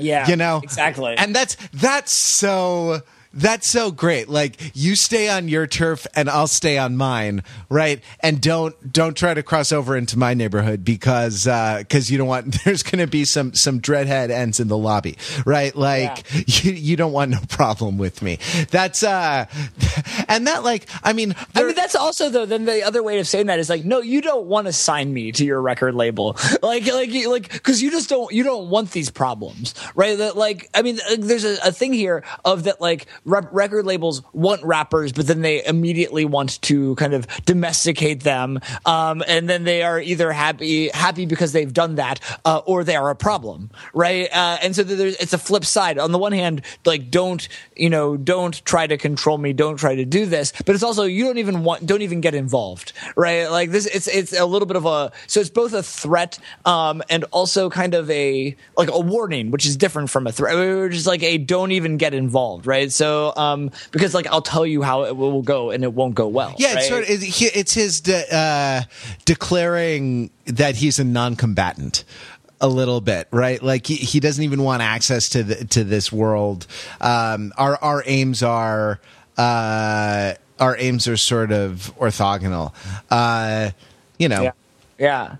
Yeah, 0.00 0.28
You 0.28 0.36
know 0.36 0.60
exactly. 0.62 1.16
and 1.18 1.34
that's 1.36 1.56
that's 1.74 2.12
so. 2.12 3.02
That's 3.32 3.68
so 3.68 3.90
great. 3.90 4.28
Like 4.28 4.56
you 4.74 4.96
stay 4.96 5.28
on 5.28 5.48
your 5.48 5.66
turf 5.66 6.06
and 6.14 6.28
I'll 6.28 6.46
stay 6.46 6.78
on 6.78 6.96
mine, 6.96 7.42
right? 7.68 8.02
And 8.20 8.40
don't 8.40 8.92
don't 8.92 9.16
try 9.16 9.34
to 9.34 9.42
cross 9.42 9.72
over 9.72 9.96
into 9.96 10.18
my 10.18 10.34
neighborhood 10.34 10.84
because 10.84 11.44
because 11.44 12.10
you 12.10 12.18
don't 12.18 12.28
want 12.28 12.56
there's 12.64 12.82
going 12.82 12.98
to 12.98 13.06
be 13.06 13.24
some 13.24 13.54
some 13.54 13.80
dreadhead 13.80 14.30
ends 14.30 14.60
in 14.60 14.68
the 14.68 14.78
lobby, 14.78 15.16
right? 15.44 15.74
Like 15.74 16.24
you 16.64 16.72
you 16.72 16.96
don't 16.96 17.12
want 17.12 17.30
no 17.30 17.40
problem 17.48 17.98
with 17.98 18.22
me. 18.22 18.38
That's 18.70 19.02
uh 19.02 19.46
and 20.28 20.46
that 20.46 20.64
like 20.64 20.86
I 21.02 21.12
mean 21.12 21.34
I 21.54 21.64
mean, 21.64 21.74
that's 21.74 21.94
also 21.94 22.30
though. 22.30 22.46
Then 22.46 22.64
the 22.64 22.82
other 22.82 23.02
way 23.02 23.18
of 23.18 23.26
saying 23.26 23.46
that 23.46 23.58
is 23.58 23.68
like, 23.68 23.84
no, 23.84 24.00
you 24.00 24.20
don't 24.20 24.46
want 24.46 24.66
to 24.66 24.72
sign 24.72 25.12
me 25.12 25.32
to 25.32 25.44
your 25.44 25.60
record 25.60 25.94
label, 25.94 26.36
like, 26.62 26.86
like, 26.86 27.10
like, 27.26 27.52
because 27.52 27.82
you 27.82 27.90
just 27.90 28.08
don't, 28.08 28.32
you 28.32 28.42
don't 28.42 28.70
want 28.70 28.92
these 28.92 29.10
problems, 29.10 29.74
right? 29.94 30.16
That, 30.18 30.36
like, 30.36 30.68
I 30.74 30.82
mean, 30.82 30.98
uh, 31.10 31.16
there's 31.18 31.44
a, 31.44 31.58
a 31.64 31.72
thing 31.72 31.92
here 31.92 32.24
of 32.44 32.64
that, 32.64 32.80
like, 32.80 33.06
rep- 33.24 33.48
record 33.52 33.86
labels 33.86 34.22
want 34.32 34.62
rappers, 34.64 35.12
but 35.12 35.26
then 35.26 35.42
they 35.42 35.64
immediately 35.64 36.24
want 36.24 36.60
to 36.62 36.94
kind 36.96 37.14
of 37.14 37.26
domesticate 37.44 38.22
them, 38.22 38.60
um, 38.86 39.22
and 39.26 39.48
then 39.48 39.64
they 39.64 39.82
are 39.82 40.00
either 40.00 40.32
happy, 40.32 40.88
happy 40.88 41.26
because 41.26 41.52
they've 41.52 41.72
done 41.72 41.96
that, 41.96 42.20
uh, 42.44 42.60
or 42.66 42.84
they 42.84 42.96
are 42.96 43.10
a 43.10 43.16
problem, 43.16 43.70
right? 43.94 44.28
Uh, 44.32 44.58
and 44.62 44.74
so 44.74 44.84
it's 44.86 45.32
a 45.32 45.38
flip 45.38 45.64
side. 45.64 45.98
On 45.98 46.12
the 46.12 46.18
one 46.18 46.32
hand, 46.32 46.62
like, 46.84 47.10
don't, 47.10 47.48
you 47.76 47.90
know, 47.90 48.16
don't 48.16 48.64
try 48.64 48.86
to 48.86 48.96
control 48.96 49.38
me, 49.38 49.52
don't 49.52 49.76
try 49.76 49.94
to 49.94 50.04
do 50.04 50.26
this, 50.26 50.52
but 50.64 50.74
it's 50.74 50.84
also 50.84 51.04
you 51.04 51.24
don't 51.24 51.38
even 51.38 51.64
want, 51.64 51.86
don't 51.86 52.02
even 52.02 52.20
get 52.20 52.34
involved, 52.34 52.92
right? 53.16 53.48
Like 53.50 53.70
this, 53.70 53.86
it's 53.86 54.06
it's 54.06 54.32
a 54.32 54.46
little 54.46 54.66
bit 54.66 54.76
of 54.76 54.86
a, 54.86 55.12
so 55.26 55.40
it's 55.40 55.50
both 55.50 55.72
a 55.72 55.82
threat, 55.82 56.38
um, 56.64 57.02
and 57.10 57.24
also 57.30 57.70
kind 57.70 57.94
of 57.94 58.10
a 58.10 58.56
like 58.76 58.90
a 58.90 59.00
warning, 59.00 59.50
which 59.50 59.66
is 59.66 59.76
different 59.76 60.10
from 60.10 60.26
a 60.26 60.32
threat, 60.32 60.56
which 60.82 60.94
is 60.94 61.06
like 61.06 61.22
a 61.22 61.38
don't 61.38 61.72
even 61.72 61.96
get 61.96 62.14
involved, 62.14 62.66
right? 62.66 62.90
So, 62.92 63.07
um, 63.36 63.70
because 63.90 64.14
like 64.14 64.26
I'll 64.26 64.42
tell 64.42 64.66
you 64.66 64.82
how 64.82 65.04
it 65.04 65.16
will 65.16 65.42
go, 65.42 65.70
and 65.70 65.84
it 65.84 65.92
won't 65.92 66.14
go 66.14 66.28
well. 66.28 66.54
Yeah, 66.58 66.74
it's 66.78 66.88
sort 66.88 67.02
of, 67.02 67.08
it's 67.10 67.74
his 67.74 68.00
de- 68.00 68.34
uh, 68.34 68.82
declaring 69.24 70.30
that 70.46 70.76
he's 70.76 70.98
a 70.98 71.04
non-combatant 71.04 72.04
a 72.60 72.68
little 72.68 73.00
bit, 73.00 73.28
right? 73.30 73.62
Like 73.62 73.86
he, 73.86 73.94
he 73.96 74.20
doesn't 74.20 74.42
even 74.42 74.62
want 74.62 74.82
access 74.82 75.28
to 75.30 75.42
the, 75.42 75.64
to 75.66 75.84
this 75.84 76.10
world. 76.10 76.66
Um, 77.00 77.52
our 77.56 77.76
our 77.82 78.02
aims 78.06 78.42
are 78.42 79.00
uh, 79.36 80.34
our 80.58 80.76
aims 80.78 81.06
are 81.06 81.16
sort 81.16 81.52
of 81.52 81.92
orthogonal. 81.98 82.72
Uh, 83.10 83.70
you 84.18 84.28
know, 84.28 84.42
Yeah. 84.42 84.52
Yeah. 84.98 85.36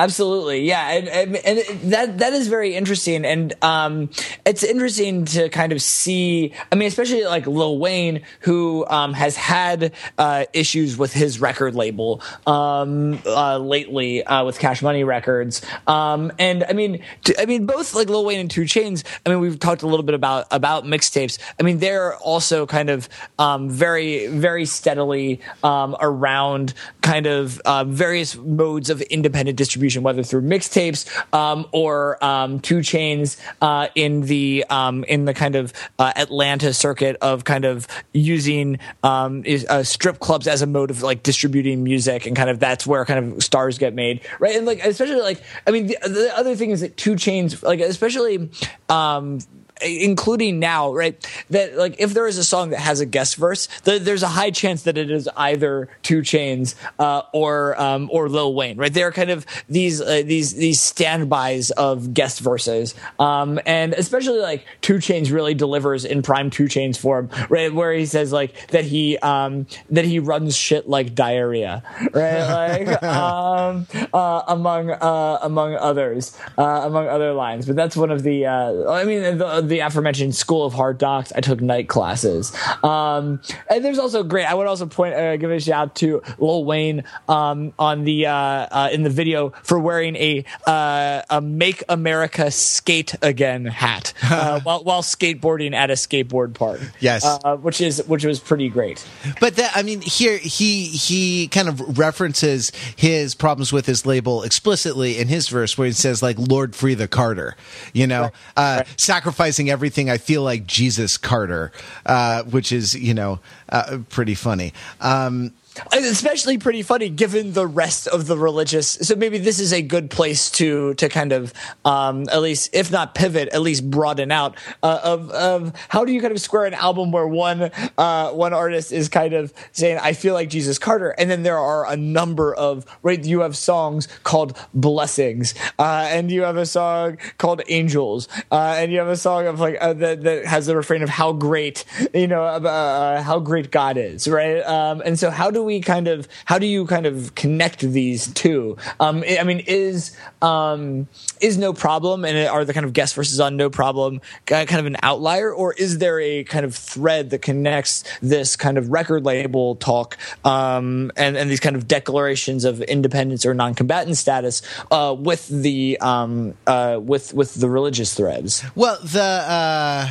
Absolutely, 0.00 0.62
yeah, 0.62 0.92
and, 0.92 1.08
and, 1.08 1.36
and 1.36 1.92
that 1.92 2.18
that 2.20 2.32
is 2.32 2.48
very 2.48 2.74
interesting, 2.74 3.26
and 3.26 3.52
um, 3.62 4.08
it's 4.46 4.62
interesting 4.62 5.26
to 5.26 5.50
kind 5.50 5.72
of 5.72 5.82
see. 5.82 6.54
I 6.72 6.74
mean, 6.74 6.88
especially 6.88 7.26
like 7.26 7.46
Lil 7.46 7.78
Wayne, 7.78 8.22
who 8.40 8.86
um, 8.86 9.12
has 9.12 9.36
had 9.36 9.92
uh, 10.16 10.46
issues 10.54 10.96
with 10.96 11.12
his 11.12 11.38
record 11.38 11.74
label 11.74 12.22
um, 12.46 13.20
uh, 13.26 13.58
lately 13.58 14.24
uh, 14.24 14.42
with 14.46 14.58
Cash 14.58 14.80
Money 14.80 15.04
Records, 15.04 15.60
um, 15.86 16.32
and 16.38 16.64
I 16.66 16.72
mean, 16.72 17.04
t- 17.24 17.34
I 17.38 17.44
mean, 17.44 17.66
both 17.66 17.94
like 17.94 18.08
Lil 18.08 18.24
Wayne 18.24 18.40
and 18.40 18.50
2 18.50 18.62
Chainz. 18.62 19.04
I 19.26 19.28
mean, 19.28 19.40
we've 19.40 19.58
talked 19.58 19.82
a 19.82 19.86
little 19.86 20.04
bit 20.04 20.14
about 20.14 20.46
about 20.50 20.84
mixtapes. 20.84 21.38
I 21.58 21.62
mean, 21.62 21.76
they're 21.76 22.16
also 22.16 22.64
kind 22.64 22.88
of 22.88 23.06
um, 23.38 23.68
very 23.68 24.28
very 24.28 24.64
steadily 24.64 25.42
um, 25.62 25.94
around 26.00 26.72
kind 27.02 27.26
of 27.26 27.60
uh, 27.66 27.84
various 27.84 28.34
modes 28.36 28.88
of 28.88 29.02
independent 29.02 29.58
distribution, 29.58 29.89
whether 29.98 30.22
through 30.22 30.42
mixtapes 30.42 31.06
um, 31.34 31.66
or 31.72 32.22
um, 32.24 32.60
2 32.60 32.78
Chainz 32.78 33.36
uh, 33.60 33.88
in 33.94 34.22
the 34.22 34.64
um, 34.70 35.04
in 35.04 35.24
the 35.24 35.34
kind 35.34 35.56
of 35.56 35.72
uh, 35.98 36.12
Atlanta 36.16 36.72
circuit 36.72 37.16
of 37.20 37.44
kind 37.44 37.64
of 37.64 37.86
using 38.12 38.78
um, 39.02 39.44
is, 39.44 39.66
uh, 39.66 39.82
strip 39.82 40.18
clubs 40.18 40.46
as 40.46 40.62
a 40.62 40.66
mode 40.66 40.90
of 40.90 41.02
like 41.02 41.22
distributing 41.22 41.82
music, 41.82 42.26
and 42.26 42.36
kind 42.36 42.50
of 42.50 42.58
that's 42.58 42.86
where 42.86 43.04
kind 43.04 43.32
of 43.32 43.42
stars 43.42 43.78
get 43.78 43.94
made, 43.94 44.20
right? 44.38 44.56
And 44.56 44.66
like 44.66 44.84
especially 44.84 45.20
like 45.20 45.42
I 45.66 45.70
mean, 45.70 45.88
the, 45.88 46.08
the 46.08 46.32
other 46.36 46.56
thing 46.56 46.70
is 46.70 46.80
that 46.80 46.96
2 46.96 47.12
Chainz, 47.12 47.62
like 47.62 47.80
especially. 47.80 48.50
Um, 48.88 49.38
including 49.82 50.58
now, 50.58 50.92
right? 50.92 51.16
That 51.50 51.76
like 51.76 51.96
if 51.98 52.14
there 52.14 52.26
is 52.26 52.38
a 52.38 52.44
song 52.44 52.70
that 52.70 52.80
has 52.80 53.00
a 53.00 53.06
guest 53.06 53.36
verse, 53.36 53.68
th- 53.84 54.02
there's 54.02 54.22
a 54.22 54.28
high 54.28 54.50
chance 54.50 54.82
that 54.84 54.98
it 54.98 55.10
is 55.10 55.28
either 55.36 55.88
2 56.02 56.20
Chainz 56.20 56.74
uh, 56.98 57.22
or 57.32 57.80
um, 57.80 58.08
or 58.12 58.28
Lil 58.28 58.54
Wayne, 58.54 58.76
right? 58.76 58.92
They're 58.92 59.12
kind 59.12 59.30
of 59.30 59.46
these 59.68 60.00
uh, 60.00 60.22
these 60.24 60.54
these 60.54 60.80
standbys 60.80 61.70
of 61.72 62.14
guest 62.14 62.40
verses, 62.40 62.94
um, 63.18 63.60
and 63.66 63.94
especially 63.94 64.38
like 64.38 64.64
2 64.82 64.94
Chainz 64.94 65.32
really 65.32 65.54
delivers 65.54 66.04
in 66.04 66.22
prime 66.22 66.50
2 66.50 66.64
Chainz 66.64 66.98
form, 66.98 67.30
right? 67.48 67.72
Where 67.72 67.92
he 67.92 68.06
says 68.06 68.32
like 68.32 68.68
that 68.68 68.84
he 68.84 69.18
um, 69.18 69.66
that 69.90 70.04
he 70.04 70.18
runs 70.18 70.56
shit 70.56 70.88
like 70.88 71.14
diarrhea, 71.14 71.82
right? 72.12 72.86
Like 72.86 73.02
um, 73.20 73.86
uh, 74.12 74.42
among 74.48 74.90
uh, 74.90 75.38
among 75.42 75.74
others, 75.74 76.36
uh, 76.58 76.82
among 76.84 77.08
other 77.08 77.32
lines. 77.32 77.66
But 77.66 77.76
that's 77.76 77.96
one 77.96 78.10
of 78.10 78.22
the 78.22 78.46
uh, 78.46 78.90
I 78.90 79.04
mean 79.04 79.38
the, 79.38 79.60
the 79.70 79.80
aforementioned 79.80 80.34
School 80.34 80.64
of 80.64 80.74
Hard 80.74 80.98
Docs. 80.98 81.32
I 81.34 81.40
took 81.40 81.60
night 81.60 81.88
classes, 81.88 82.54
um, 82.84 83.40
and 83.70 83.84
there's 83.84 83.98
also 83.98 84.22
great. 84.22 84.44
I 84.44 84.54
would 84.54 84.66
also 84.66 84.86
point 84.86 85.14
uh, 85.14 85.36
give 85.36 85.50
a 85.50 85.60
shout 85.60 85.80
out 85.80 85.94
to 85.96 86.22
Lil 86.38 86.64
Wayne 86.64 87.04
um, 87.28 87.72
on 87.78 88.04
the 88.04 88.26
uh, 88.26 88.34
uh, 88.34 88.88
in 88.92 89.02
the 89.02 89.10
video 89.10 89.50
for 89.62 89.78
wearing 89.78 90.16
a 90.16 90.44
uh, 90.66 91.22
a 91.30 91.40
Make 91.40 91.82
America 91.88 92.50
Skate 92.50 93.14
Again 93.22 93.64
hat 93.64 94.12
uh, 94.22 94.60
while 94.60 94.84
while 94.84 95.02
skateboarding 95.02 95.72
at 95.74 95.90
a 95.90 95.94
skateboard 95.94 96.54
park. 96.54 96.80
Yes. 97.00 97.24
uh, 97.24 97.56
which 97.56 97.80
is 97.80 98.02
which 98.06 98.24
was 98.24 98.40
pretty 98.40 98.68
great. 98.68 99.06
But 99.40 99.56
that, 99.56 99.72
I 99.74 99.82
mean, 99.82 100.00
here 100.00 100.36
he 100.36 100.86
he 100.86 101.48
kind 101.48 101.68
of 101.68 101.98
references 101.98 102.72
his 102.96 103.34
problems 103.34 103.72
with 103.72 103.86
his 103.86 104.04
label 104.04 104.42
explicitly 104.42 105.18
in 105.18 105.28
his 105.28 105.48
verse, 105.48 105.78
where 105.78 105.86
he 105.86 105.92
says 105.92 106.22
like 106.22 106.36
"Lord, 106.38 106.74
free 106.74 106.94
the 106.94 107.08
Carter," 107.08 107.56
you 107.92 108.06
know, 108.06 108.30
uh, 108.56 108.82
sacrificing 108.96 109.59
everything. 109.68 110.08
I 110.08 110.16
feel 110.16 110.42
like 110.42 110.66
Jesus 110.66 111.16
Carter, 111.16 111.72
uh, 112.06 112.44
which 112.44 112.72
is 112.72 112.94
you 112.94 113.12
know 113.12 113.40
uh, 113.68 113.98
pretty 114.08 114.34
funny. 114.34 114.72
Um, 115.00 115.52
Especially 115.92 116.58
pretty 116.58 116.82
funny 116.82 117.08
given 117.08 117.52
the 117.52 117.66
rest 117.66 118.06
of 118.08 118.26
the 118.26 118.36
religious 118.36 118.88
so 118.88 119.14
maybe 119.14 119.38
this 119.38 119.60
is 119.60 119.72
a 119.72 119.82
good 119.82 120.10
place 120.10 120.50
to 120.50 120.94
to 120.94 121.08
kind 121.08 121.32
of 121.32 121.52
um 121.84 122.28
at 122.30 122.42
least 122.42 122.70
if 122.72 122.90
not 122.90 123.14
pivot 123.14 123.48
at 123.50 123.60
least 123.60 123.88
broaden 123.88 124.32
out 124.32 124.56
uh, 124.82 125.00
of 125.02 125.30
of 125.30 125.72
how 125.88 126.04
do 126.04 126.12
you 126.12 126.20
kind 126.20 126.32
of 126.32 126.40
square 126.40 126.64
an 126.64 126.74
album 126.74 127.12
where 127.12 127.26
one 127.26 127.70
uh 127.98 128.30
one 128.30 128.52
artist 128.52 128.92
is 128.92 129.08
kind 129.08 129.32
of 129.32 129.52
saying 129.72 129.98
i 130.02 130.12
feel 130.12 130.34
like 130.34 130.48
jesus 130.48 130.78
carter 130.78 131.10
and 131.10 131.30
then 131.30 131.42
there 131.42 131.58
are 131.58 131.86
a 131.90 131.96
number 131.96 132.54
of 132.54 132.84
right 133.02 133.24
you 133.24 133.40
have 133.40 133.56
songs 133.56 134.08
called 134.24 134.56
blessings 134.74 135.54
uh 135.78 136.08
and 136.10 136.30
you 136.30 136.42
have 136.42 136.56
a 136.56 136.66
song 136.66 137.16
called 137.38 137.62
angels 137.68 138.28
uh 138.50 138.74
and 138.76 138.92
you 138.92 138.98
have 138.98 139.08
a 139.08 139.16
song 139.16 139.46
of 139.46 139.60
like 139.60 139.76
uh, 139.80 139.92
that 139.92 140.22
that 140.22 140.44
has 140.46 140.66
the 140.66 140.76
refrain 140.76 141.02
of 141.02 141.08
how 141.08 141.32
great 141.32 141.84
you 142.12 142.26
know 142.26 142.42
uh, 142.42 143.22
how 143.22 143.38
great 143.38 143.70
god 143.70 143.96
is 143.96 144.26
right? 144.28 144.60
Um 144.62 145.02
and 145.04 145.18
so 145.18 145.30
how 145.30 145.50
do 145.50 145.59
do 145.60 145.64
we 145.64 145.80
kind 145.80 146.08
of 146.08 146.26
how 146.46 146.58
do 146.58 146.66
you 146.66 146.86
kind 146.86 147.06
of 147.06 147.34
connect 147.34 147.80
these 147.80 148.32
two? 148.32 148.76
Um, 148.98 149.22
I 149.38 149.44
mean, 149.44 149.60
is 149.66 150.16
um, 150.42 151.06
is 151.40 151.58
no 151.58 151.72
problem 151.72 152.24
and 152.24 152.48
are 152.48 152.64
the 152.64 152.72
kind 152.72 152.86
of 152.86 152.92
guest 152.92 153.14
verses 153.14 153.40
on 153.40 153.56
no 153.56 153.70
problem 153.70 154.20
kind 154.46 154.72
of 154.72 154.86
an 154.86 154.96
outlier, 155.02 155.52
or 155.52 155.74
is 155.74 155.98
there 155.98 156.18
a 156.20 156.44
kind 156.44 156.64
of 156.64 156.74
thread 156.74 157.30
that 157.30 157.42
connects 157.42 158.04
this 158.20 158.56
kind 158.56 158.78
of 158.78 158.88
record 158.90 159.24
label 159.24 159.76
talk 159.76 160.16
um, 160.44 161.12
and 161.16 161.36
and 161.36 161.50
these 161.50 161.60
kind 161.60 161.76
of 161.76 161.86
declarations 161.86 162.64
of 162.64 162.80
independence 162.82 163.44
or 163.44 163.54
non-combatant 163.54 164.16
status 164.16 164.62
uh, 164.90 165.14
with 165.18 165.46
the 165.48 165.98
um, 166.00 166.54
uh, 166.66 166.98
with 167.02 167.34
with 167.34 167.54
the 167.54 167.68
religious 167.68 168.14
threads? 168.14 168.64
Well, 168.74 168.98
the 169.02 169.22
uh, 169.22 170.08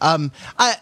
um, 0.00 0.32
I 0.58 0.76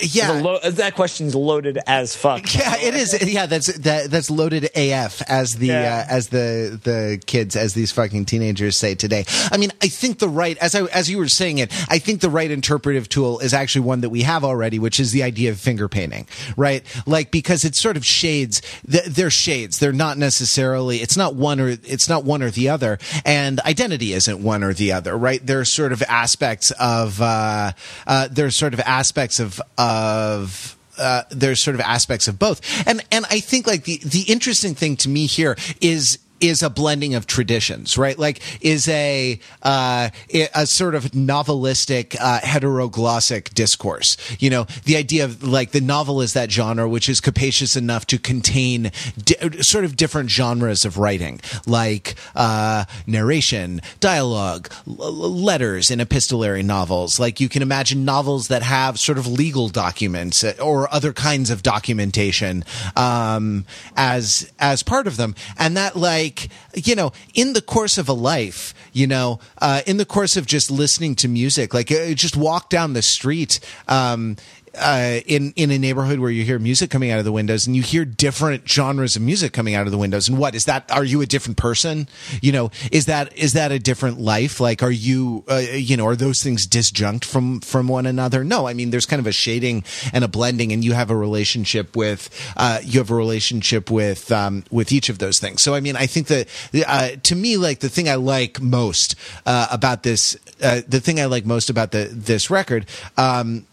yeah, 0.00 0.32
lo- 0.32 0.58
that 0.60 0.94
question's 0.94 1.34
loaded 1.34 1.78
as 1.86 2.14
fuck. 2.14 2.54
Yeah, 2.54 2.76
it 2.76 2.94
is. 2.94 3.22
Yeah, 3.22 3.46
that's 3.46 3.72
that 3.78 4.10
that's 4.10 4.30
loaded 4.30 4.64
AF 4.76 5.22
as 5.28 5.56
the 5.56 5.68
yeah. 5.68 6.06
uh, 6.08 6.12
as 6.12 6.28
the 6.28 6.80
the 6.82 7.22
kids 7.26 7.56
as 7.56 7.74
these 7.74 7.92
fucking 7.92 8.26
teenagers 8.26 8.76
say 8.76 8.94
today. 8.94 9.24
I 9.50 9.56
mean, 9.56 9.70
I 9.82 9.88
think 9.88 10.18
the 10.18 10.28
right 10.28 10.56
as 10.58 10.74
I 10.74 10.84
as 10.86 11.10
you 11.10 11.18
were 11.18 11.28
saying 11.28 11.58
it, 11.58 11.72
I 11.88 11.98
think 11.98 12.20
the 12.20 12.30
right 12.30 12.50
interpretive 12.50 13.08
tool 13.08 13.38
is 13.40 13.54
actually 13.54 13.82
one 13.82 14.00
that 14.02 14.10
we 14.10 14.22
have 14.22 14.44
already, 14.44 14.78
which 14.78 15.00
is 15.00 15.12
the 15.12 15.22
idea 15.22 15.50
of 15.50 15.58
finger 15.58 15.88
painting, 15.88 16.26
right? 16.56 16.84
Like 17.06 17.30
because 17.30 17.64
it's 17.64 17.80
sort 17.80 17.96
of 17.96 18.04
shades. 18.04 18.62
They're 18.84 19.30
shades. 19.30 19.78
They're 19.78 19.92
not 19.92 20.18
necessarily. 20.18 20.98
It's 20.98 21.16
not 21.16 21.34
one 21.34 21.60
or 21.60 21.68
it's 21.68 22.08
not 22.08 22.24
one 22.24 22.42
or 22.42 22.50
the 22.50 22.68
other, 22.68 22.98
and 23.24 23.60
identity 23.60 24.12
isn't 24.12 24.42
one 24.42 24.62
or 24.62 24.72
the 24.72 24.92
other, 24.92 25.16
right? 25.16 25.44
There's 25.44 25.72
sort 25.72 25.92
of 25.92 26.02
aspects 26.02 26.70
of 26.72 27.20
uh, 27.20 27.72
uh, 28.06 28.28
there's 28.30 28.56
sort 28.56 28.74
of 28.74 28.80
aspects 28.80 29.40
of 29.40 29.60
of 29.84 30.76
uh, 30.98 31.22
there's 31.30 31.60
sort 31.60 31.74
of 31.74 31.80
aspects 31.80 32.28
of 32.28 32.38
both, 32.38 32.60
and 32.86 33.04
and 33.10 33.24
I 33.26 33.40
think 33.40 33.66
like 33.66 33.84
the 33.84 33.98
the 33.98 34.22
interesting 34.28 34.74
thing 34.74 34.96
to 34.98 35.08
me 35.08 35.26
here 35.26 35.56
is 35.80 36.18
is 36.40 36.62
a 36.62 36.70
blending 36.70 37.14
of 37.14 37.26
traditions, 37.26 37.96
right? 37.96 38.18
Like 38.18 38.40
is 38.60 38.88
a 38.88 39.38
uh, 39.62 40.10
a 40.54 40.66
sort 40.66 40.94
of 40.94 41.04
novelistic 41.12 42.16
uh, 42.20 42.40
heteroglossic 42.40 43.54
discourse. 43.54 44.16
You 44.38 44.50
know, 44.50 44.66
the 44.84 44.96
idea 44.96 45.24
of 45.24 45.42
like 45.42 45.70
the 45.70 45.80
novel 45.80 46.20
is 46.20 46.32
that 46.34 46.50
genre 46.50 46.88
which 46.88 47.08
is 47.08 47.20
capacious 47.20 47.76
enough 47.76 48.06
to 48.06 48.18
contain 48.18 48.90
di- 49.22 49.62
sort 49.62 49.84
of 49.84 49.96
different 49.96 50.30
genres 50.30 50.84
of 50.84 50.98
writing, 50.98 51.40
like 51.66 52.14
uh, 52.34 52.84
narration, 53.06 53.80
dialogue, 54.00 54.70
l- 54.86 54.94
letters 54.94 55.90
in 55.90 56.00
epistolary 56.00 56.62
novels. 56.62 57.18
Like 57.18 57.40
you 57.40 57.48
can 57.48 57.62
imagine 57.62 58.04
novels 58.04 58.48
that 58.48 58.62
have 58.62 58.98
sort 58.98 59.18
of 59.18 59.26
legal 59.26 59.68
documents 59.68 60.42
uh, 60.44 60.54
or 60.60 60.92
other 60.92 61.12
kinds 61.12 61.50
of 61.50 61.62
documentation 61.62 62.64
um, 62.96 63.64
as 63.96 64.50
as 64.58 64.82
part 64.82 65.06
of 65.06 65.16
them, 65.16 65.34
and 65.58 65.76
that 65.76 65.96
like 65.96 66.23
like 66.24 66.48
you 66.74 66.94
know 66.94 67.12
in 67.34 67.52
the 67.52 67.60
course 67.62 67.98
of 67.98 68.08
a 68.08 68.12
life 68.12 68.74
you 68.92 69.06
know 69.06 69.38
uh, 69.58 69.82
in 69.86 69.96
the 69.96 70.04
course 70.04 70.36
of 70.36 70.46
just 70.46 70.70
listening 70.70 71.14
to 71.14 71.28
music 71.28 71.74
like 71.74 71.90
uh, 71.90 72.12
just 72.14 72.36
walk 72.36 72.70
down 72.70 72.92
the 72.92 73.02
street 73.02 73.60
um, 73.88 74.36
uh, 74.76 75.20
in 75.26 75.52
in 75.56 75.70
a 75.70 75.78
neighborhood 75.78 76.18
where 76.18 76.30
you 76.30 76.44
hear 76.44 76.58
music 76.58 76.90
coming 76.90 77.10
out 77.10 77.18
of 77.18 77.24
the 77.24 77.32
windows 77.32 77.66
and 77.66 77.76
you 77.76 77.82
hear 77.82 78.04
different 78.04 78.68
genres 78.68 79.16
of 79.16 79.22
music 79.22 79.52
coming 79.52 79.74
out 79.74 79.86
of 79.86 79.92
the 79.92 79.98
windows. 79.98 80.28
And 80.28 80.38
what 80.38 80.54
is 80.54 80.64
that 80.66 80.90
are 80.90 81.04
you 81.04 81.20
a 81.22 81.26
different 81.26 81.56
person? 81.56 82.08
You 82.40 82.52
know 82.52 82.70
is 82.92 83.06
that 83.06 83.36
is 83.36 83.52
that 83.54 83.72
a 83.72 83.78
different 83.78 84.20
life? 84.20 84.60
Like 84.60 84.82
are 84.82 84.90
you 84.90 85.44
uh, 85.48 85.56
you 85.58 85.96
know 85.96 86.06
are 86.06 86.16
those 86.16 86.42
things 86.42 86.66
disjunct 86.66 87.24
from 87.24 87.60
from 87.60 87.88
one 87.88 88.06
another? 88.06 88.44
No 88.44 88.66
i 88.66 88.74
mean 88.74 88.90
there's 88.90 89.06
kind 89.06 89.20
of 89.20 89.26
a 89.26 89.32
shading 89.32 89.84
and 90.12 90.24
a 90.24 90.28
blending 90.28 90.72
and 90.72 90.84
you 90.84 90.92
have 90.92 91.10
a 91.10 91.16
relationship 91.16 91.96
with 91.96 92.30
uh, 92.56 92.80
you 92.82 92.98
have 93.00 93.10
a 93.10 93.14
relationship 93.14 93.90
with 93.90 94.30
um, 94.32 94.64
with 94.70 94.92
each 94.92 95.08
of 95.08 95.18
those 95.18 95.38
things. 95.38 95.62
So 95.62 95.74
i 95.74 95.80
mean 95.80 95.96
i 95.96 96.06
think 96.06 96.26
that 96.28 96.48
uh, 96.86 97.10
to 97.22 97.34
me 97.34 97.56
like 97.56 97.80
the 97.80 97.88
thing 97.88 98.08
i 98.08 98.14
like 98.14 98.60
most 98.60 99.14
uh, 99.46 99.68
about 99.70 100.02
this 100.02 100.36
the 100.58 101.00
thing 101.00 101.20
i 101.20 101.26
like 101.26 101.46
most 101.46 101.70
about 101.70 101.92
the 101.92 102.08
this 102.10 102.50
record 102.50 102.86
um, 103.16 103.66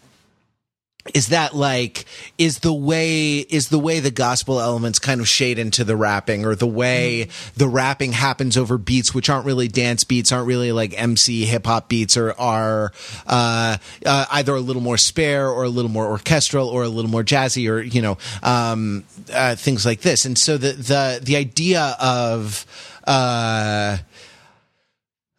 is 1.14 1.28
that 1.28 1.54
like 1.54 2.04
is 2.38 2.60
the 2.60 2.72
way 2.72 3.38
is 3.38 3.70
the 3.70 3.78
way 3.78 3.98
the 3.98 4.10
gospel 4.10 4.60
elements 4.60 5.00
kind 5.00 5.20
of 5.20 5.28
shade 5.28 5.58
into 5.58 5.82
the 5.82 5.96
rapping 5.96 6.46
or 6.46 6.54
the 6.54 6.66
way 6.66 7.26
mm. 7.26 7.52
the 7.54 7.66
rapping 7.66 8.12
happens 8.12 8.56
over 8.56 8.78
beats 8.78 9.12
which 9.12 9.28
aren't 9.28 9.44
really 9.44 9.66
dance 9.66 10.04
beats 10.04 10.30
aren't 10.30 10.46
really 10.46 10.70
like 10.70 10.94
mc 10.96 11.44
hip-hop 11.44 11.88
beats 11.88 12.16
or 12.16 12.32
are 12.38 12.92
uh, 13.26 13.76
uh, 14.06 14.26
either 14.30 14.54
a 14.54 14.60
little 14.60 14.82
more 14.82 14.96
spare 14.96 15.48
or 15.48 15.64
a 15.64 15.68
little 15.68 15.90
more 15.90 16.06
orchestral 16.06 16.68
or 16.68 16.84
a 16.84 16.88
little 16.88 17.10
more 17.10 17.24
jazzy 17.24 17.68
or 17.68 17.80
you 17.80 18.00
know 18.00 18.16
um, 18.44 19.02
uh, 19.32 19.56
things 19.56 19.84
like 19.84 20.02
this 20.02 20.24
and 20.24 20.38
so 20.38 20.56
the 20.56 20.72
the 20.72 21.20
the 21.20 21.36
idea 21.36 21.96
of 22.00 22.64
uh, 23.08 23.98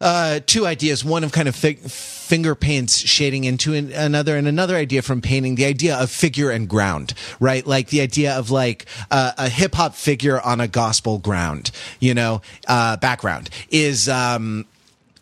uh, 0.00 0.40
two 0.46 0.66
ideas. 0.66 1.04
One 1.04 1.24
of 1.24 1.32
kind 1.32 1.48
of 1.48 1.56
fi- 1.56 1.74
finger 1.74 2.54
paints 2.54 2.98
shading 2.98 3.44
into 3.44 3.74
an- 3.74 3.92
another, 3.92 4.36
and 4.36 4.46
another 4.48 4.76
idea 4.76 5.02
from 5.02 5.20
painting 5.20 5.54
the 5.54 5.64
idea 5.64 5.96
of 5.96 6.10
figure 6.10 6.50
and 6.50 6.68
ground, 6.68 7.14
right? 7.40 7.66
Like 7.66 7.88
the 7.88 8.00
idea 8.00 8.34
of 8.34 8.50
like 8.50 8.86
uh, 9.10 9.32
a 9.38 9.48
hip 9.48 9.74
hop 9.74 9.94
figure 9.94 10.40
on 10.40 10.60
a 10.60 10.68
gospel 10.68 11.18
ground, 11.18 11.70
you 12.00 12.14
know, 12.14 12.42
uh, 12.68 12.96
background 12.96 13.50
is. 13.70 14.08
Um, 14.08 14.66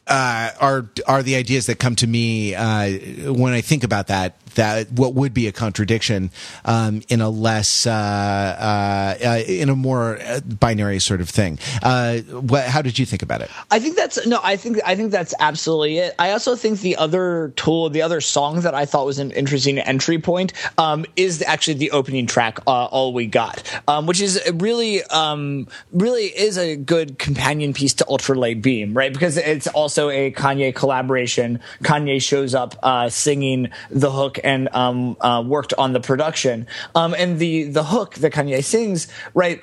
uh, 0.07 0.51
are 0.61 0.91
are 1.07 1.23
the 1.23 1.37
ideas 1.37 1.67
that 1.67 1.79
come 1.79 1.95
to 1.97 2.07
me 2.07 2.55
uh, 2.55 3.33
when 3.33 3.53
I 3.53 3.61
think 3.61 3.85
about 3.85 4.09
that 4.09 4.37
that 4.55 4.93
what 4.93 5.15
would 5.15 5.33
be 5.33 5.47
a 5.47 5.53
contradiction 5.53 6.31
um, 6.67 7.03
in 7.09 7.21
a 7.21 7.31
less 7.31 7.87
uh, 7.87 7.91
uh, 7.91 9.27
uh 9.27 9.39
in 9.47 9.69
a 9.69 9.77
more 9.77 10.19
binary 10.45 10.99
sort 10.99 11.21
of 11.21 11.31
thing. 11.31 11.59
What, 11.83 12.65
how 12.65 12.83
did 12.83 12.99
you 12.99 13.07
think 13.07 13.23
about 13.23 13.41
it? 13.41 13.51
I 13.71 13.79
think 13.79 13.97
that's 13.97 14.27
no. 14.27 14.41
I 14.43 14.57
think 14.57 14.81
I 14.85 14.97
think 14.97 15.13
that's 15.13 15.35
absolutely 15.39 15.99
it. 15.99 16.15
I 16.19 16.33
also 16.33 16.57
think 16.57 16.81
the 16.81 16.97
other 16.97 17.53
tool, 17.57 17.89
the 17.89 18.03
other 18.03 18.21
song 18.21 18.61
that 18.63 18.75
I 18.75 18.87
thought 18.87 19.07
was 19.07 19.21
an 19.21 19.31
interesting 19.31 19.79
entry 19.79 20.19
point, 20.19 20.53
um, 20.79 21.07
is 21.15 21.43
actually 21.43 21.75
the 21.75 21.93
opening 21.93 22.27
track, 22.27 22.59
"All 22.67 23.13
We 23.13 23.27
Got," 23.27 23.63
um, 23.87 24.07
which 24.07 24.21
is 24.21 24.41
really 24.53 25.05
um, 25.05 25.69
really 25.93 26.25
is 26.25 26.59
a 26.59 26.75
good 26.77 27.19
companion 27.21 27.73
piece 27.73 27.95
to 27.95 28.05
Ultralight 28.05 28.61
Beam, 28.63 28.95
right? 28.95 29.13
Because 29.13 29.37
it's 29.37 29.69
also 29.69 29.92
a 29.99 30.33
Kanye 30.33 30.75
collaboration. 30.75 31.61
Kanye 31.83 32.21
shows 32.23 32.55
up 32.55 32.77
singing 33.11 33.71
the 33.91 34.11
hook 34.11 34.39
and 34.43 34.69
um, 34.75 35.17
uh, 35.21 35.43
worked 35.47 35.75
on 35.75 35.93
the 35.93 36.01
production. 36.01 36.67
Um, 36.95 37.15
and 37.17 37.39
the 37.39 37.65
the 37.65 37.85
hook 37.85 38.15
that 38.17 38.33
Kanye 38.33 38.63
sings, 38.65 39.09
right? 39.35 39.63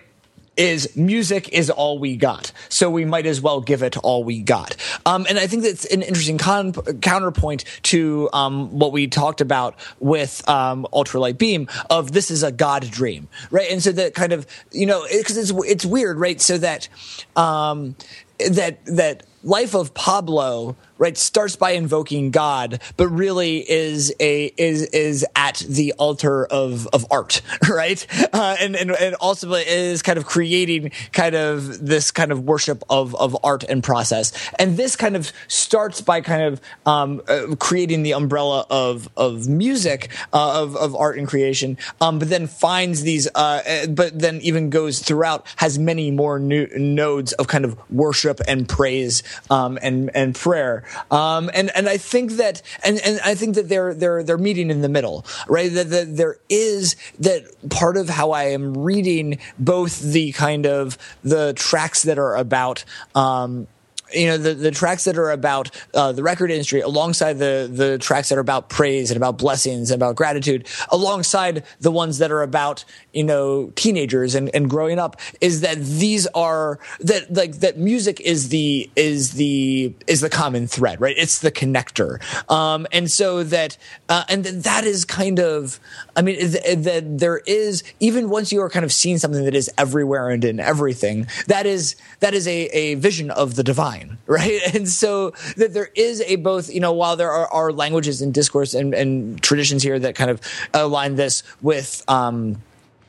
is 0.59 0.93
music 0.95 1.49
is 1.49 1.69
all 1.69 1.97
we 1.99 2.17
got. 2.17 2.51
So 2.67 2.89
we 2.89 3.05
might 3.05 3.25
as 3.25 3.39
well 3.39 3.61
give 3.61 3.81
it 3.81 3.95
all 3.97 4.25
we 4.25 4.41
got. 4.41 4.75
Um, 5.05 5.25
and 5.29 5.39
I 5.39 5.47
think 5.47 5.63
that's 5.63 5.85
an 5.85 6.01
interesting 6.01 6.37
con- 6.37 6.73
counterpoint 6.73 7.63
to 7.83 8.29
um, 8.33 8.77
what 8.77 8.91
we 8.91 9.07
talked 9.07 9.39
about 9.39 9.75
with 9.99 10.47
um, 10.49 10.85
Ultralight 10.91 11.37
Beam 11.37 11.69
of 11.89 12.11
this 12.11 12.29
is 12.29 12.43
a 12.43 12.51
God 12.51 12.83
dream, 12.91 13.29
right? 13.49 13.71
And 13.71 13.81
so 13.81 13.93
that 13.93 14.13
kind 14.13 14.33
of, 14.33 14.45
you 14.71 14.85
know, 14.85 15.07
because 15.09 15.37
it, 15.37 15.55
it's, 15.55 15.65
it's 15.65 15.85
weird, 15.85 16.19
right? 16.19 16.41
So 16.41 16.57
that, 16.57 16.89
um, 17.37 17.95
that, 18.39 18.85
that 18.85 19.23
life 19.43 19.73
of 19.73 19.93
Pablo 19.93 20.75
right 20.97 21.17
starts 21.17 21.55
by 21.55 21.71
invoking 21.71 22.29
god 22.29 22.81
but 22.97 23.07
really 23.07 23.59
is 23.71 24.13
a 24.19 24.51
is 24.57 24.83
is 24.87 25.25
at 25.35 25.59
the 25.59 25.93
altar 25.93 26.45
of 26.45 26.87
of 26.91 27.05
art 27.09 27.41
right? 27.69 28.05
Uh, 28.33 28.55
and, 28.59 28.75
and 28.75 28.91
and 28.91 29.15
also 29.15 29.53
is 29.53 30.01
kind 30.01 30.17
of 30.17 30.25
creating 30.25 30.91
kind 31.11 31.35
of 31.35 31.85
this 31.85 32.11
kind 32.11 32.31
of 32.31 32.43
worship 32.43 32.83
of 32.89 33.15
of 33.15 33.37
art 33.43 33.63
and 33.63 33.83
process. 33.83 34.31
And 34.57 34.77
this 34.77 34.95
kind 34.95 35.15
of 35.15 35.31
starts 35.47 36.01
by 36.01 36.21
kind 36.21 36.43
of 36.43 36.61
um, 36.85 37.21
uh, 37.27 37.55
creating 37.59 38.03
the 38.03 38.13
umbrella 38.13 38.65
of 38.69 39.09
of 39.17 39.47
music 39.47 40.09
uh, 40.33 40.61
of 40.61 40.75
of 40.75 40.95
art 40.95 41.17
and 41.17 41.27
creation 41.27 41.77
um, 42.01 42.19
but 42.19 42.29
then 42.29 42.47
finds 42.47 43.03
these 43.03 43.27
uh, 43.35 43.61
uh, 43.67 43.87
but 43.87 44.17
then 44.17 44.39
even 44.41 44.69
goes 44.69 44.99
throughout 44.99 45.45
has 45.57 45.77
many 45.77 46.11
more 46.11 46.39
new 46.39 46.67
nodes 46.77 47.33
of 47.33 47.47
kind 47.47 47.65
of 47.65 47.77
worship 47.89 48.39
and 48.47 48.67
praise 48.67 49.23
um, 49.49 49.77
and 49.81 50.09
and 50.13 50.35
prayer 50.35 50.83
um, 51.11 51.49
and 51.53 51.71
and 51.75 51.87
I 51.89 51.97
think 51.97 52.33
that 52.33 52.61
and, 52.83 52.99
and 52.99 53.19
I 53.23 53.35
think 53.35 53.55
that 53.55 53.69
they're 53.69 53.93
they're 53.93 54.23
they're 54.23 54.37
meeting 54.37 54.69
in 54.69 54.81
the 54.81 54.89
middle, 54.89 55.25
right? 55.47 55.71
That, 55.71 55.89
that 55.89 56.17
there 56.17 56.37
is 56.49 56.95
that 57.19 57.43
part 57.69 57.97
of 57.97 58.09
how 58.09 58.31
I 58.31 58.45
am 58.45 58.77
reading 58.77 59.39
both 59.57 59.99
the 60.01 60.31
kind 60.33 60.65
of 60.65 60.97
the 61.23 61.53
tracks 61.53 62.03
that 62.03 62.17
are 62.17 62.35
about 62.35 62.83
um, 63.15 63.67
you 64.13 64.27
know 64.27 64.37
the, 64.37 64.53
the 64.53 64.71
tracks 64.71 65.03
that 65.05 65.17
are 65.17 65.31
about 65.31 65.69
uh, 65.93 66.11
the 66.11 66.23
record 66.23 66.51
industry 66.51 66.81
alongside 66.81 67.33
the 67.33 67.69
the 67.71 67.97
tracks 67.97 68.29
that 68.29 68.37
are 68.37 68.41
about 68.41 68.69
praise 68.69 69.11
and 69.11 69.17
about 69.17 69.37
blessings 69.37 69.91
and 69.91 70.01
about 70.01 70.15
gratitude 70.15 70.67
alongside 70.89 71.63
the 71.79 71.91
ones 71.91 72.17
that 72.19 72.31
are 72.31 72.41
about 72.41 72.85
you 73.13 73.23
know 73.23 73.71
teenagers 73.75 74.35
and, 74.35 74.49
and 74.53 74.69
growing 74.69 74.99
up 74.99 75.19
is 75.41 75.61
that 75.61 75.77
these 75.77 76.27
are 76.27 76.79
that 76.99 77.31
like 77.33 77.55
that 77.59 77.77
music 77.77 78.19
is 78.21 78.49
the 78.49 78.89
is 78.95 79.33
the 79.33 79.93
is 80.07 80.21
the 80.21 80.29
common 80.29 80.67
thread 80.67 80.99
right? 81.01 81.15
It's 81.17 81.39
the 81.39 81.51
connector. 81.51 82.19
Um 82.51 82.87
and 82.91 83.09
so 83.11 83.43
that 83.43 83.77
uh, 84.07 84.23
and 84.29 84.45
that 84.45 84.83
is 84.83 85.05
kind 85.05 85.39
of 85.39 85.79
i 86.15 86.21
mean 86.21 86.39
that 86.39 87.03
there 87.17 87.39
is 87.45 87.83
even 87.99 88.29
once 88.29 88.51
you 88.51 88.61
are 88.61 88.69
kind 88.69 88.85
of 88.85 88.93
seeing 88.93 89.17
something 89.17 89.43
that 89.43 89.55
is 89.55 89.69
everywhere 89.77 90.29
and 90.29 90.43
in 90.45 90.59
everything 90.59 91.27
that 91.47 91.65
is 91.65 91.95
that 92.19 92.33
is 92.33 92.47
a, 92.47 92.65
a 92.67 92.95
vision 92.95 93.31
of 93.31 93.55
the 93.55 93.63
divine 93.63 93.98
right? 94.27 94.61
And 94.73 94.87
so 94.87 95.31
that 95.57 95.73
there 95.73 95.89
is 95.95 96.21
a 96.21 96.35
both 96.37 96.73
you 96.73 96.79
know 96.79 96.93
while 96.93 97.15
there 97.15 97.31
are, 97.31 97.47
are 97.47 97.71
languages 97.71 98.21
and 98.21 98.33
discourse 98.33 98.73
and, 98.73 98.93
and 98.93 99.41
traditions 99.41 99.83
here 99.83 99.99
that 99.99 100.15
kind 100.15 100.29
of 100.29 100.41
align 100.73 101.15
this 101.15 101.43
with 101.61 102.03
um 102.07 102.61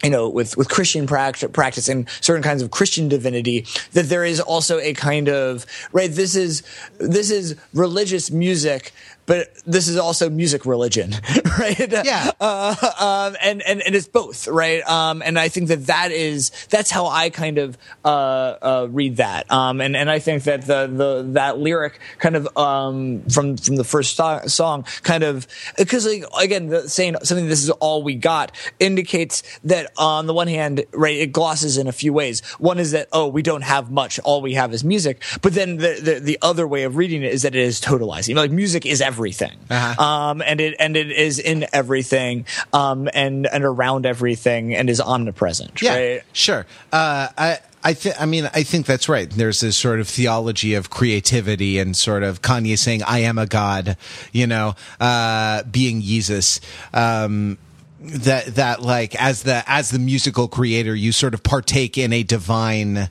you 0.03 0.11
know, 0.11 0.29
with, 0.29 0.57
with 0.57 0.69
Christian 0.69 1.07
practice, 1.07 1.51
practice 1.53 1.89
and 1.89 2.09
certain 2.21 2.43
kinds 2.43 2.63
of 2.63 2.71
Christian 2.71 3.09
divinity, 3.09 3.67
that 3.93 4.09
there 4.09 4.25
is 4.25 4.41
also 4.41 4.79
a 4.79 4.95
kind 4.95 5.29
of, 5.29 5.67
right, 5.93 6.11
this 6.11 6.35
is, 6.35 6.63
this 6.99 7.31
is 7.31 7.57
religious 7.75 8.31
music 8.31 8.93
but 9.31 9.55
this 9.65 9.87
is 9.87 9.97
also 9.97 10.29
music 10.29 10.67
religion, 10.67 11.15
right? 11.59 11.93
Yeah. 12.05 12.33
Uh, 12.41 12.75
um, 12.99 13.37
and, 13.41 13.63
and, 13.63 13.81
and 13.81 13.95
it's 13.95 14.09
both, 14.09 14.49
right? 14.49 14.83
Um, 14.89 15.23
and 15.23 15.39
I 15.39 15.49
think 15.49 15.69
that 15.69 15.87
that 15.87 16.11
is, 16.11 16.51
that's 16.69 16.91
how 16.91 17.07
I 17.07 17.31
kind 17.31 17.59
of, 17.59 17.79
uh, 18.05 18.09
uh, 18.09 18.89
read 18.91 19.19
that. 19.19 19.49
Um, 19.53 19.81
and, 19.81 19.97
and 19.97 20.11
I 20.11 20.19
think 20.19 20.43
that 20.45 20.63
the, 20.63 20.89
the, 20.89 21.33
that 21.35 21.59
lyric 21.59 22.01
kind 22.19 22.35
of, 22.35 22.57
um, 22.57 23.23
from, 23.29 23.57
from 23.57 23.77
the 23.77 23.85
first 23.85 24.17
so- 24.17 24.43
song 24.47 24.85
kind 25.03 25.23
of, 25.23 25.47
because 25.79 26.07
like, 26.07 26.25
again, 26.41 26.67
the, 26.67 26.89
saying 26.89 27.15
something, 27.23 27.47
this 27.47 27.63
is 27.63 27.71
all 27.71 28.03
we 28.03 28.17
got 28.17 28.51
indicates 28.81 29.45
that 29.63 29.93
on 29.97 30.27
the 30.27 30.35
one 30.35 30.49
hand, 30.49 30.85
right, 30.93 31.17
it 31.17 31.31
glosses 31.31 31.79
in 31.79 31.87
a 31.87 31.93
few 31.93 32.13
ways. 32.13 32.41
One 32.59 32.81
is 32.81 32.91
that, 32.91 33.07
oh, 33.13 33.29
we 33.29 33.43
don't 33.43 33.63
have 33.63 33.93
much. 33.93 34.19
All 34.21 34.43
we 34.43 34.55
have 34.55 34.75
is 34.75 34.83
music. 34.83 35.23
But 35.41 35.55
then 35.55 35.77
the, 35.77 36.01
the, 36.03 36.19
the 36.19 36.39
other 36.43 36.67
way 36.67 36.83
of 36.83 36.97
reading 36.97 37.23
it 37.23 37.33
is 37.33 37.43
that 37.43 37.55
it 37.55 37.63
is 37.63 37.81
totalizing. 37.81 38.35
Like 38.35 38.51
music 38.51 38.85
is 38.85 39.01
everything 39.01 39.20
everything, 39.21 39.59
uh-huh. 39.69 40.03
um, 40.03 40.43
and 40.43 40.61
it 40.61 40.77
and 40.79 40.97
it 40.97 41.11
is 41.11 41.39
in 41.39 41.67
everything, 41.75 42.47
um, 42.73 43.09
and 43.13 43.47
and 43.47 43.65
around 43.65 44.07
everything, 44.07 44.75
and 44.75 44.89
is 44.89 45.01
omnipresent. 45.01 45.83
Yeah, 45.83 45.95
right? 45.95 46.23
sure. 46.33 46.67
Uh, 46.93 47.29
I. 47.37 47.59
I 47.83 47.95
think. 47.95 48.21
I 48.21 48.27
mean, 48.27 48.45
I 48.53 48.63
think 48.63 48.85
that's 48.85 49.09
right. 49.09 49.31
There's 49.31 49.61
this 49.61 49.75
sort 49.75 50.01
of 50.01 50.07
theology 50.07 50.75
of 50.75 50.91
creativity 50.91 51.79
and 51.79 51.97
sort 51.97 52.23
of 52.23 52.43
Kanye 52.43 52.79
saying, 52.79 53.03
"I 53.05 53.21
am 53.21 53.39
a 53.39 53.47
god," 53.47 53.97
you 54.33 54.47
know, 54.47 54.75
uh, 55.01 55.63
being 55.63 56.03
Jesus. 56.03 56.61
Um, 56.93 57.57
that 58.01 58.55
that 58.57 58.83
like 58.83 59.15
as 59.15 59.45
the 59.45 59.65
as 59.67 59.93
the 59.93 59.99
musical 59.99 60.47
creator, 60.47 60.95
you 60.95 61.11
sort 61.11 61.33
of 61.33 61.43
partake 61.43 61.97
in 61.97 62.13
a 62.13 62.23
divine 62.23 63.09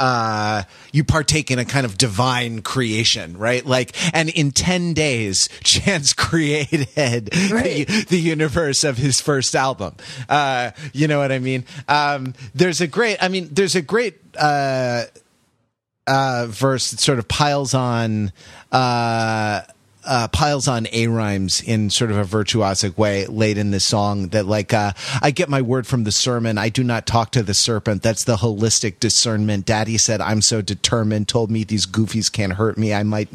uh, 0.00 0.62
you 0.92 1.04
partake 1.04 1.50
in 1.50 1.58
a 1.58 1.64
kind 1.64 1.84
of 1.84 1.98
divine 1.98 2.62
creation, 2.62 3.36
right? 3.36 3.64
Like, 3.64 3.94
and 4.14 4.30
in 4.30 4.50
10 4.50 4.94
days, 4.94 5.48
Chance 5.62 6.14
created 6.14 6.88
right. 7.52 7.86
the, 7.86 8.06
the, 8.08 8.20
universe 8.20 8.82
of 8.82 8.96
his 8.96 9.20
first 9.20 9.54
album. 9.54 9.94
Uh, 10.28 10.70
you 10.92 11.06
know 11.06 11.18
what 11.18 11.30
I 11.30 11.38
mean? 11.38 11.64
Um, 11.86 12.34
there's 12.54 12.80
a 12.80 12.86
great, 12.86 13.22
I 13.22 13.28
mean, 13.28 13.48
there's 13.52 13.76
a 13.76 13.82
great, 13.82 14.18
uh, 14.38 15.04
uh, 16.06 16.46
verse 16.48 16.90
that 16.90 17.00
sort 17.00 17.18
of 17.18 17.28
piles 17.28 17.74
on, 17.74 18.32
uh, 20.04 20.28
piles 20.28 20.66
on 20.66 20.86
a 20.92 21.06
rhymes 21.06 21.60
in 21.60 21.90
sort 21.90 22.10
of 22.10 22.16
a 22.16 22.24
virtuosic 22.24 22.96
way 22.96 23.26
late 23.26 23.58
in 23.58 23.70
this 23.70 23.84
song 23.84 24.28
that 24.28 24.46
like 24.46 24.72
uh, 24.72 24.92
I 25.20 25.30
get 25.30 25.48
my 25.48 25.62
word 25.62 25.86
from 25.86 26.04
the 26.04 26.12
sermon. 26.12 26.58
I 26.58 26.68
do 26.68 26.82
not 26.82 27.06
talk 27.06 27.30
to 27.32 27.42
the 27.42 27.54
serpent. 27.54 28.02
That's 28.02 28.24
the 28.24 28.36
holistic 28.36 29.00
discernment. 29.00 29.66
Daddy 29.66 29.98
said 29.98 30.20
I'm 30.20 30.42
so 30.42 30.62
determined. 30.62 31.28
Told 31.28 31.50
me 31.50 31.64
these 31.64 31.86
goofies 31.86 32.32
can't 32.32 32.54
hurt 32.54 32.78
me. 32.78 32.94
I 32.94 33.02
might 33.02 33.28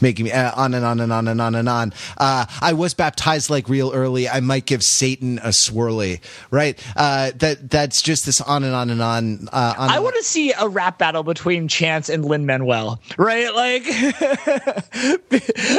make 0.00 0.18
me 0.20 0.30
uh, 0.30 0.52
on 0.54 0.74
and 0.74 0.84
on 0.84 1.00
and 1.00 1.12
on 1.12 1.28
and 1.28 1.40
on 1.40 1.54
and 1.54 1.68
on. 1.68 1.92
Uh, 2.16 2.46
I 2.60 2.72
was 2.72 2.94
baptized 2.94 3.50
like 3.50 3.68
real 3.68 3.92
early. 3.92 4.28
I 4.28 4.40
might 4.40 4.66
give 4.66 4.82
Satan 4.82 5.38
a 5.38 5.48
swirly. 5.48 6.20
Right. 6.50 6.78
Uh, 6.96 7.32
that 7.36 7.70
that's 7.70 8.00
just 8.02 8.26
this 8.26 8.40
on 8.40 8.64
and 8.64 8.74
on 8.74 8.90
and 8.90 9.02
on. 9.02 9.48
Uh, 9.52 9.74
on 9.76 9.90
I 9.90 9.98
want 9.98 10.16
to 10.16 10.22
see 10.22 10.52
a 10.52 10.68
rap 10.68 10.98
battle 10.98 11.22
between 11.22 11.68
Chance 11.68 12.08
and 12.08 12.24
Lin 12.24 12.46
Manuel. 12.46 13.00
Right. 13.16 13.52
Like. 13.52 13.82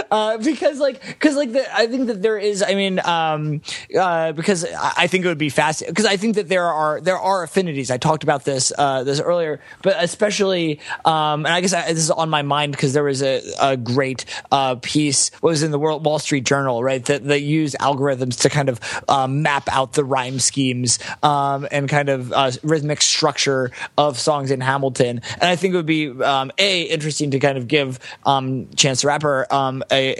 Because 0.53 0.79
like 0.79 1.05
because 1.05 1.35
like 1.35 1.51
the, 1.51 1.75
I 1.75 1.87
think 1.87 2.07
that 2.07 2.21
there 2.21 2.37
is 2.37 2.63
I 2.63 2.75
mean 2.75 2.99
um 2.99 3.61
uh 3.97 4.31
because 4.33 4.65
I 4.65 5.07
think 5.07 5.25
it 5.25 5.27
would 5.27 5.37
be 5.37 5.49
fast 5.49 5.83
because 5.85 6.05
I 6.05 6.15
think 6.15 6.35
that 6.35 6.47
there 6.47 6.65
are 6.65 7.01
there 7.01 7.17
are 7.17 7.43
affinities. 7.43 7.89
I 7.89 7.97
talked 7.97 8.23
about 8.23 8.45
this 8.45 8.71
uh 8.77 9.03
this 9.03 9.19
earlier 9.19 9.59
but 9.81 9.95
especially 9.99 10.79
um 11.05 11.45
and 11.45 11.53
I 11.53 11.61
guess 11.61 11.73
I, 11.73 11.91
this 11.91 12.03
is 12.03 12.11
on 12.11 12.29
my 12.29 12.43
mind 12.43 12.71
because 12.73 12.93
there 12.93 13.03
was 13.03 13.23
a, 13.23 13.41
a 13.61 13.77
great 13.77 14.25
uh 14.51 14.75
piece 14.75 15.31
was 15.41 15.63
in 15.63 15.71
the 15.71 15.79
World 15.79 16.05
Wall 16.05 16.19
Street 16.19 16.45
Journal 16.45 16.83
right 16.83 17.03
that 17.05 17.25
that 17.25 17.41
used 17.41 17.75
algorithms 17.79 18.41
to 18.41 18.49
kind 18.49 18.69
of 18.69 18.79
um, 19.09 19.41
map 19.41 19.67
out 19.71 19.93
the 19.93 20.03
rhyme 20.03 20.39
schemes 20.39 20.99
um 21.23 21.67
and 21.71 21.89
kind 21.89 22.09
of 22.09 22.31
uh, 22.31 22.51
rhythmic 22.63 23.01
structure 23.01 23.71
of 23.97 24.19
songs 24.19 24.51
in 24.51 24.61
Hamilton. 24.61 25.21
And 25.33 25.43
I 25.43 25.55
think 25.55 25.73
it 25.73 25.77
would 25.77 25.85
be 25.85 26.09
um 26.09 26.51
a 26.57 26.83
interesting 26.83 27.31
to 27.31 27.39
kind 27.39 27.57
of 27.57 27.67
give 27.67 27.99
um 28.25 28.69
Chance 28.75 29.01
the 29.01 29.07
Rapper 29.07 29.47
um 29.51 29.83
a, 29.91 30.13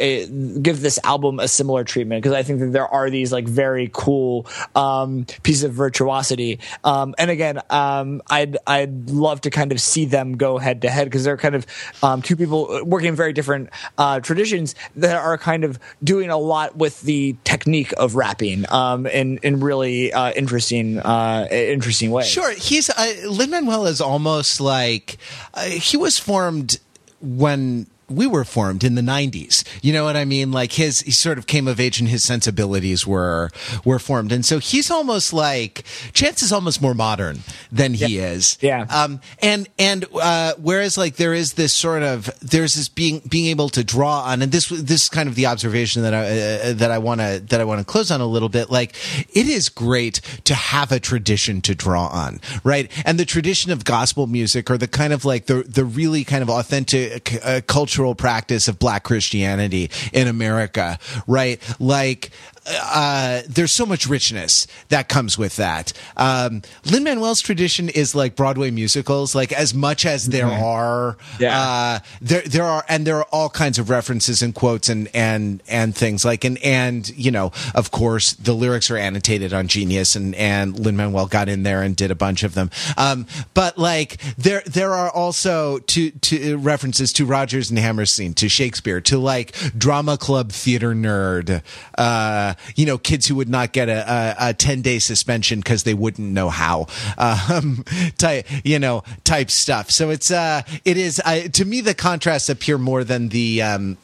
give 0.62 0.82
this 0.82 0.99
album 1.04 1.39
a 1.39 1.47
similar 1.47 1.84
treatment 1.84 2.22
because 2.22 2.36
I 2.36 2.43
think 2.43 2.60
that 2.60 2.72
there 2.72 2.88
are 2.88 3.10
these 3.10 3.32
like 3.32 3.47
very 3.47 3.89
cool 3.93 4.45
um, 4.76 5.26
pieces 5.43 5.64
of 5.64 5.74
virtuosity. 5.74 6.60
Um, 6.84 7.16
and 7.18 7.32
again, 7.32 7.62
um, 7.70 8.22
I'd 8.30 8.58
I'd 8.68 9.10
love 9.10 9.41
to 9.41 9.49
kind 9.49 9.72
of 9.72 9.80
see 9.80 10.06
them 10.06 10.38
go 10.38 10.58
head 10.58 10.82
to 10.82 10.89
head 10.89 11.06
because 11.06 11.24
they're 11.24 11.38
kind 11.38 11.56
of 11.56 11.66
um, 12.01 12.22
two 12.22 12.36
people 12.36 12.84
working 12.86 13.10
in 13.10 13.16
very 13.16 13.34
different 13.34 13.70
uh, 13.97 14.20
traditions 14.20 14.76
that 14.95 15.16
are 15.16 15.38
kind 15.38 15.64
of 15.64 15.80
doing 16.04 16.30
a 16.30 16.38
lot 16.38 16.76
with 16.76 17.01
the 17.01 17.36
technique 17.43 17.93
of 17.97 18.16
rapping 18.16 18.66
um, 18.72 19.06
in 19.06 19.38
in 19.38 19.60
really 19.60 20.12
uh, 20.14 20.32
interesting 20.32 20.99
uh, 20.99 21.47
interesting 21.51 22.12
ways. 22.12 22.28
Sure, 22.28 22.51
he's 22.51 22.89
uh, 22.89 23.14
Lin 23.28 23.49
Manuel 23.49 23.86
is 23.86 24.01
almost 24.01 24.60
like 24.60 25.18
uh, 25.54 25.64
he 25.64 25.97
was 25.97 26.18
formed 26.20 26.80
when 27.22 27.88
we 28.16 28.28
were 28.28 28.43
formed 28.43 28.84
in 28.84 28.95
the 28.95 29.01
90s. 29.01 29.64
You 29.82 29.93
know 29.93 30.03
what 30.03 30.16
I 30.16 30.26
mean? 30.26 30.51
Like 30.51 30.74
his, 30.74 31.01
he 31.01 31.11
sort 31.11 31.38
of 31.38 31.47
came 31.47 31.68
of 31.68 31.80
age 31.80 31.99
and 31.99 32.09
his 32.09 32.24
sensibilities 32.24 33.05
were, 33.07 33.49
were 33.84 33.99
formed. 33.99 34.32
And 34.32 34.45
so 34.45 34.59
he's 34.59 34.91
almost 34.91 35.34
like, 35.34 35.84
Chance 36.14 36.43
is 36.43 36.51
almost 36.51 36.82
more 36.82 36.93
modern 36.93 37.39
than 37.72 37.93
he 37.93 38.18
yeah. 38.18 38.32
is. 38.32 38.57
Yeah. 38.61 38.86
Um, 38.89 39.22
and, 39.41 39.68
and, 39.80 40.05
uh, 40.14 40.53
whereas 40.57 40.97
like 40.97 41.16
there 41.16 41.34
is 41.34 41.53
this 41.53 41.74
sort 41.74 42.03
of, 42.03 42.30
there's 42.39 42.76
this 42.76 42.89
being, 42.89 43.22
being 43.28 43.47
able 43.47 43.70
to 43.70 43.84
draw 43.84 44.22
on, 44.22 44.41
and 44.41 44.51
this, 44.51 44.70
this 44.70 45.03
is 45.03 45.09
kind 45.09 45.30
of 45.30 45.36
the 45.36 45.45
observation 45.45 46.03
that 46.03 46.14
I, 46.14 46.70
uh, 46.70 46.74
that 46.74 46.91
I 46.91 46.97
want 46.97 47.22
to, 47.22 47.43
that 47.49 47.61
I 47.61 47.64
want 47.64 47.80
to 47.80 47.86
close 47.86 48.11
on 48.11 48.22
a 48.22 48.28
little 48.28 48.49
bit. 48.49 48.70
Like 48.70 48.95
it 49.30 49.47
is 49.47 49.70
great 49.70 50.22
to 50.45 50.55
have 50.55 50.91
a 50.91 50.99
tradition 50.99 51.61
to 51.61 51.76
draw 51.76 52.07
on, 52.07 52.39
right? 52.64 52.91
And 53.05 53.20
the 53.20 53.26
tradition 53.26 53.72
of 53.72 53.86
gospel 53.86 54.28
music 54.28 54.70
or 54.70 54.78
the 54.78 54.88
kind 54.88 55.14
of 55.14 55.26
like 55.26 55.45
the, 55.45 55.64
the 55.64 55.86
really 55.86 56.24
kind 56.24 56.43
of 56.43 56.49
authentic 56.49 57.39
uh, 57.43 57.61
cultural 57.68 58.03
cultural 58.04 58.16
practice 58.16 58.68
of 58.68 58.80
black 58.80 59.04
Christianity 59.04 59.89
in 60.12 60.28
America, 60.28 60.99
right? 61.26 61.62
Like, 61.80 62.32
uh, 62.66 63.41
there's 63.47 63.74
so 63.74 63.86
much 63.86 64.07
richness 64.07 64.68
that 64.89 65.09
comes 65.09 65.38
with 65.38 65.57
that. 65.57 65.93
Um, 66.16 66.61
Lin 66.86 67.03
Manuel's 67.03 67.41
tradition 67.41 67.89
is 67.89 68.16
like 68.16 68.36
Broadway 68.36 68.72
musicals. 68.72 69.36
Like 69.36 69.51
as 69.51 69.74
much 69.74 70.05
as 70.05 70.28
there 70.28 70.45
mm-hmm. 70.45 70.64
are, 70.64 71.18
yeah. 71.39 71.59
uh, 71.59 71.99
there 72.22 72.41
there 72.41 72.64
are, 72.64 72.86
and 72.88 73.05
there 73.05 73.18
are 73.18 73.28
all 73.32 73.49
kinds 73.49 73.80
of 73.80 73.89
references 73.89 74.41
and 74.41 74.55
quotes 74.55 74.89
and 74.89 75.09
and 75.14 75.61
and 75.68 75.95
things 75.95 76.24
like 76.24 76.43
and 76.43 76.57
and 76.64 77.09
you 77.18 77.32
know, 77.32 77.51
of 77.76 77.91
course, 77.91 78.34
the 78.34 78.53
lyrics 78.53 78.89
are 78.89 78.97
annotated 78.97 79.53
on 79.53 79.68
Genius, 79.68 80.16
and 80.16 80.34
and 80.36 80.80
Lin 80.80 80.95
Manuel 80.95 81.28
got 81.28 81.49
in 81.49 81.64
there 81.64 81.82
and 81.82 81.95
did 81.95 82.11
a 82.11 82.16
bunch 82.16 82.43
of 82.43 82.53
them. 82.53 82.70
Um, 82.97 83.26
but 83.53 83.78
like 83.78 84.20
there 84.38 84.64
there 84.66 84.93
are 84.93 85.09
also 85.09 85.80
to 85.80 86.11
to 86.11 86.57
references 86.57 87.11
to 87.14 87.26
Rodgers 87.26 87.70
and 87.70 87.80
Hammerstein, 87.80 88.34
to 88.36 88.47
Shakespeare, 88.47 89.01
to 89.01 89.18
like 89.18 89.53
drama 89.78 90.18
club 90.18 90.51
theater 90.51 90.93
nerd. 90.93 91.61
Uh, 91.97 92.53
you 92.76 92.86
know, 92.86 92.97
kids 92.97 93.28
who 93.28 93.36
would 93.36 93.49
not 93.49 93.72
get 93.72 93.89
a, 93.89 94.36
a, 94.39 94.49
a 94.49 94.54
10 94.54 94.82
day 94.82 94.99
suspension 94.99 95.60
because 95.60 95.84
they 95.84 95.93
wouldn't 95.93 96.32
know 96.32 96.49
how, 96.49 96.88
um, 97.18 97.84
type, 98.18 98.47
you 98.64 98.80
know, 98.80 99.04
type 99.24 99.49
stuff. 99.49 99.91
So 99.91 100.10
it's, 100.10 100.32
uh, 100.32 100.62
it 100.86 100.97
is, 100.97 101.22
uh, 101.24 101.47
to 101.54 101.66
me, 101.66 101.82
the 101.82 101.93
contrasts 101.93 102.49
appear 102.49 102.78
more 102.78 103.04
than 103.04 103.30
the, 103.30 103.62
um, 103.62 103.97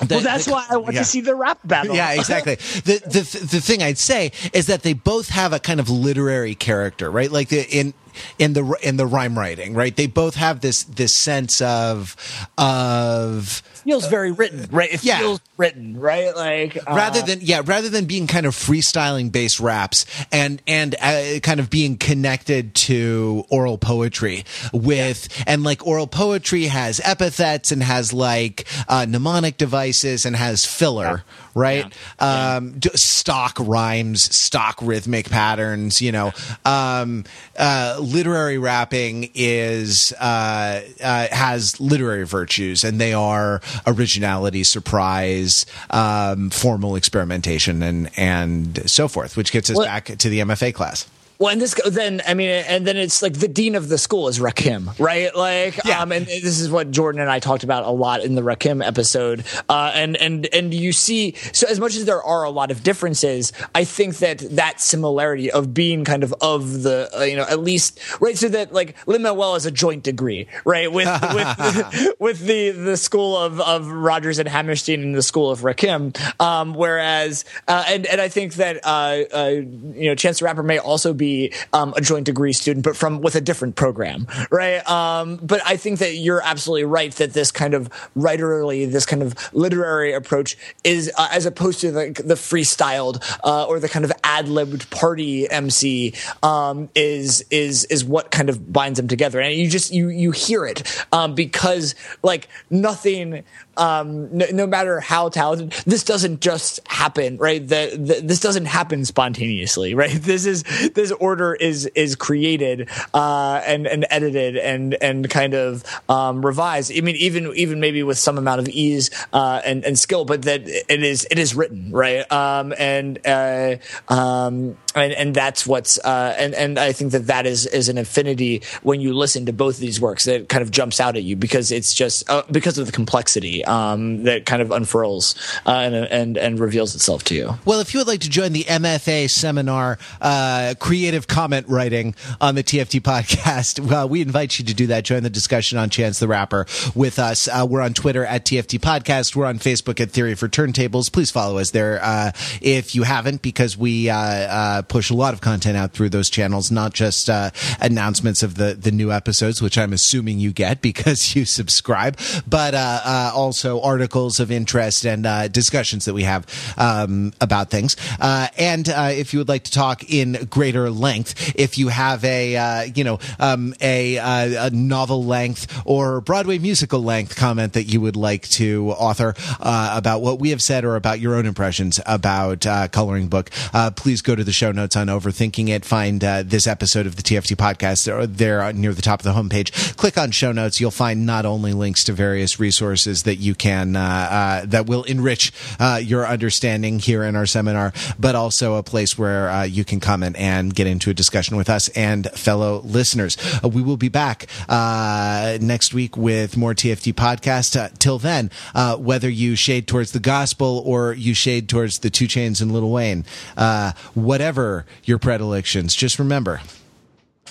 the, 0.00 0.16
well, 0.16 0.24
that's 0.24 0.46
the, 0.46 0.52
why 0.52 0.66
I 0.68 0.76
want 0.76 0.94
yeah. 0.94 1.00
to 1.00 1.04
see 1.04 1.20
the 1.20 1.34
rap 1.34 1.60
battle. 1.64 1.94
Yeah, 1.94 2.12
exactly. 2.12 2.54
the, 2.84 3.00
the 3.06 3.46
the 3.46 3.60
thing 3.60 3.80
I'd 3.80 3.98
say 3.98 4.32
is 4.52 4.66
that 4.66 4.82
they 4.82 4.92
both 4.92 5.28
have 5.28 5.52
a 5.52 5.60
kind 5.60 5.78
of 5.78 5.88
literary 5.88 6.56
character, 6.56 7.08
right? 7.10 7.30
Like 7.30 7.48
the, 7.48 7.62
in 7.70 7.94
in 8.38 8.52
the 8.52 8.76
in 8.82 8.96
the 8.96 9.06
rhyme 9.06 9.38
writing, 9.38 9.74
right? 9.74 9.94
They 9.94 10.06
both 10.06 10.34
have 10.36 10.60
this 10.60 10.84
this 10.84 11.14
sense 11.16 11.60
of 11.60 12.16
of 12.58 13.48
feels 13.84 14.06
very 14.06 14.32
written, 14.32 14.66
right? 14.70 14.92
It 14.92 15.04
Yeah. 15.04 15.18
feels 15.18 15.40
written, 15.56 15.98
right? 15.98 16.34
Like 16.34 16.76
uh, 16.76 16.94
rather 16.94 17.20
than 17.22 17.40
yeah 17.42 17.62
rather 17.64 17.88
than 17.88 18.06
being 18.06 18.26
kind 18.26 18.46
of 18.46 18.54
freestyling 18.54 19.30
based 19.30 19.60
raps 19.60 20.06
and 20.32 20.60
and 20.66 20.94
uh, 21.00 21.40
kind 21.42 21.60
of 21.60 21.68
being 21.70 21.96
connected 21.98 22.74
to 22.74 23.44
oral 23.50 23.76
poetry 23.78 24.44
with 24.72 25.28
and 25.46 25.62
like 25.64 25.86
oral 25.86 26.06
poetry 26.06 26.64
has 26.64 27.00
epithets 27.04 27.72
and 27.72 27.82
has 27.82 28.12
like 28.12 28.66
uh, 28.88 29.04
mnemonic 29.08 29.56
devices 29.58 30.24
and 30.24 30.34
has 30.36 30.64
filler 30.64 31.22
right? 31.54 31.92
Um 32.18 32.78
d- 32.78 32.90
stock 32.94 33.56
rhymes 33.60 34.24
stock 34.36 34.78
rhythmic 34.82 35.30
patterns 35.30 36.00
you 36.02 36.12
know. 36.12 36.32
Um 36.64 37.24
uh 37.58 37.98
literary 38.00 38.58
rapping 38.58 39.30
is 39.34 40.12
uh, 40.20 40.82
uh 41.02 41.26
has 41.30 41.80
literary 41.80 42.26
virtues 42.26 42.84
and 42.84 43.00
they 43.00 43.12
are 43.12 43.60
originality 43.86 44.64
surprise 44.64 45.66
um 45.90 46.50
formal 46.50 46.96
experimentation 46.96 47.82
and 47.82 48.10
and 48.16 48.88
so 48.90 49.08
forth 49.08 49.36
which 49.36 49.52
gets 49.52 49.70
us 49.70 49.76
Well- 49.76 49.86
back 49.86 50.06
to 50.06 50.28
the 50.28 50.40
mfa 50.40 50.74
class 50.74 51.08
Well, 51.44 51.52
and 51.52 51.60
this 51.60 51.74
then 51.86 52.22
I 52.26 52.32
mean, 52.32 52.48
and 52.48 52.86
then 52.86 52.96
it's 52.96 53.20
like 53.20 53.34
the 53.34 53.48
dean 53.48 53.74
of 53.74 53.90
the 53.90 53.98
school 53.98 54.28
is 54.28 54.38
Rakim, 54.38 54.98
right? 54.98 55.36
Like, 55.36 55.78
Yeah. 55.84 56.00
um, 56.00 56.10
and 56.10 56.24
this 56.24 56.58
is 56.58 56.70
what 56.70 56.90
Jordan 56.90 57.20
and 57.20 57.30
I 57.30 57.38
talked 57.38 57.64
about 57.64 57.84
a 57.84 57.90
lot 57.90 58.22
in 58.24 58.34
the 58.34 58.40
Rakim 58.40 58.82
episode. 58.82 59.44
Uh, 59.68 59.92
and 59.94 60.16
and 60.16 60.46
and 60.54 60.72
you 60.72 60.90
see, 60.90 61.34
so 61.52 61.66
as 61.68 61.78
much 61.78 61.96
as 61.96 62.06
there 62.06 62.22
are 62.22 62.44
a 62.44 62.48
lot 62.50 62.70
of 62.70 62.82
differences, 62.82 63.52
I 63.74 63.84
think 63.84 64.16
that 64.20 64.38
that 64.56 64.80
similarity 64.80 65.50
of 65.50 65.74
being 65.74 66.06
kind 66.06 66.22
of 66.24 66.32
of 66.40 66.82
the 66.82 67.10
uh, 67.14 67.24
you 67.24 67.36
know 67.36 67.42
at 67.46 67.58
least 67.60 68.00
right, 68.22 68.38
so 68.38 68.48
that 68.48 68.72
like 68.72 68.96
Lin 69.06 69.20
Manuel 69.20 69.54
is 69.56 69.66
a 69.66 69.70
joint 69.70 70.02
degree, 70.02 70.48
right? 70.64 70.90
With 70.90 71.08
with 71.34 72.14
with 72.20 72.38
the 72.46 72.70
the 72.70 72.96
school 72.96 73.36
of 73.36 73.60
of 73.60 73.86
Rodgers 73.86 74.38
and 74.38 74.48
Hammerstein 74.48 75.02
and 75.02 75.14
the 75.14 75.22
school 75.22 75.50
of 75.50 75.60
Rakim, 75.60 76.16
um, 76.40 76.72
whereas 76.72 77.44
uh, 77.68 77.84
and 77.86 78.06
and 78.06 78.18
I 78.18 78.30
think 78.30 78.54
that 78.54 78.80
uh, 78.82 79.24
uh, 79.30 79.48
you 79.50 80.08
know 80.08 80.14
Chance 80.14 80.38
the 80.38 80.46
Rapper 80.46 80.62
may 80.62 80.78
also 80.78 81.12
be 81.12 81.33
um, 81.72 81.94
a 81.96 82.00
joint 82.00 82.26
degree 82.26 82.52
student, 82.52 82.84
but 82.84 82.96
from 82.96 83.20
with 83.20 83.34
a 83.34 83.40
different 83.40 83.76
program, 83.76 84.26
right? 84.50 84.86
Um, 84.88 85.36
but 85.42 85.60
I 85.64 85.76
think 85.76 85.98
that 85.98 86.14
you're 86.14 86.42
absolutely 86.42 86.84
right 86.84 87.12
that 87.16 87.32
this 87.32 87.50
kind 87.50 87.74
of 87.74 87.88
writerly, 88.16 88.90
this 88.90 89.06
kind 89.06 89.22
of 89.22 89.34
literary 89.52 90.12
approach 90.12 90.56
is 90.82 91.10
uh, 91.16 91.28
as 91.30 91.46
opposed 91.46 91.80
to 91.80 91.90
the, 91.90 92.22
the 92.24 92.34
freestyled 92.34 93.22
uh, 93.44 93.64
or 93.66 93.80
the 93.80 93.88
kind 93.88 94.04
of 94.04 94.12
ad 94.22 94.48
libbed 94.48 94.90
party 94.90 95.50
MC 95.50 96.14
um, 96.42 96.88
is 96.94 97.44
is 97.50 97.84
is 97.84 98.04
what 98.04 98.30
kind 98.30 98.48
of 98.48 98.72
binds 98.72 98.98
them 98.98 99.08
together, 99.08 99.40
and 99.40 99.54
you 99.54 99.68
just 99.68 99.92
you 99.92 100.08
you 100.08 100.30
hear 100.30 100.66
it 100.66 100.82
um, 101.12 101.34
because 101.34 101.94
like 102.22 102.48
nothing 102.70 103.44
um, 103.76 104.36
no, 104.36 104.46
no 104.52 104.66
matter 104.66 105.00
how 105.00 105.28
talented, 105.28 105.72
this 105.86 106.04
doesn't 106.04 106.40
just 106.40 106.80
happen, 106.86 107.36
right? 107.38 107.66
The, 107.66 107.96
the, 107.98 108.20
this 108.26 108.40
doesn't 108.40 108.66
happen 108.66 109.04
spontaneously, 109.04 109.94
right? 109.94 110.12
This 110.24 110.46
is 110.46 110.62
this 110.94 111.12
order 111.14 111.54
is 111.54 111.86
is 111.94 112.16
created 112.16 112.88
uh, 113.12 113.60
and 113.66 113.86
and 113.86 114.06
edited 114.10 114.56
and 114.56 114.94
and 114.94 115.28
kind 115.30 115.54
of 115.54 115.84
um, 116.08 116.44
revised. 116.44 116.92
I 116.96 117.00
mean, 117.00 117.16
even 117.16 117.52
even 117.54 117.80
maybe 117.80 118.02
with 118.02 118.18
some 118.18 118.38
amount 118.38 118.60
of 118.60 118.68
ease 118.68 119.10
uh, 119.32 119.60
and 119.64 119.84
and 119.84 119.98
skill, 119.98 120.24
but 120.24 120.42
that 120.42 120.62
it 120.66 121.02
is 121.02 121.26
it 121.30 121.38
is 121.38 121.54
written, 121.54 121.90
right? 121.90 122.30
Um, 122.30 122.74
and 122.78 123.18
uh, 123.26 123.76
um, 124.08 124.76
and 124.94 125.12
and 125.12 125.34
that's 125.34 125.66
what's 125.66 125.98
uh, 125.98 126.34
and 126.38 126.54
and 126.54 126.78
I 126.78 126.92
think 126.92 127.12
that 127.12 127.26
that 127.26 127.46
is 127.46 127.66
is 127.66 127.88
an 127.88 127.98
affinity 127.98 128.62
when 128.82 129.00
you 129.00 129.14
listen 129.14 129.46
to 129.46 129.52
both 129.52 129.74
of 129.74 129.80
these 129.80 130.00
works 130.00 130.24
that 130.24 130.48
kind 130.48 130.62
of 130.62 130.70
jumps 130.70 131.00
out 131.00 131.16
at 131.16 131.22
you 131.22 131.36
because 131.36 131.72
it's 131.72 131.94
just 131.94 132.28
uh, 132.30 132.42
because 132.50 132.78
of 132.78 132.86
the 132.86 132.92
complexity 132.92 133.64
um, 133.64 134.24
that 134.24 134.46
kind 134.46 134.62
of 134.62 134.70
unfurls 134.70 135.34
uh, 135.66 135.70
and 135.70 135.94
and 135.94 136.36
and 136.36 136.60
reveals 136.60 136.94
itself 136.94 137.24
to 137.24 137.34
you. 137.34 137.58
Well, 137.64 137.80
if 137.80 137.94
you 137.94 138.00
would 138.00 138.06
like 138.06 138.20
to 138.20 138.30
join 138.30 138.52
the 138.52 138.64
MFA 138.64 139.30
seminar, 139.30 139.98
uh, 140.20 140.74
creative 141.04 141.26
comment 141.26 141.68
writing 141.68 142.14
on 142.40 142.54
the 142.54 142.64
TFT 142.64 142.98
podcast, 142.98 143.78
well, 143.90 144.08
we 144.08 144.22
invite 144.22 144.58
you 144.58 144.64
to 144.64 144.72
do 144.72 144.86
that. 144.86 145.04
Join 145.04 145.22
the 145.22 145.28
discussion 145.28 145.76
on 145.76 145.90
Chance 145.90 146.18
the 146.18 146.26
Rapper 146.26 146.64
with 146.94 147.18
us. 147.18 147.46
Uh, 147.46 147.66
we're 147.68 147.82
on 147.82 147.92
Twitter 147.92 148.24
at 148.24 148.46
TFT 148.46 148.78
Podcast. 148.78 149.36
We're 149.36 149.44
on 149.44 149.58
Facebook 149.58 150.00
at 150.00 150.10
Theory 150.10 150.34
for 150.34 150.48
Turntables. 150.48 151.12
Please 151.12 151.30
follow 151.30 151.58
us 151.58 151.72
there 151.72 152.02
uh, 152.02 152.32
if 152.62 152.94
you 152.94 153.02
haven't, 153.02 153.42
because 153.42 153.76
we 153.76 154.08
uh, 154.08 154.16
uh, 154.16 154.82
push 154.82 155.10
a 155.10 155.14
lot 155.14 155.34
of 155.34 155.42
content 155.42 155.76
out 155.76 155.92
through 155.92 156.08
those 156.08 156.30
channels, 156.30 156.70
not 156.70 156.94
just 156.94 157.28
uh, 157.28 157.50
announcements 157.82 158.42
of 158.42 158.54
the, 158.54 158.72
the 158.72 158.90
new 158.90 159.12
episodes, 159.12 159.60
which 159.60 159.76
I'm 159.76 159.92
assuming 159.92 160.38
you 160.38 160.54
get 160.54 160.80
because 160.80 161.36
you 161.36 161.44
subscribe, 161.44 162.18
but 162.48 162.72
uh, 162.72 163.30
also 163.34 163.82
articles 163.82 164.40
of 164.40 164.50
interest 164.50 165.04
and 165.04 165.52
discussions 165.52 166.06
that 166.06 166.14
we 166.14 166.22
have 166.22 166.46
um, 166.78 167.34
about 167.42 167.68
things. 167.68 167.94
And 168.18 168.88
if 168.88 169.34
you 169.34 169.40
would 169.40 169.50
like 169.50 169.64
to 169.64 169.70
talk 169.70 170.10
in 170.10 170.48
greater 170.48 170.93
length, 170.94 171.54
if 171.56 171.78
you 171.78 171.88
have 171.88 172.24
a 172.24 172.56
uh, 172.56 172.82
you 172.94 173.04
know 173.04 173.18
um, 173.38 173.74
a, 173.80 174.18
uh, 174.18 174.66
a 174.66 174.70
novel 174.70 175.24
length 175.24 175.82
or 175.84 176.20
Broadway 176.20 176.58
musical 176.58 177.02
length 177.02 177.36
comment 177.36 177.74
that 177.74 177.84
you 177.84 178.00
would 178.00 178.16
like 178.16 178.48
to 178.50 178.90
author 178.92 179.34
uh, 179.60 179.94
about 179.96 180.22
what 180.22 180.38
we 180.38 180.50
have 180.50 180.62
said 180.62 180.84
or 180.84 180.96
about 180.96 181.20
your 181.20 181.34
own 181.34 181.46
impressions 181.46 182.00
about 182.06 182.66
uh, 182.66 182.88
coloring 182.88 183.28
book, 183.28 183.50
uh, 183.72 183.90
please 183.90 184.22
go 184.22 184.34
to 184.34 184.44
the 184.44 184.52
show 184.52 184.72
notes 184.72 184.96
on 184.96 185.08
overthinking 185.08 185.68
it. 185.68 185.84
Find 185.84 186.22
uh, 186.22 186.42
this 186.44 186.66
episode 186.66 187.06
of 187.06 187.16
the 187.16 187.22
TFT 187.22 187.56
podcast 187.56 188.04
there, 188.04 188.26
there 188.26 188.72
near 188.72 188.94
the 188.94 189.02
top 189.02 189.20
of 189.20 189.24
the 189.24 189.32
homepage. 189.32 189.96
Click 189.96 190.18
on 190.18 190.30
show 190.30 190.52
notes. 190.52 190.80
You'll 190.80 190.90
find 190.90 191.26
not 191.26 191.46
only 191.46 191.72
links 191.72 192.04
to 192.04 192.12
various 192.12 192.58
resources 192.60 193.24
that 193.24 193.36
you 193.36 193.54
can 193.54 193.92
that 193.94 194.86
will 194.86 195.04
enrich 195.04 195.52
your 196.00 196.26
understanding 196.26 196.98
here 196.98 197.24
in 197.24 197.36
our 197.36 197.46
seminar, 197.46 197.92
but 198.18 198.34
also 198.34 198.74
a 198.74 198.82
place 198.82 199.18
where 199.18 199.66
you 199.66 199.84
can 199.84 200.00
comment 200.00 200.36
and 200.36 200.74
get 200.74 200.83
into 200.86 201.10
a 201.10 201.14
discussion 201.14 201.56
with 201.56 201.68
us 201.68 201.88
and 201.90 202.30
fellow 202.32 202.80
listeners. 202.84 203.36
Uh, 203.62 203.68
we 203.68 203.82
will 203.82 203.96
be 203.96 204.08
back 204.08 204.46
uh, 204.68 205.58
next 205.60 205.92
week 205.92 206.16
with 206.16 206.56
more 206.56 206.74
TFT 206.74 207.12
podcast. 207.12 207.78
Uh, 207.78 207.88
till 207.98 208.18
then, 208.18 208.50
uh, 208.74 208.96
whether 208.96 209.28
you 209.28 209.56
shade 209.56 209.86
towards 209.86 210.12
the 210.12 210.20
gospel 210.20 210.82
or 210.86 211.12
you 211.12 211.34
shade 211.34 211.68
towards 211.68 211.98
the 212.00 212.10
2 212.10 212.26
Chainz 212.26 212.62
and 212.62 212.72
Lil 212.72 212.90
Wayne, 212.90 213.24
uh, 213.56 213.92
whatever 214.14 214.86
your 215.04 215.18
predilections, 215.18 215.94
just 215.94 216.18
remember, 216.18 216.60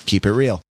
keep 0.05 0.25
it 0.25 0.31
real. 0.31 0.63